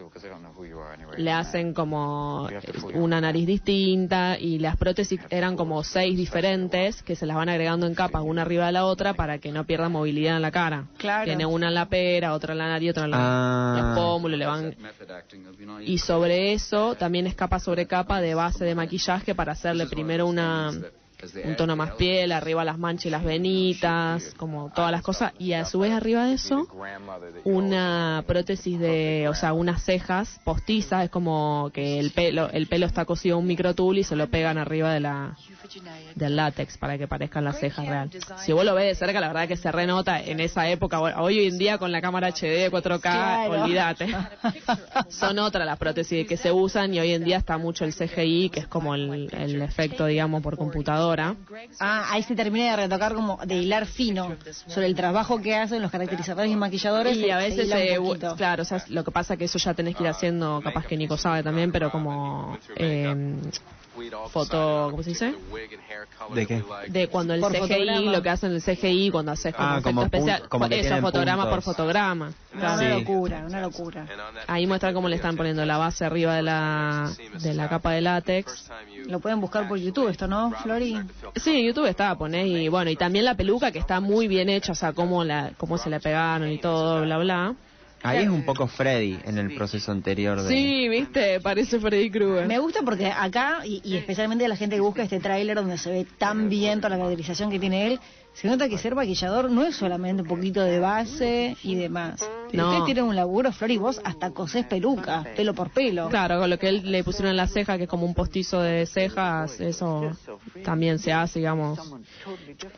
le 1.17 1.33
hacen 1.33 1.75
como 1.75 2.49
una 2.95 3.21
nariz 3.21 3.47
distinta 3.47 4.39
y 4.39 4.59
las 4.59 4.77
prótesis 4.77 5.21
eran 5.31 5.57
como 5.57 5.83
seis 5.85 6.17
diferentes 6.17 7.03
que 7.03 7.17
se 7.17 7.27
las 7.27 7.37
van 7.37 7.49
agregando 7.49 7.87
en 7.87 7.95
capas 7.95 8.23
una 8.25 8.43
arriba 8.43 8.67
de 8.67 8.73
la 8.73 8.85
otra 8.87 9.15
para 9.15 9.39
que 9.39 9.53
no 9.53 9.65
pierdan 9.65 9.93
movilidad 9.93 10.37
en 10.37 10.43
la 10.43 10.51
cara. 10.51 10.87
Claro. 10.99 11.25
Tiene 11.25 11.47
una 11.47 11.69
en 11.69 11.75
la 11.75 11.87
pera, 11.89 12.35
otra 12.35 12.53
en 12.53 12.59
la 12.59 12.69
nariz, 12.69 12.91
otra 12.91 13.05
en 13.05 13.11
la, 13.11 13.35
Ah. 13.35 13.75
los 13.77 13.99
pómulos, 13.99 14.39
le 14.39 14.47
van 14.47 14.77
y 15.81 15.99
sobre 15.99 16.53
eso 16.53 16.95
también 16.95 17.27
es 17.27 17.35
capa 17.35 17.59
sobre 17.59 17.87
capa 17.87 18.21
de 18.21 18.35
base 18.35 18.65
de 18.65 18.75
maquillaje 18.75 19.35
para 19.35 19.53
hacerle 19.53 19.87
primero 19.87 20.27
una 20.27 20.73
un 21.45 21.57
tono 21.57 21.77
más 21.77 21.93
piel, 21.93 22.33
arriba 22.33 22.65
las 22.65 22.79
manchas 22.79 23.07
y 23.07 23.11
las 23.11 23.25
venitas, 23.25 24.35
como 24.37 24.71
todas 24.75 24.91
las 24.91 25.03
cosas, 25.03 25.33
y 25.39 25.53
a 25.53 25.65
su 25.65 25.79
vez 25.79 25.93
arriba 25.93 26.27
de 26.27 26.35
eso 26.35 26.67
una 27.45 28.25
prótesis 28.27 28.79
de, 28.79 29.27
o 29.29 29.35
sea, 29.35 29.53
unas 29.53 29.83
cejas 29.85 30.41
postizas, 30.45 31.05
es 31.05 31.11
como 31.11 31.71
que 31.73 31.99
el 31.99 32.11
pelo, 32.13 32.49
el 32.51 32.67
pelo 32.67 32.87
está 32.87 33.05
cosido 33.05 33.37
a 33.37 33.39
un 33.39 33.47
microtool 33.47 33.99
y 33.99 34.05
se 34.05 34.17
lo 34.17 34.29
pegan 34.29 34.59
arriba 34.59 34.93
de 34.93 35.01
la 35.01 35.37
del 36.15 36.37
látex 36.37 36.77
para 36.79 36.99
que 36.99 37.09
parezcan 37.09 37.45
las 37.45 37.59
cejas 37.59 37.87
real. 37.87 38.11
Si 38.45 38.53
vos 38.53 38.65
lo 38.65 38.75
ves 38.75 38.87
de 38.87 38.95
cerca, 38.95 39.21
la 39.21 39.29
verdad 39.29 39.49
que 39.49 39.57
se 39.57 39.73
renota 39.73 40.21
en 40.21 40.41
esa 40.41 40.69
época, 40.69 41.01
hoy 41.01 41.47
en 41.47 41.59
día 41.59 41.79
con 41.79 41.91
la 41.91 42.01
cámara 42.01 42.29
HD 42.29 42.71
4K, 42.71 43.01
Claro. 43.01 43.63
olvídate. 43.63 44.15
Son 45.09 45.39
otras 45.39 45.67
las 45.67 45.79
prótesis 45.79 46.27
que 46.27 46.37
se 46.37 46.53
usan 46.53 46.95
y 46.95 47.01
hoy 47.01 47.13
en 47.13 47.25
día 47.25 47.39
está 47.39 47.59
mucho 47.59 47.85
el 47.85 47.95
CGI, 47.95 48.51
que 48.51 48.61
es 48.61 48.67
como 48.67 48.95
el, 48.95 49.29
el 49.33 49.63
efecto, 49.63 50.07
digamos, 50.07 50.43
por 50.43 50.57
computadora. 50.57 51.14
Ah, 51.81 52.07
ahí 52.11 52.23
se 52.23 52.35
termina 52.35 52.71
de 52.71 52.77
retocar 52.77 53.15
como 53.15 53.39
de 53.45 53.57
hilar 53.57 53.87
fino 53.87 54.37
sobre 54.67 54.87
el 54.87 54.95
trabajo 54.95 55.41
que 55.41 55.57
hacen 55.57 55.83
los 55.83 55.91
caracterizadores 55.91 56.51
y 56.51 56.57
maquilladores. 56.57 57.17
Y 57.17 57.31
a 57.31 57.41
se- 57.41 57.51
se 57.51 57.57
veces, 57.57 57.73
un 57.73 57.79
eh, 57.79 57.99
claro, 58.37 58.63
o 58.63 58.65
sea, 58.65 58.85
lo 58.89 59.05
que 59.05 59.11
pasa 59.11 59.37
que 59.37 59.45
eso 59.45 59.59
ya 59.59 59.75
tenés 59.75 59.97
que 59.97 60.03
ir 60.05 60.09
haciendo, 60.09 60.61
capaz 60.63 60.87
que 60.87 60.97
Nico 60.97 61.17
sabe 61.17 61.43
también, 61.43 61.73
pero 61.73 61.91
como 61.91 62.59
eh, 62.77 63.15
foto, 64.31 64.89
¿cómo 64.91 65.03
se 65.03 65.11
dice? 65.11 65.35
¿De 66.35 66.47
qué? 66.47 66.63
De 66.89 67.09
cuando 67.09 67.35
el 67.35 67.41
Por 67.41 67.53
CGI, 67.53 67.61
fotograma. 67.61 68.13
lo 68.13 68.23
que 68.23 68.29
hacen 68.31 68.53
el 68.53 68.63
CGI 68.63 69.11
cuando 69.11 69.33
haces 69.33 69.55
como 69.55 69.69
Ah, 69.69 69.73
efecto 69.75 69.89
como 69.91 70.03
especial, 70.05 70.39
punto- 70.41 70.49
como 70.51 70.65
eso, 70.67 70.97
fotograma 71.01 71.51
por 71.51 71.63
fotograma. 71.63 72.33
Claro. 72.53 72.75
Una 72.75 72.79
Sí. 72.79 73.01
locura, 73.01 73.45
una 73.47 73.61
locura. 73.61 74.07
Ahí 74.47 74.67
muestran 74.67 74.95
cómo 74.95 75.09
le 75.09 75.17
están 75.17 75.37
poniendo 75.37 75.65
la 75.65 75.77
base 75.79 76.05
arriba 76.05 76.35
de 76.37 76.43
la, 76.43 77.11
de 77.41 77.55
la 77.55 77.69
capa 77.69 77.93
de 77.93 78.01
látex. 78.01 78.71
Lo 79.07 79.21
pueden 79.21 79.41
buscar 79.41 79.69
por 79.69 79.79
YouTube 79.79 80.09
esto, 80.09 80.27
¿no, 80.29 80.51
Flori? 80.63 80.99
Sí, 81.37 81.59
en 81.61 81.67
YouTube 81.67 81.87
está, 81.87 82.15
ponés 82.17 82.47
y 82.47 82.69
bueno, 82.69 82.91
y 82.91 82.97
también 82.97 83.25
la 83.25 83.35
peluca 83.35 83.71
que 83.73 83.79
está 83.79 84.01
muy 84.01 84.29
bien 84.29 84.49
hecha, 84.49 84.73
o 84.73 84.75
sea, 84.77 84.93
cómo, 84.93 85.25
la, 85.25 85.53
cómo 85.59 85.79
se 85.79 85.91
la 85.91 86.01
pegaron 86.01 86.51
y 86.51 86.59
todo, 86.59 87.03
bla, 87.03 87.19
bla. 87.19 87.55
Ahí 88.05 88.25
es 88.25 88.29
un 88.29 88.45
poco 88.45 88.67
Freddy 88.67 89.19
en 89.25 89.39
el 89.39 89.55
proceso 89.55 89.91
anterior 89.91 90.43
de... 90.43 90.49
Sí, 90.49 90.89
viste, 90.89 91.41
parece 91.41 91.81
Freddy 91.81 92.11
Krueger. 92.11 92.47
Me 92.47 92.59
gusta 92.59 92.83
porque 92.85 93.07
acá, 93.07 93.61
y, 93.65 93.81
y 93.83 93.97
especialmente 93.97 94.47
la 94.47 94.57
gente 94.57 94.77
que 94.77 94.83
busca 94.83 95.03
este 95.03 95.21
tráiler 95.21 95.57
donde 95.57 95.79
se 95.79 95.91
ve 95.91 96.07
tan 96.19 96.49
bien 96.49 96.81
toda 96.81 96.91
la 96.91 96.97
caracterización 96.97 97.51
que 97.51 97.59
tiene 97.59 97.87
él, 97.87 98.01
se 98.35 98.49
nota 98.49 98.69
que 98.69 98.79
ser 98.79 98.97
maquillador 98.97 99.49
no 99.49 99.63
es 99.65 99.77
solamente 99.77 100.23
un 100.23 100.29
poquito 100.29 100.61
de 100.61 100.81
base 100.81 101.57
y 101.63 101.77
demás. 101.77 102.29
No. 102.53 102.69
Ustedes 102.69 102.85
tienen 102.85 103.05
un 103.05 103.15
laburo, 103.15 103.53
Flori, 103.53 103.79
vos 103.79 104.01
hasta 104.05 104.33
cosés 104.33 104.67
peluca, 104.67 105.25
pelo 105.37 105.55
por 105.55 105.71
pelo. 105.71 106.09
Claro, 106.09 106.41
con 106.41 106.51
lo 106.51 106.59
que 106.59 106.69
él 106.69 106.83
le 106.91 107.05
pusieron 107.05 107.31
en 107.31 107.37
la 107.37 107.47
ceja, 107.47 107.77
que 107.79 107.85
es 107.85 107.89
como 107.89 108.05
un 108.05 108.15
postizo 108.15 108.61
de 108.61 108.87
cejas, 108.87 109.61
eso 109.61 110.11
también 110.65 110.99
se 110.99 111.13
hace, 111.13 111.39
digamos. 111.39 111.79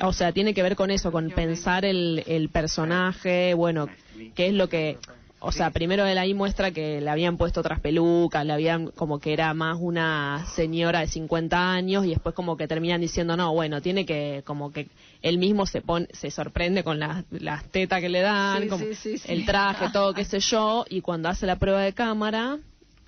O 0.03 0.13
sea, 0.13 0.31
tiene 0.33 0.53
que 0.53 0.63
ver 0.63 0.77
con 0.77 0.91
eso, 0.91 1.11
con 1.11 1.31
pensar 1.31 1.87
el, 1.87 2.23
el 2.27 2.51
personaje, 2.51 3.55
bueno, 3.55 3.89
qué 4.35 4.49
es 4.49 4.55
lo 4.55 4.69
que... 4.69 4.99
O 5.39 5.53
sea, 5.53 5.71
primero 5.71 6.07
él 6.07 6.17
ahí 6.17 6.33
muestra 6.33 6.71
que 6.71 7.01
le 7.01 7.11
habían 7.11 7.37
puesto 7.37 7.61
otras 7.61 7.79
pelucas, 7.79 8.45
le 8.47 8.55
habían 8.55 8.87
como 8.89 9.21
que 9.21 9.35
era 9.35 9.53
más 9.53 9.77
una 9.79 10.47
señora 10.55 11.01
de 11.01 11.09
50 11.09 11.73
años 11.73 12.07
y 12.07 12.09
después 12.11 12.35
como 12.35 12.57
que 12.57 12.67
terminan 12.67 13.03
diciendo, 13.03 13.37
no, 13.37 13.53
bueno, 13.53 13.83
tiene 13.83 14.07
que, 14.07 14.43
como 14.47 14.73
que 14.73 14.89
él 15.21 15.37
mismo 15.37 15.67
se 15.67 15.83
pone, 15.83 16.09
se 16.13 16.31
sorprende 16.31 16.83
con 16.83 16.99
las, 16.99 17.25
las 17.31 17.65
tetas 17.65 18.01
que 18.01 18.09
le 18.09 18.23
dan, 18.23 18.63
Sí, 18.63 18.69
como 18.69 18.85
sí, 18.87 18.95
sí, 18.95 19.19
sí. 19.19 19.33
el 19.33 19.45
traje, 19.45 19.91
todo, 19.93 20.15
qué 20.15 20.25
sé 20.25 20.41
yo, 20.41 20.87
y 20.89 21.03
cuando 21.03 21.29
hace 21.29 21.47
la 21.47 21.57
prueba 21.57 21.83
de 21.83 21.93
cámara, 21.93 22.59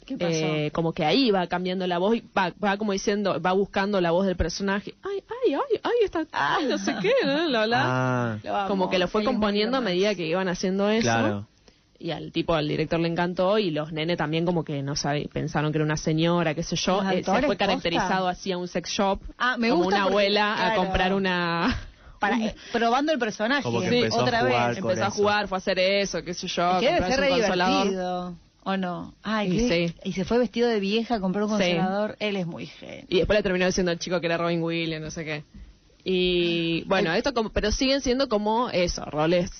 ¿Qué 0.08 0.16
pasó? 0.16 0.30
eh, 0.32 0.70
como 0.72 0.92
que 0.92 1.04
ahí 1.04 1.30
va 1.30 1.46
cambiando 1.46 1.86
la 1.86 1.98
voz 1.98 2.16
y 2.16 2.24
va, 2.36 2.52
va 2.64 2.76
como 2.78 2.92
diciendo, 2.92 3.40
va 3.40 3.52
buscando 3.52 4.00
la 4.00 4.10
voz 4.10 4.26
del 4.26 4.36
personaje. 4.36 4.94
Ay, 5.04 5.22
ay, 5.28 5.54
ay, 5.54 5.80
ay, 5.82 5.92
está, 6.02 6.26
ay, 6.32 6.66
no 6.66 6.78
sé 6.78 6.94
qué, 7.02 7.12
¿no? 7.24 7.32
Ah, 7.74 8.38
Lo 8.42 8.56
amo. 8.56 8.68
como 8.68 8.90
que 8.90 8.98
lo 8.98 9.06
fue 9.08 9.22
componiendo 9.24 9.76
a 9.76 9.80
medida 9.80 10.14
que 10.14 10.26
iban 10.26 10.48
haciendo 10.48 10.88
eso. 10.88 11.02
claro. 11.02 11.46
Y 12.00 12.12
al 12.12 12.30
tipo, 12.30 12.54
al 12.54 12.68
director 12.68 13.00
le 13.00 13.08
encantó 13.08 13.58
y 13.58 13.72
los 13.72 13.92
nenes 13.92 14.16
también 14.18 14.46
como 14.46 14.62
que 14.64 14.84
no 14.84 14.94
sabe, 14.94 15.28
pensaron 15.32 15.72
que 15.72 15.78
era 15.78 15.84
una 15.84 15.96
señora, 15.96 16.54
qué 16.54 16.62
sé 16.62 16.76
yo. 16.76 17.02
Eh, 17.10 17.24
se 17.24 17.42
fue 17.42 17.56
caracterizado 17.56 18.28
así 18.28 18.52
a 18.52 18.56
un 18.58 18.68
sex 18.68 18.88
shop. 18.88 19.20
Ah, 19.36 19.56
me 19.58 19.68
como 19.70 19.82
gusta 19.82 19.96
una 19.96 20.04
porque, 20.04 20.12
abuela 20.14 20.54
claro. 20.56 20.72
a 20.72 20.76
comprar 20.84 21.12
una... 21.14 21.76
Para, 22.20 22.36
eh, 22.36 22.54
probando 22.72 23.12
el 23.12 23.18
personaje, 23.18 23.62
Como 23.62 23.80
que 23.80 23.90
Sí, 23.90 23.96
empezó 23.96 24.20
otra 24.22 24.38
a 24.40 24.42
jugar 24.44 24.68
vez. 24.70 24.78
Empezó 24.78 25.04
a 25.04 25.10
jugar, 25.10 25.48
fue 25.48 25.56
a 25.56 25.58
hacer 25.58 25.78
eso, 25.78 26.22
qué 26.24 26.34
sé 26.34 26.46
yo. 26.48 26.70
Es 26.76 26.80
que 26.80 26.92
debe 26.92 27.06
ser 27.08 27.20
re 27.20 27.34
divertido, 27.34 28.36
¿o 28.68 28.76
no? 28.76 29.14
Ay, 29.22 29.50
Y 29.52 29.68
sí. 29.68 29.94
y 30.04 30.12
se 30.12 30.24
fue 30.24 30.38
vestido 30.38 30.68
de 30.68 30.78
vieja 30.80 31.14
a 31.16 31.20
comprar 31.20 31.44
un 31.44 31.50
Sí. 31.50 31.56
consolador. 31.56 32.16
Él 32.20 32.36
es 32.36 32.46
muy 32.46 32.66
genio. 32.66 33.06
Y 33.08 33.16
después 33.18 33.38
le 33.38 33.42
terminó 33.42 33.64
diciendo 33.66 33.90
al 33.92 33.98
chico 33.98 34.20
que 34.20 34.26
era 34.26 34.36
Robin 34.36 34.62
Williams, 34.62 35.02
no 35.04 35.10
sé 35.10 35.24
qué. 35.24 35.44
Y 36.04 36.84
bueno, 36.86 37.12
esto 37.14 37.32
como, 37.34 37.50
pero 37.50 37.72
siguen 37.72 38.00
siendo 38.02 38.28
como 38.28 38.68
eso, 38.70 39.04
roles 39.06 39.50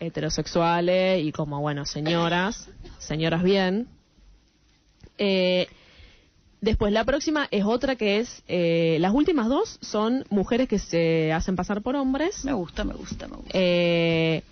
heterosexuales 0.00 1.24
y 1.24 1.32
como, 1.32 1.60
bueno, 1.60 1.84
señoras, 1.86 2.68
señoras 2.98 3.42
bien. 3.42 3.88
Eh, 5.18 5.66
después, 6.60 6.92
la 6.92 7.04
próxima 7.04 7.48
es 7.50 7.64
otra 7.64 7.96
que 7.96 8.18
es, 8.18 8.42
eh, 8.48 8.98
las 9.00 9.12
últimas 9.12 9.48
dos 9.48 9.78
son 9.80 10.24
mujeres 10.30 10.68
que 10.68 10.78
se 10.78 11.32
hacen 11.32 11.56
pasar 11.56 11.82
por 11.82 11.96
hombres. 11.96 12.44
Me 12.44 12.52
gusta, 12.52 12.84
me 12.84 12.94
gusta, 12.94 13.28
me 13.28 13.36
gusta. 13.36 13.50
Eh, 13.54 14.42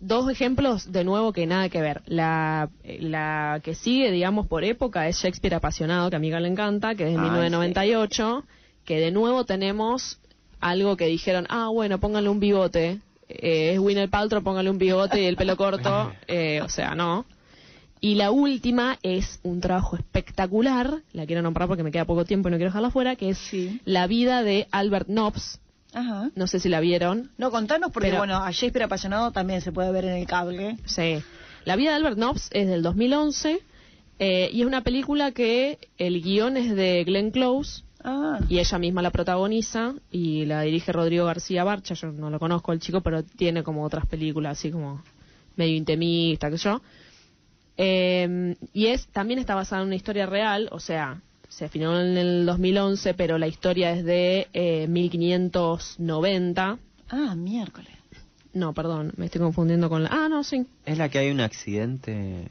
dos 0.00 0.30
ejemplos 0.30 0.90
de 0.90 1.04
nuevo 1.04 1.32
que 1.32 1.46
nada 1.46 1.68
que 1.68 1.80
ver. 1.80 2.02
La, 2.06 2.70
la 2.84 3.60
que 3.62 3.74
sigue, 3.74 4.10
digamos, 4.10 4.46
por 4.46 4.64
época 4.64 5.06
es 5.08 5.16
Shakespeare 5.18 5.54
apasionado, 5.54 6.10
que 6.10 6.16
a 6.16 6.18
Miguel 6.18 6.42
le 6.42 6.48
encanta, 6.48 6.94
que 6.94 7.04
es 7.04 7.10
de 7.10 7.16
Ay, 7.16 7.30
1998, 7.30 8.44
que 8.84 8.98
de 9.00 9.10
nuevo 9.10 9.44
tenemos 9.44 10.18
algo 10.60 10.96
que 10.96 11.06
dijeron, 11.06 11.46
ah, 11.50 11.68
bueno, 11.68 11.98
póngale 12.00 12.28
un 12.28 12.40
bigote. 12.40 12.98
Eh, 13.28 13.72
es 13.74 13.78
Winner 13.78 14.08
Paltrow, 14.10 14.42
póngale 14.42 14.70
un 14.70 14.78
bigote 14.78 15.22
y 15.22 15.26
el 15.26 15.36
pelo 15.36 15.56
corto. 15.56 16.12
Eh, 16.28 16.60
o 16.62 16.68
sea, 16.68 16.94
no. 16.94 17.24
Y 18.02 18.14
la 18.14 18.30
última 18.30 18.98
es 19.02 19.40
un 19.42 19.60
trabajo 19.60 19.94
espectacular, 19.96 21.02
la 21.12 21.26
quiero 21.26 21.42
nombrar 21.42 21.68
porque 21.68 21.82
me 21.82 21.90
queda 21.90 22.06
poco 22.06 22.24
tiempo 22.24 22.48
y 22.48 22.52
no 22.52 22.56
quiero 22.56 22.70
dejarla 22.70 22.90
fuera, 22.90 23.14
que 23.16 23.28
es 23.30 23.38
Sí. 23.38 23.80
la 23.84 24.06
vida 24.06 24.42
de 24.42 24.66
Albert 24.70 25.08
Nobbs. 25.08 25.60
Ajá. 25.94 26.30
No 26.34 26.46
sé 26.46 26.60
si 26.60 26.68
la 26.68 26.80
vieron. 26.80 27.30
No, 27.38 27.50
contanos 27.50 27.90
porque, 27.92 28.08
Pero- 28.08 28.18
bueno, 28.20 28.36
a 28.36 28.50
Shakespeare 28.50 28.84
apasionado 28.84 29.32
también 29.32 29.60
se 29.60 29.72
puede 29.72 29.90
ver 29.92 30.04
en 30.04 30.16
el 30.16 30.26
cable. 30.26 30.76
Sí. 30.84 31.22
La 31.64 31.76
vida 31.76 31.90
de 31.90 31.96
Albert 31.96 32.16
Nobbs 32.18 32.48
es 32.52 32.68
del 32.68 32.82
2011 32.82 33.60
eh, 34.18 34.50
y 34.52 34.60
es 34.60 34.66
una 34.66 34.82
película 34.82 35.32
que 35.32 35.78
el 35.98 36.22
guion 36.22 36.56
es 36.56 36.74
de 36.74 37.04
Glenn 37.04 37.30
Close 37.30 37.82
Ah, 38.02 38.38
y 38.48 38.58
ella 38.60 38.78
misma 38.78 39.02
la 39.02 39.10
protagoniza 39.10 39.92
y 40.10 40.46
la 40.46 40.62
dirige 40.62 40.90
Rodrigo 40.90 41.26
García 41.26 41.64
Barcha. 41.64 41.92
Yo 41.94 42.10
no 42.12 42.30
lo 42.30 42.38
conozco 42.38 42.72
el 42.72 42.80
chico, 42.80 43.02
pero 43.02 43.22
tiene 43.22 43.62
como 43.62 43.84
otras 43.84 44.06
películas 44.06 44.58
así 44.58 44.70
como 44.70 45.02
medio 45.56 45.76
intimista, 45.76 46.48
que 46.50 46.56
yo. 46.56 46.80
Eh, 47.76 48.56
y 48.72 48.86
es 48.86 49.06
también 49.08 49.38
está 49.38 49.54
basada 49.54 49.82
en 49.82 49.88
una 49.88 49.96
historia 49.96 50.24
real, 50.26 50.68
o 50.72 50.80
sea, 50.80 51.20
se 51.50 51.68
filmó 51.68 51.98
en 51.98 52.16
el 52.16 52.46
2011, 52.46 53.12
pero 53.14 53.36
la 53.36 53.48
historia 53.48 53.92
es 53.92 54.04
de 54.04 54.48
eh, 54.52 54.86
1590. 54.88 56.78
ah, 57.10 57.34
miércoles. 57.34 57.90
No, 58.54 58.72
perdón, 58.72 59.12
me 59.16 59.26
estoy 59.26 59.40
confundiendo 59.40 59.88
con 59.88 60.04
la... 60.04 60.10
Ah, 60.12 60.28
no, 60.28 60.42
sí. 60.42 60.64
Es 60.86 60.96
la 60.96 61.08
que 61.08 61.18
hay 61.18 61.30
un 61.30 61.40
accidente, 61.40 62.50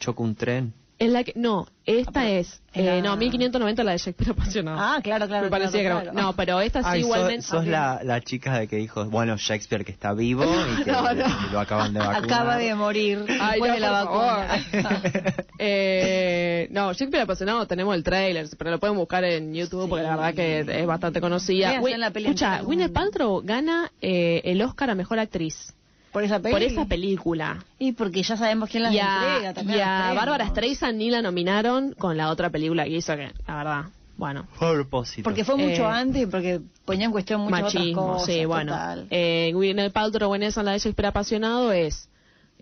choca 0.00 0.22
un 0.22 0.34
tren. 0.34 0.72
Es 1.00 1.10
la 1.12 1.22
que, 1.22 1.32
no, 1.36 1.68
esta 1.86 2.22
Ah, 2.22 2.28
es, 2.28 2.60
eh, 2.74 3.00
no, 3.02 3.16
1590 3.16 3.84
la 3.84 3.92
de 3.92 3.98
Shakespeare 3.98 4.32
apasionado. 4.36 4.78
Ah, 4.80 4.98
claro, 5.00 5.28
claro. 5.28 5.44
Me 5.44 5.50
parecía 5.50 5.80
claro, 5.82 5.96
que 5.98 6.02
era- 6.06 6.12
claro. 6.12 6.26
No, 6.26 6.32
pero 6.34 6.60
esta 6.60 6.80
sí 6.82 6.88
Ay, 6.90 7.00
sos- 7.02 7.06
igualmente. 7.08 7.42
sos, 7.46 7.66
la, 7.68 8.00
la 8.02 8.20
chica 8.20 8.58
de 8.58 8.66
que 8.66 8.76
dijo, 8.76 9.04
bueno, 9.04 9.36
Shakespeare 9.36 9.84
que 9.84 9.92
está 9.92 10.12
vivo 10.12 10.44
y 10.44 10.82
que 10.84 10.90
No, 10.90 11.02
no. 11.14 11.24
y 11.48 11.52
lo 11.52 11.60
acaban 11.60 11.92
de 11.94 12.00
vacunar. 12.00 12.24
Acaba 12.24 12.56
de 12.56 12.74
morir 12.74 13.24
Ay, 13.40 13.60
después 13.60 13.68
no, 13.70 13.74
de 13.74 13.80
la 13.80 13.90
vacuna. 13.92 14.46
eh, 15.58 16.68
no, 16.72 16.92
Shakespeare 16.92 17.22
apasionado 17.22 17.66
tenemos 17.66 17.94
el 17.94 18.02
trailer, 18.02 18.48
pero 18.58 18.70
lo 18.72 18.78
pueden 18.80 18.96
buscar 18.96 19.24
en 19.24 19.54
YouTube 19.54 19.88
porque 19.88 20.02
la 20.04 20.16
verdad 20.16 20.34
que 20.34 20.60
es 20.80 20.86
bastante 20.86 21.20
conocida. 21.20 21.74
Escucha, 21.80 22.60
Gwyneth 22.62 22.92
Paltrow 22.92 23.40
gana 23.44 23.90
eh, 24.00 24.40
el 24.44 24.60
Oscar 24.62 24.90
a 24.90 24.94
Mejor 24.94 25.18
Actriz 25.20 25.72
¿Por 26.18 26.24
esa 26.24 26.40
peli? 26.40 26.52
por 26.52 26.62
esa 26.62 26.84
película. 26.84 27.64
Y 27.78 27.92
porque 27.92 28.22
ya 28.22 28.36
sabemos 28.36 28.68
quién 28.68 28.82
las 28.82 28.92
Y 28.94 28.98
a, 28.98 29.04
entrega. 29.34 29.54
también 29.54 29.78
y 29.78 29.82
a. 29.82 30.12
Bárbara 30.14 30.46
Streisand 30.48 30.98
ni 30.98 31.10
la 31.10 31.22
nominaron 31.22 31.92
con 31.92 32.16
la 32.16 32.30
otra 32.30 32.50
película 32.50 32.84
que 32.84 32.90
hizo 32.90 33.14
que, 33.16 33.30
la 33.46 33.56
verdad, 33.56 33.82
bueno. 34.16 34.46
Propósito. 34.58 35.22
Porque 35.22 35.44
fue 35.44 35.56
mucho 35.56 35.82
Eh, 35.82 35.86
antes 35.92 36.22
y 36.22 36.26
porque 36.26 36.60
ponía 36.84 37.06
en 37.06 37.12
cuestión 37.12 37.42
muchas 37.42 37.62
machismo, 37.62 38.02
otras 38.02 38.16
cosas. 38.22 38.34
sí, 38.34 38.44
bueno. 38.44 38.72
total. 38.72 39.06
Eh, 39.10 39.50
Gwyneth 39.54 39.92
Paltrow 39.92 40.34
en 40.34 40.42
esa, 40.42 40.60
en 40.60 40.66
la 40.66 40.72
de 40.72 40.78
Shakespeare 40.80 41.06
apasionado, 41.08 41.70
es, 41.72 42.08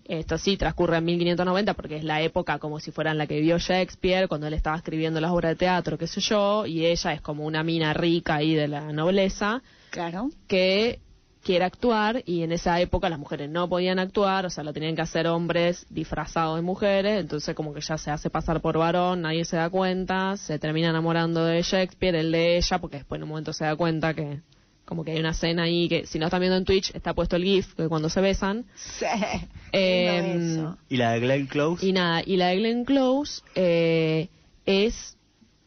esto 0.05 0.37
sí, 0.39 0.57
transcurre 0.57 0.99
en 0.99 1.05
1590 1.07 1.75
porque 1.75 1.97
es 1.97 2.05
la 2.05 2.21
época 2.23 2.59
como 2.59 2.79
si 2.79 2.91
fuera 2.93 3.11
en 3.11 3.19
la 3.19 3.27
que 3.27 3.37
vivió 3.41 3.59
Shakespeare, 3.59 4.29
cuando 4.29 4.47
él 4.47 4.55
estaba 4.55 4.77
escribiendo 4.77 5.21
las 5.21 5.31
obras 5.33 5.53
de 5.53 5.57
teatro, 5.57 5.97
qué 5.99 6.07
sé 6.07 6.21
yo, 6.21 6.67
y 6.67 6.85
ella 6.87 7.13
es 7.15 7.21
como 7.23 7.45
una 7.47 7.63
mina 7.65 7.93
rica 7.95 8.35
ahí 8.37 8.55
de 8.55 8.69
la 8.69 8.93
nobleza, 8.93 9.63
Claro. 9.91 10.29
que 10.47 11.01
quiere 11.47 11.65
actuar 11.65 12.25
y 12.27 12.43
en 12.43 12.51
esa 12.51 12.81
época 12.81 13.09
las 13.09 13.21
mujeres 13.21 13.49
no 13.49 13.69
podían 13.69 14.01
actuar, 14.01 14.45
o 14.47 14.51
sea, 14.51 14.65
lo 14.65 14.73
tenían 14.73 14.97
que 14.97 15.03
hacer 15.03 15.29
hombres 15.29 15.87
disfrazados 15.91 16.57
de 16.57 16.63
mujeres, 16.63 17.21
entonces 17.21 17.55
como 17.55 17.73
que 17.73 17.81
ya 17.81 17.97
se 17.99 18.11
hace 18.11 18.31
pasar 18.31 18.61
por 18.61 18.77
varón, 18.77 19.23
nadie 19.23 19.45
se 19.45 19.57
da 19.57 19.71
cuenta, 19.71 20.37
se 20.37 20.59
termina 20.59 20.91
enamorando 20.91 21.45
de 21.45 21.63
Shakespeare, 21.63 22.19
él 22.19 22.33
de 22.33 22.57
ella, 22.57 22.81
porque 22.81 22.97
después 22.97 23.21
en 23.21 23.23
un 23.23 23.29
momento 23.29 23.53
se 23.53 23.65
da 23.65 23.77
cuenta 23.77 24.13
que 24.13 24.41
como 24.85 25.05
que 25.05 25.13
hay 25.13 25.21
una 25.21 25.31
escena 25.31 25.65
ahí 25.65 25.89
que 25.89 26.07
si 26.07 26.19
no 26.19 26.27
están 26.27 26.41
viendo 26.41 26.57
en 26.57 26.65
Twitch 26.65 26.93
está 26.95 27.15
puesto 27.15 27.37
el 27.37 27.45
GIF 27.45 27.77
de 27.77 27.89
cuando 27.89 28.09
se 28.09 28.21
besan. 28.21 28.65
Sí. 28.75 29.07
Eh, 29.73 30.37
eso. 30.39 30.79
¿Y 30.89 30.97
la 30.97 31.13
de 31.13 31.21
Glenn 31.21 31.47
Close? 31.49 31.85
Y 31.85 31.93
nada, 31.93 32.23
y 32.25 32.37
la 32.37 32.47
de 32.47 32.57
Glenn 32.57 32.85
Close 32.85 33.43
eh, 33.57 34.29
es 34.65 35.19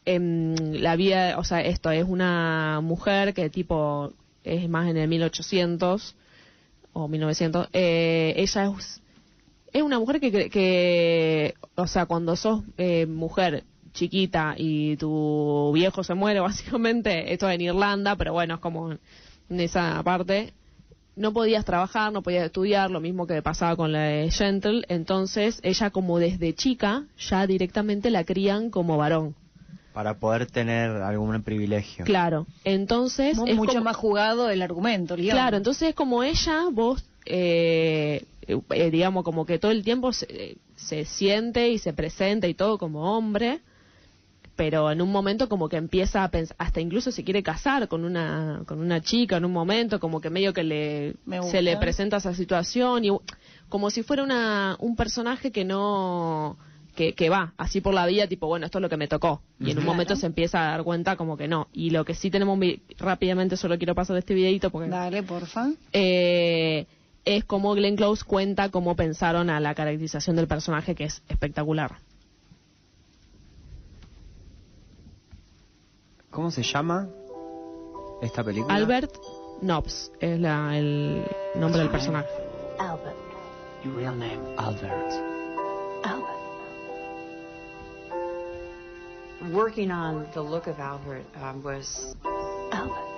em, 0.04 0.56
la 0.72 0.96
vida, 0.96 1.38
o 1.38 1.44
sea, 1.44 1.60
esto 1.60 1.90
es 1.92 2.04
una 2.04 2.80
mujer 2.82 3.34
que 3.34 3.50
tipo 3.50 4.14
es 4.44 4.68
más 4.68 4.88
en 4.88 4.96
el 4.96 5.08
1800 5.08 6.16
o 6.92 7.08
1900. 7.08 7.68
Eh, 7.72 8.34
ella 8.36 8.72
es, 8.78 9.02
es 9.72 9.82
una 9.82 9.98
mujer 9.98 10.20
que, 10.20 10.50
que, 10.50 11.54
o 11.74 11.86
sea, 11.86 12.06
cuando 12.06 12.36
sos 12.36 12.62
eh, 12.76 13.06
mujer 13.06 13.64
chiquita 13.92 14.54
y 14.56 14.96
tu 14.96 15.70
viejo 15.74 16.04
se 16.04 16.14
muere, 16.14 16.40
básicamente, 16.40 17.32
esto 17.32 17.48
es 17.48 17.54
en 17.54 17.60
Irlanda, 17.62 18.16
pero 18.16 18.32
bueno, 18.32 18.54
es 18.54 18.60
como 18.60 18.92
en 18.92 19.60
esa 19.60 20.02
parte, 20.02 20.52
no 21.16 21.32
podías 21.32 21.64
trabajar, 21.64 22.12
no 22.12 22.22
podías 22.22 22.46
estudiar, 22.46 22.90
lo 22.90 23.00
mismo 23.00 23.26
que 23.26 23.42
pasaba 23.42 23.76
con 23.76 23.92
la 23.92 24.02
de 24.02 24.30
Gentle, 24.30 24.84
entonces 24.88 25.60
ella 25.62 25.90
como 25.90 26.18
desde 26.18 26.54
chica 26.54 27.04
ya 27.18 27.46
directamente 27.46 28.10
la 28.10 28.24
crían 28.24 28.70
como 28.70 28.96
varón. 28.96 29.34
Para 29.92 30.14
poder 30.18 30.46
tener 30.46 30.90
algún 30.90 31.42
privilegio. 31.42 32.04
Claro. 32.04 32.46
Entonces. 32.64 33.36
Es 33.46 33.56
mucho 33.56 33.72
como- 33.72 33.84
más 33.84 33.96
jugado 33.96 34.48
el 34.50 34.62
argumento, 34.62 35.16
guion. 35.16 35.30
Claro, 35.30 35.56
entonces 35.56 35.90
es 35.90 35.94
como 35.94 36.22
ella, 36.22 36.66
vos, 36.70 37.04
eh, 37.26 38.24
eh, 38.46 38.90
digamos, 38.90 39.24
como 39.24 39.46
que 39.46 39.58
todo 39.58 39.72
el 39.72 39.82
tiempo 39.82 40.12
se, 40.12 40.56
se 40.76 41.04
siente 41.04 41.70
y 41.70 41.78
se 41.78 41.92
presenta 41.92 42.46
y 42.46 42.54
todo 42.54 42.78
como 42.78 43.16
hombre, 43.16 43.60
pero 44.56 44.90
en 44.90 45.00
un 45.00 45.10
momento 45.10 45.48
como 45.48 45.68
que 45.68 45.76
empieza 45.76 46.22
a 46.22 46.30
pensar, 46.30 46.54
hasta 46.58 46.80
incluso 46.80 47.10
se 47.10 47.24
quiere 47.24 47.42
casar 47.42 47.88
con 47.88 48.04
una, 48.04 48.62
con 48.66 48.80
una 48.80 49.00
chica 49.00 49.38
en 49.38 49.44
un 49.46 49.52
momento, 49.52 49.98
como 50.00 50.20
que 50.20 50.28
medio 50.28 50.52
que 50.52 50.64
le, 50.64 51.14
Me 51.24 51.42
se 51.44 51.62
le 51.62 51.76
presenta 51.78 52.18
esa 52.18 52.34
situación 52.34 53.04
y 53.04 53.10
como 53.70 53.90
si 53.90 54.02
fuera 54.02 54.22
una, 54.22 54.76
un 54.80 54.96
personaje 54.96 55.50
que 55.50 55.64
no, 55.64 56.58
que, 56.94 57.14
que 57.14 57.28
va 57.30 57.52
así 57.56 57.80
por 57.80 57.94
la 57.94 58.06
vida, 58.06 58.26
tipo, 58.26 58.46
bueno, 58.46 58.66
esto 58.66 58.78
es 58.78 58.82
lo 58.82 58.88
que 58.88 58.96
me 58.96 59.08
tocó. 59.08 59.42
Y 59.58 59.64
en 59.64 59.68
un 59.70 59.74
Claro. 59.84 59.86
momento 59.92 60.16
se 60.16 60.26
empieza 60.26 60.60
a 60.60 60.70
dar 60.72 60.82
cuenta 60.84 61.16
como 61.16 61.36
que 61.36 61.48
no. 61.48 61.68
Y 61.72 61.90
lo 61.90 62.04
que 62.04 62.14
sí 62.14 62.30
tenemos, 62.30 62.58
rápidamente 62.98 63.56
solo 63.56 63.76
quiero 63.78 63.94
pasar 63.94 64.16
este 64.16 64.34
videito 64.34 64.70
porque 64.70 64.88
Dale, 64.90 65.22
porfa. 65.22 65.68
eh, 65.92 66.86
es 67.24 67.44
como 67.44 67.74
Glenn 67.74 67.96
Close 67.96 68.24
cuenta 68.24 68.70
cómo 68.70 68.96
pensaron 68.96 69.50
a 69.50 69.60
la 69.60 69.74
caracterización 69.74 70.36
del 70.36 70.48
personaje, 70.48 70.94
que 70.94 71.04
es 71.04 71.22
espectacular. 71.28 71.96
¿Cómo 76.30 76.50
se 76.50 76.62
llama 76.62 77.08
esta 78.22 78.44
película? 78.44 78.74
Albert 78.74 79.12
Nobbs 79.62 80.12
es 80.20 80.38
la- 80.38 80.78
el 80.78 81.24
nombre 81.56 81.80
del 81.80 81.90
personaje. 81.90 82.28
Albert. 82.78 83.16
Your 83.84 83.96
real 83.96 84.18
name? 84.18 84.38
Albert. 84.56 85.12
Albert. 86.04 86.39
Working 89.52 89.90
on 89.90 90.26
the 90.34 90.42
look 90.42 90.66
of 90.66 90.78
Albert 90.78 91.24
um, 91.42 91.62
was 91.62 92.14
Albert. 92.72 93.10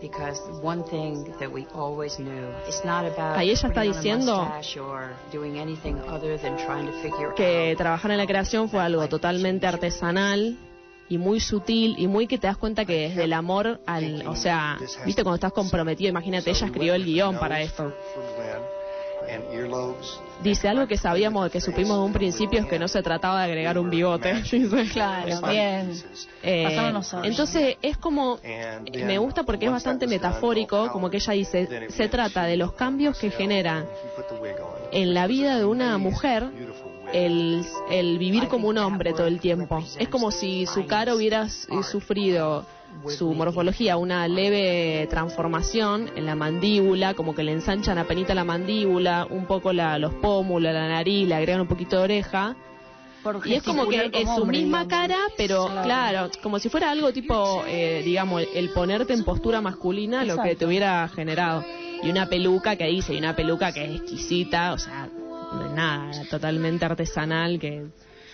because 0.00 0.38
one 0.62 0.84
thing 0.84 1.32
that 1.40 1.50
we 1.50 1.66
always 1.74 2.18
knew 2.18 2.46
it's 2.66 2.84
not 2.84 3.04
about 3.04 3.36
Ahí 3.36 3.50
ella 3.50 3.68
está 3.68 3.82
diciendo 3.82 4.44
mustache 4.44 4.78
or 4.78 5.10
doing 5.32 5.58
anything 5.58 5.96
other 6.08 6.38
than 6.38 6.56
trying 6.56 6.86
to 6.86 6.92
figure 7.02 7.32
Que 7.34 7.74
trabajar 7.76 8.10
en 8.10 8.18
la 8.18 8.26
creación 8.26 8.68
fue 8.68 8.80
algo 8.80 9.08
totalmente 9.08 9.66
artesanal 9.66 10.56
y 11.08 11.18
muy 11.18 11.40
sutil 11.40 11.96
y 11.98 12.06
muy 12.06 12.26
que 12.26 12.38
te 12.38 12.46
das 12.46 12.58
cuenta 12.58 12.84
que 12.84 13.08
desde 13.08 13.24
el 13.24 13.32
amor 13.32 13.80
al, 13.86 14.26
o 14.26 14.36
sea, 14.36 14.78
viste 15.06 15.22
cuando 15.22 15.36
estás 15.36 15.52
comprometido, 15.52 16.10
imagínate, 16.10 16.50
ella 16.50 16.66
escribió 16.66 16.94
el 16.94 17.04
guion 17.04 17.38
para 17.38 17.62
esto. 17.62 17.92
Dice 20.42 20.68
algo 20.68 20.86
que 20.86 20.96
sabíamos, 20.96 21.50
que 21.50 21.60
supimos 21.60 21.98
de 21.98 22.04
un 22.04 22.12
principio 22.12 22.60
es 22.60 22.66
que 22.66 22.78
no 22.78 22.86
se 22.86 23.02
trataba 23.02 23.40
de 23.40 23.44
agregar 23.46 23.78
un 23.78 23.90
bigote. 23.90 24.42
Claro, 24.92 25.40
bien. 25.48 25.92
Eh, 26.42 26.78
entonces 27.24 27.76
es 27.82 27.96
como 27.96 28.38
me 28.92 29.18
gusta 29.18 29.42
porque 29.42 29.66
es 29.66 29.72
bastante 29.72 30.06
metafórico 30.06 30.90
como 30.92 31.10
que 31.10 31.16
ella 31.18 31.32
dice 31.32 31.88
se 31.90 32.08
trata 32.08 32.44
de 32.44 32.56
los 32.56 32.72
cambios 32.72 33.18
que 33.18 33.30
genera 33.30 33.84
en 34.92 35.14
la 35.14 35.26
vida 35.26 35.58
de 35.58 35.64
una 35.64 35.98
mujer 35.98 36.44
el, 37.12 37.64
el 37.90 38.18
vivir 38.18 38.48
como 38.48 38.68
un 38.68 38.78
hombre 38.78 39.12
todo 39.12 39.26
el 39.26 39.40
tiempo. 39.40 39.82
Es 39.98 40.08
como 40.08 40.30
si 40.30 40.66
su 40.66 40.86
cara 40.86 41.14
hubiera 41.14 41.48
sufrido 41.48 42.64
su 43.16 43.32
morfología 43.32 43.96
una 43.96 44.26
leve 44.28 45.06
transformación 45.08 46.10
en 46.16 46.26
la 46.26 46.34
mandíbula 46.34 47.14
como 47.14 47.34
que 47.34 47.42
le 47.44 47.52
ensanchan 47.52 47.96
apenita 47.98 48.34
la 48.34 48.44
mandíbula 48.44 49.26
un 49.30 49.46
poco 49.46 49.72
la, 49.72 49.98
los 49.98 50.14
pómulos 50.14 50.72
la 50.72 50.88
nariz 50.88 51.28
le 51.28 51.34
agregan 51.34 51.60
un 51.60 51.68
poquito 51.68 51.96
de 51.96 52.02
oreja 52.02 52.56
y 53.44 53.54
es 53.54 53.62
como 53.62 53.88
que 53.88 54.10
es 54.12 54.24
su 54.24 54.42
hombre, 54.42 54.58
misma 54.58 54.84
digamos. 54.84 55.08
cara, 55.08 55.18
pero 55.36 55.66
Claro. 55.66 55.82
claro. 55.82 56.30
como 56.42 56.58
si 56.58 56.68
fuera 56.68 56.90
algo 56.90 57.12
tipo, 57.12 57.62
eh, 57.66 58.02
digamos, 58.04 58.42
el, 58.54 58.70
ponerte 58.70 59.12
en 59.12 59.24
postura 59.24 59.60
masculina 59.60 60.24
lo 60.24 60.40
que 60.40 60.54
te 60.54 60.64
hubiera 60.64 61.06
generado. 61.08 61.64
Y 62.02 62.10
una 62.10 62.28
peluca 62.28 62.76
que 62.76 62.86
dice, 62.86 63.12
y 63.14 63.18
una 63.18 63.34
peluca 63.34 63.72
que 63.72 63.84
es 63.84 64.00
exquisita, 64.00 64.72
o 64.72 64.78
sea, 64.78 65.08
no 65.52 65.66
es 65.66 65.72
nada, 65.72 66.10
totalmente 66.30 66.84
artesanal, 66.84 67.58
que 67.58 67.86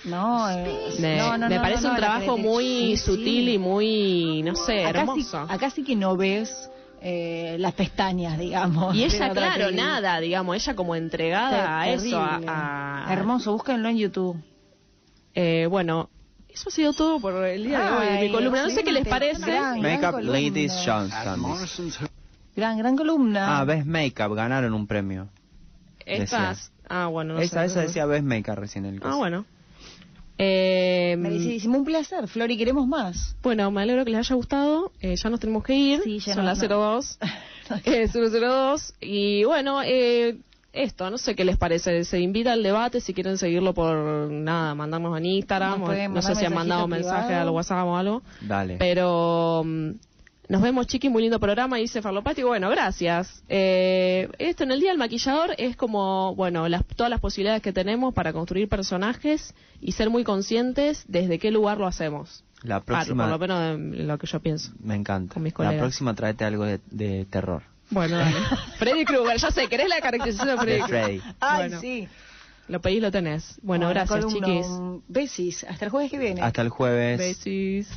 No, 0.05 0.49
es- 0.51 1.01
me, 1.01 1.17
no, 1.17 1.39
no, 1.39 1.49
me 1.49 1.57
no, 1.57 1.63
parece 1.63 1.83
no, 1.83 1.89
un 1.89 1.95
no, 1.95 2.01
trabajo 2.01 2.37
muy. 2.39 2.65
Sí, 2.65 2.97
sutil 2.99 3.47
sí. 3.47 3.53
y 3.53 3.59
muy, 3.59 4.43
no 4.43 4.55
sé, 4.55 4.85
acá 4.85 5.01
sí, 5.05 5.09
hermoso. 5.11 5.39
acá 5.49 5.71
sí 5.71 5.83
que 5.85 5.97
no 5.97 6.17
ves 6.17 6.71
eh, 7.01 7.57
las 7.59 7.73
pestañas, 7.75 8.39
digamos. 8.39 8.95
Y 8.95 9.05
ella, 9.05 9.31
claro, 9.31 9.67
peli. 9.67 9.77
nada, 9.77 10.21
digamos, 10.21 10.57
ella 10.57 10.75
como 10.77 10.95
entregada 10.95 11.81
a 11.81 11.89
eso, 11.91 12.21
a- 12.21 12.29
Terrible. 12.31 12.47
a, 12.55 13.07
Hermoso, 13.11 13.53
búsquenlo 13.53 13.89
en 13.89 13.97
YouTube. 13.99 14.37
Eh, 15.35 15.67
bueno, 15.69 16.11
eso 16.49 16.69
ha 16.69 16.73
sido 16.73 16.93
todo 16.93 17.19
por 17.19 17.45
el 17.45 17.65
día 17.65 17.81
de 17.81 17.91
hoy 17.91 18.07
de 18.07 18.13
Ay, 18.19 18.27
mi 18.29 18.33
columna. 18.35 18.63
No 18.63 18.71
sé 18.71 18.85
qué 18.85 18.93
les 18.93 19.07
parece. 19.09 19.41
Gran, 19.45 19.81
Makeup 19.81 20.13
gran. 20.17 20.27
Ladies 20.27 20.73
Johnson. 20.87 21.93
Gran, 22.55 22.79
gran 22.79 22.97
columna. 22.97 23.59
Ah, 23.59 23.65
Best 23.65 23.87
Makeup, 23.87 24.33
ganaron 24.35 24.73
un 24.75 24.87
premio. 24.87 25.29
Estas. 26.07 26.71
Ah, 26.89 27.07
bueno, 27.07 27.35
no 27.35 27.41
esa, 27.41 27.61
sé. 27.61 27.67
esa 27.67 27.81
decía 27.81 28.07
Best 28.07 28.25
Makeup 28.25 28.57
recién 28.57 28.85
el 28.85 28.97
Ah, 28.99 29.01
coso. 29.01 29.17
bueno. 29.17 29.45
Eh, 30.39 31.17
Merecidísimo, 31.19 31.79
un 31.79 31.85
placer, 31.85 32.27
Flori, 32.29 32.57
queremos 32.57 32.87
más. 32.89 33.37
bueno, 33.43 33.71
me 33.71 33.83
alegro 33.83 34.05
que 34.05 34.11
les 34.11 34.21
haya 34.21 34.35
gustado. 34.35 34.91
Eh, 35.01 35.15
ya 35.17 35.31
nos 35.31 35.39
tenemos 35.41 35.63
que 35.63 35.75
ir. 35.75 36.01
Sí, 36.03 36.19
ya 36.19 36.35
Son 36.35 36.45
no- 36.45 36.51
las 36.51 36.59
no. 36.63 36.69
02. 36.69 37.19
eh, 37.85 38.09
002. 38.13 38.95
Y 39.01 39.45
bueno, 39.45 39.81
eh, 39.85 40.37
esto, 40.73 41.09
no 41.09 41.19
sé 41.19 41.37
qué 41.37 41.45
les 41.45 41.57
parece. 41.57 42.05
Se 42.05 42.19
invita 42.21 42.53
al 42.53 42.63
debate 42.65 43.01
si 43.01 43.15
quieren 43.15 43.39
seguirlo 43.39 43.75
por 43.75 43.95
nada, 44.31 44.75
mandarnos 44.75 45.17
en 45.19 45.27
Instagram. 45.27 45.83
O- 45.83 46.09
no 46.09 46.23
sé 46.23 46.35
si 46.35 46.45
han 46.45 46.55
mandado 46.55 46.89
mensaje 46.89 47.33
al 47.35 47.49
WhatsApp 47.51 47.87
o 47.87 47.97
algo. 47.97 48.23
Dale. 48.41 48.77
Pero 48.79 49.63
mm, 49.65 49.91
nos 50.49 50.61
vemos, 50.63 50.87
chiqui, 50.87 51.09
muy 51.09 51.23
lindo 51.23 51.41
programa, 51.41 51.77
dice 51.79 52.03
Farlopati. 52.03 52.43
Bueno, 52.43 52.69
gracias. 52.71 53.43
Eh, 53.49 54.29
esto 54.39 54.65
en 54.65 54.73
el 54.73 54.81
Día 54.81 54.91
del 54.91 54.99
Maquillador 54.99 55.55
es 55.59 55.77
como, 55.77 56.35
bueno, 56.35 56.69
las, 56.69 56.85
todas 56.85 57.09
las 57.11 57.21
posibilidades 57.21 57.63
que 57.63 57.73
tenemos 57.73 58.13
para 58.15 58.33
construir 58.33 58.69
personajes 58.69 59.55
y 59.81 59.93
ser 59.93 60.11
muy 60.11 60.23
conscientes 60.25 61.05
desde 61.09 61.39
qué 61.39 61.51
lugar 61.51 61.79
lo 61.79 61.87
hacemos. 61.87 62.45
La 62.63 62.77
Ah, 62.77 62.81
próxima, 62.81 63.25
por 63.25 63.33
lo 63.33 63.39
menos 63.39 63.93
de 63.97 64.05
lo 64.05 64.19
que 64.19 64.27
yo 64.27 64.41
pienso. 64.41 64.73
me 64.81 64.95
encanta. 64.95 65.35
con 65.35 65.43
mis 65.43 65.53
La 65.53 65.57
colegas. 65.57 65.79
próxima 65.81 66.15
tráete 66.15 66.45
algo 66.45 66.65
de, 66.65 66.81
de 66.91 67.25
terror. 67.27 67.63
Bueno, 67.91 68.17
dale. 68.17 68.37
Freddy 68.79 69.05
Krueger, 69.05 69.37
ya 69.39 69.51
sé, 69.51 69.69
¿querés 69.69 69.89
la 69.89 70.01
caracterización 70.01 70.49
de 70.57 70.63
Freddy 70.63 70.81
De? 70.81 70.89
Freddy. 70.89 71.21
Ay, 71.41 71.59
Bueno. 71.69 71.81
sí. 71.81 72.09
Lo 72.69 72.81
pedís, 72.81 73.03
lo 73.03 73.11
tenés. 73.11 73.59
Bueno, 73.63 73.91
gracias, 73.91 74.27
chiquis. 74.29 74.67
Besis, 75.09 75.65
hasta 75.65 75.85
el 75.85 75.91
jueves 75.91 76.11
que 76.11 76.19
viene. 76.19 76.41
Hasta 76.41 76.63
el 76.63 76.71
jueves. 76.71 77.19
Besis. 77.19 77.89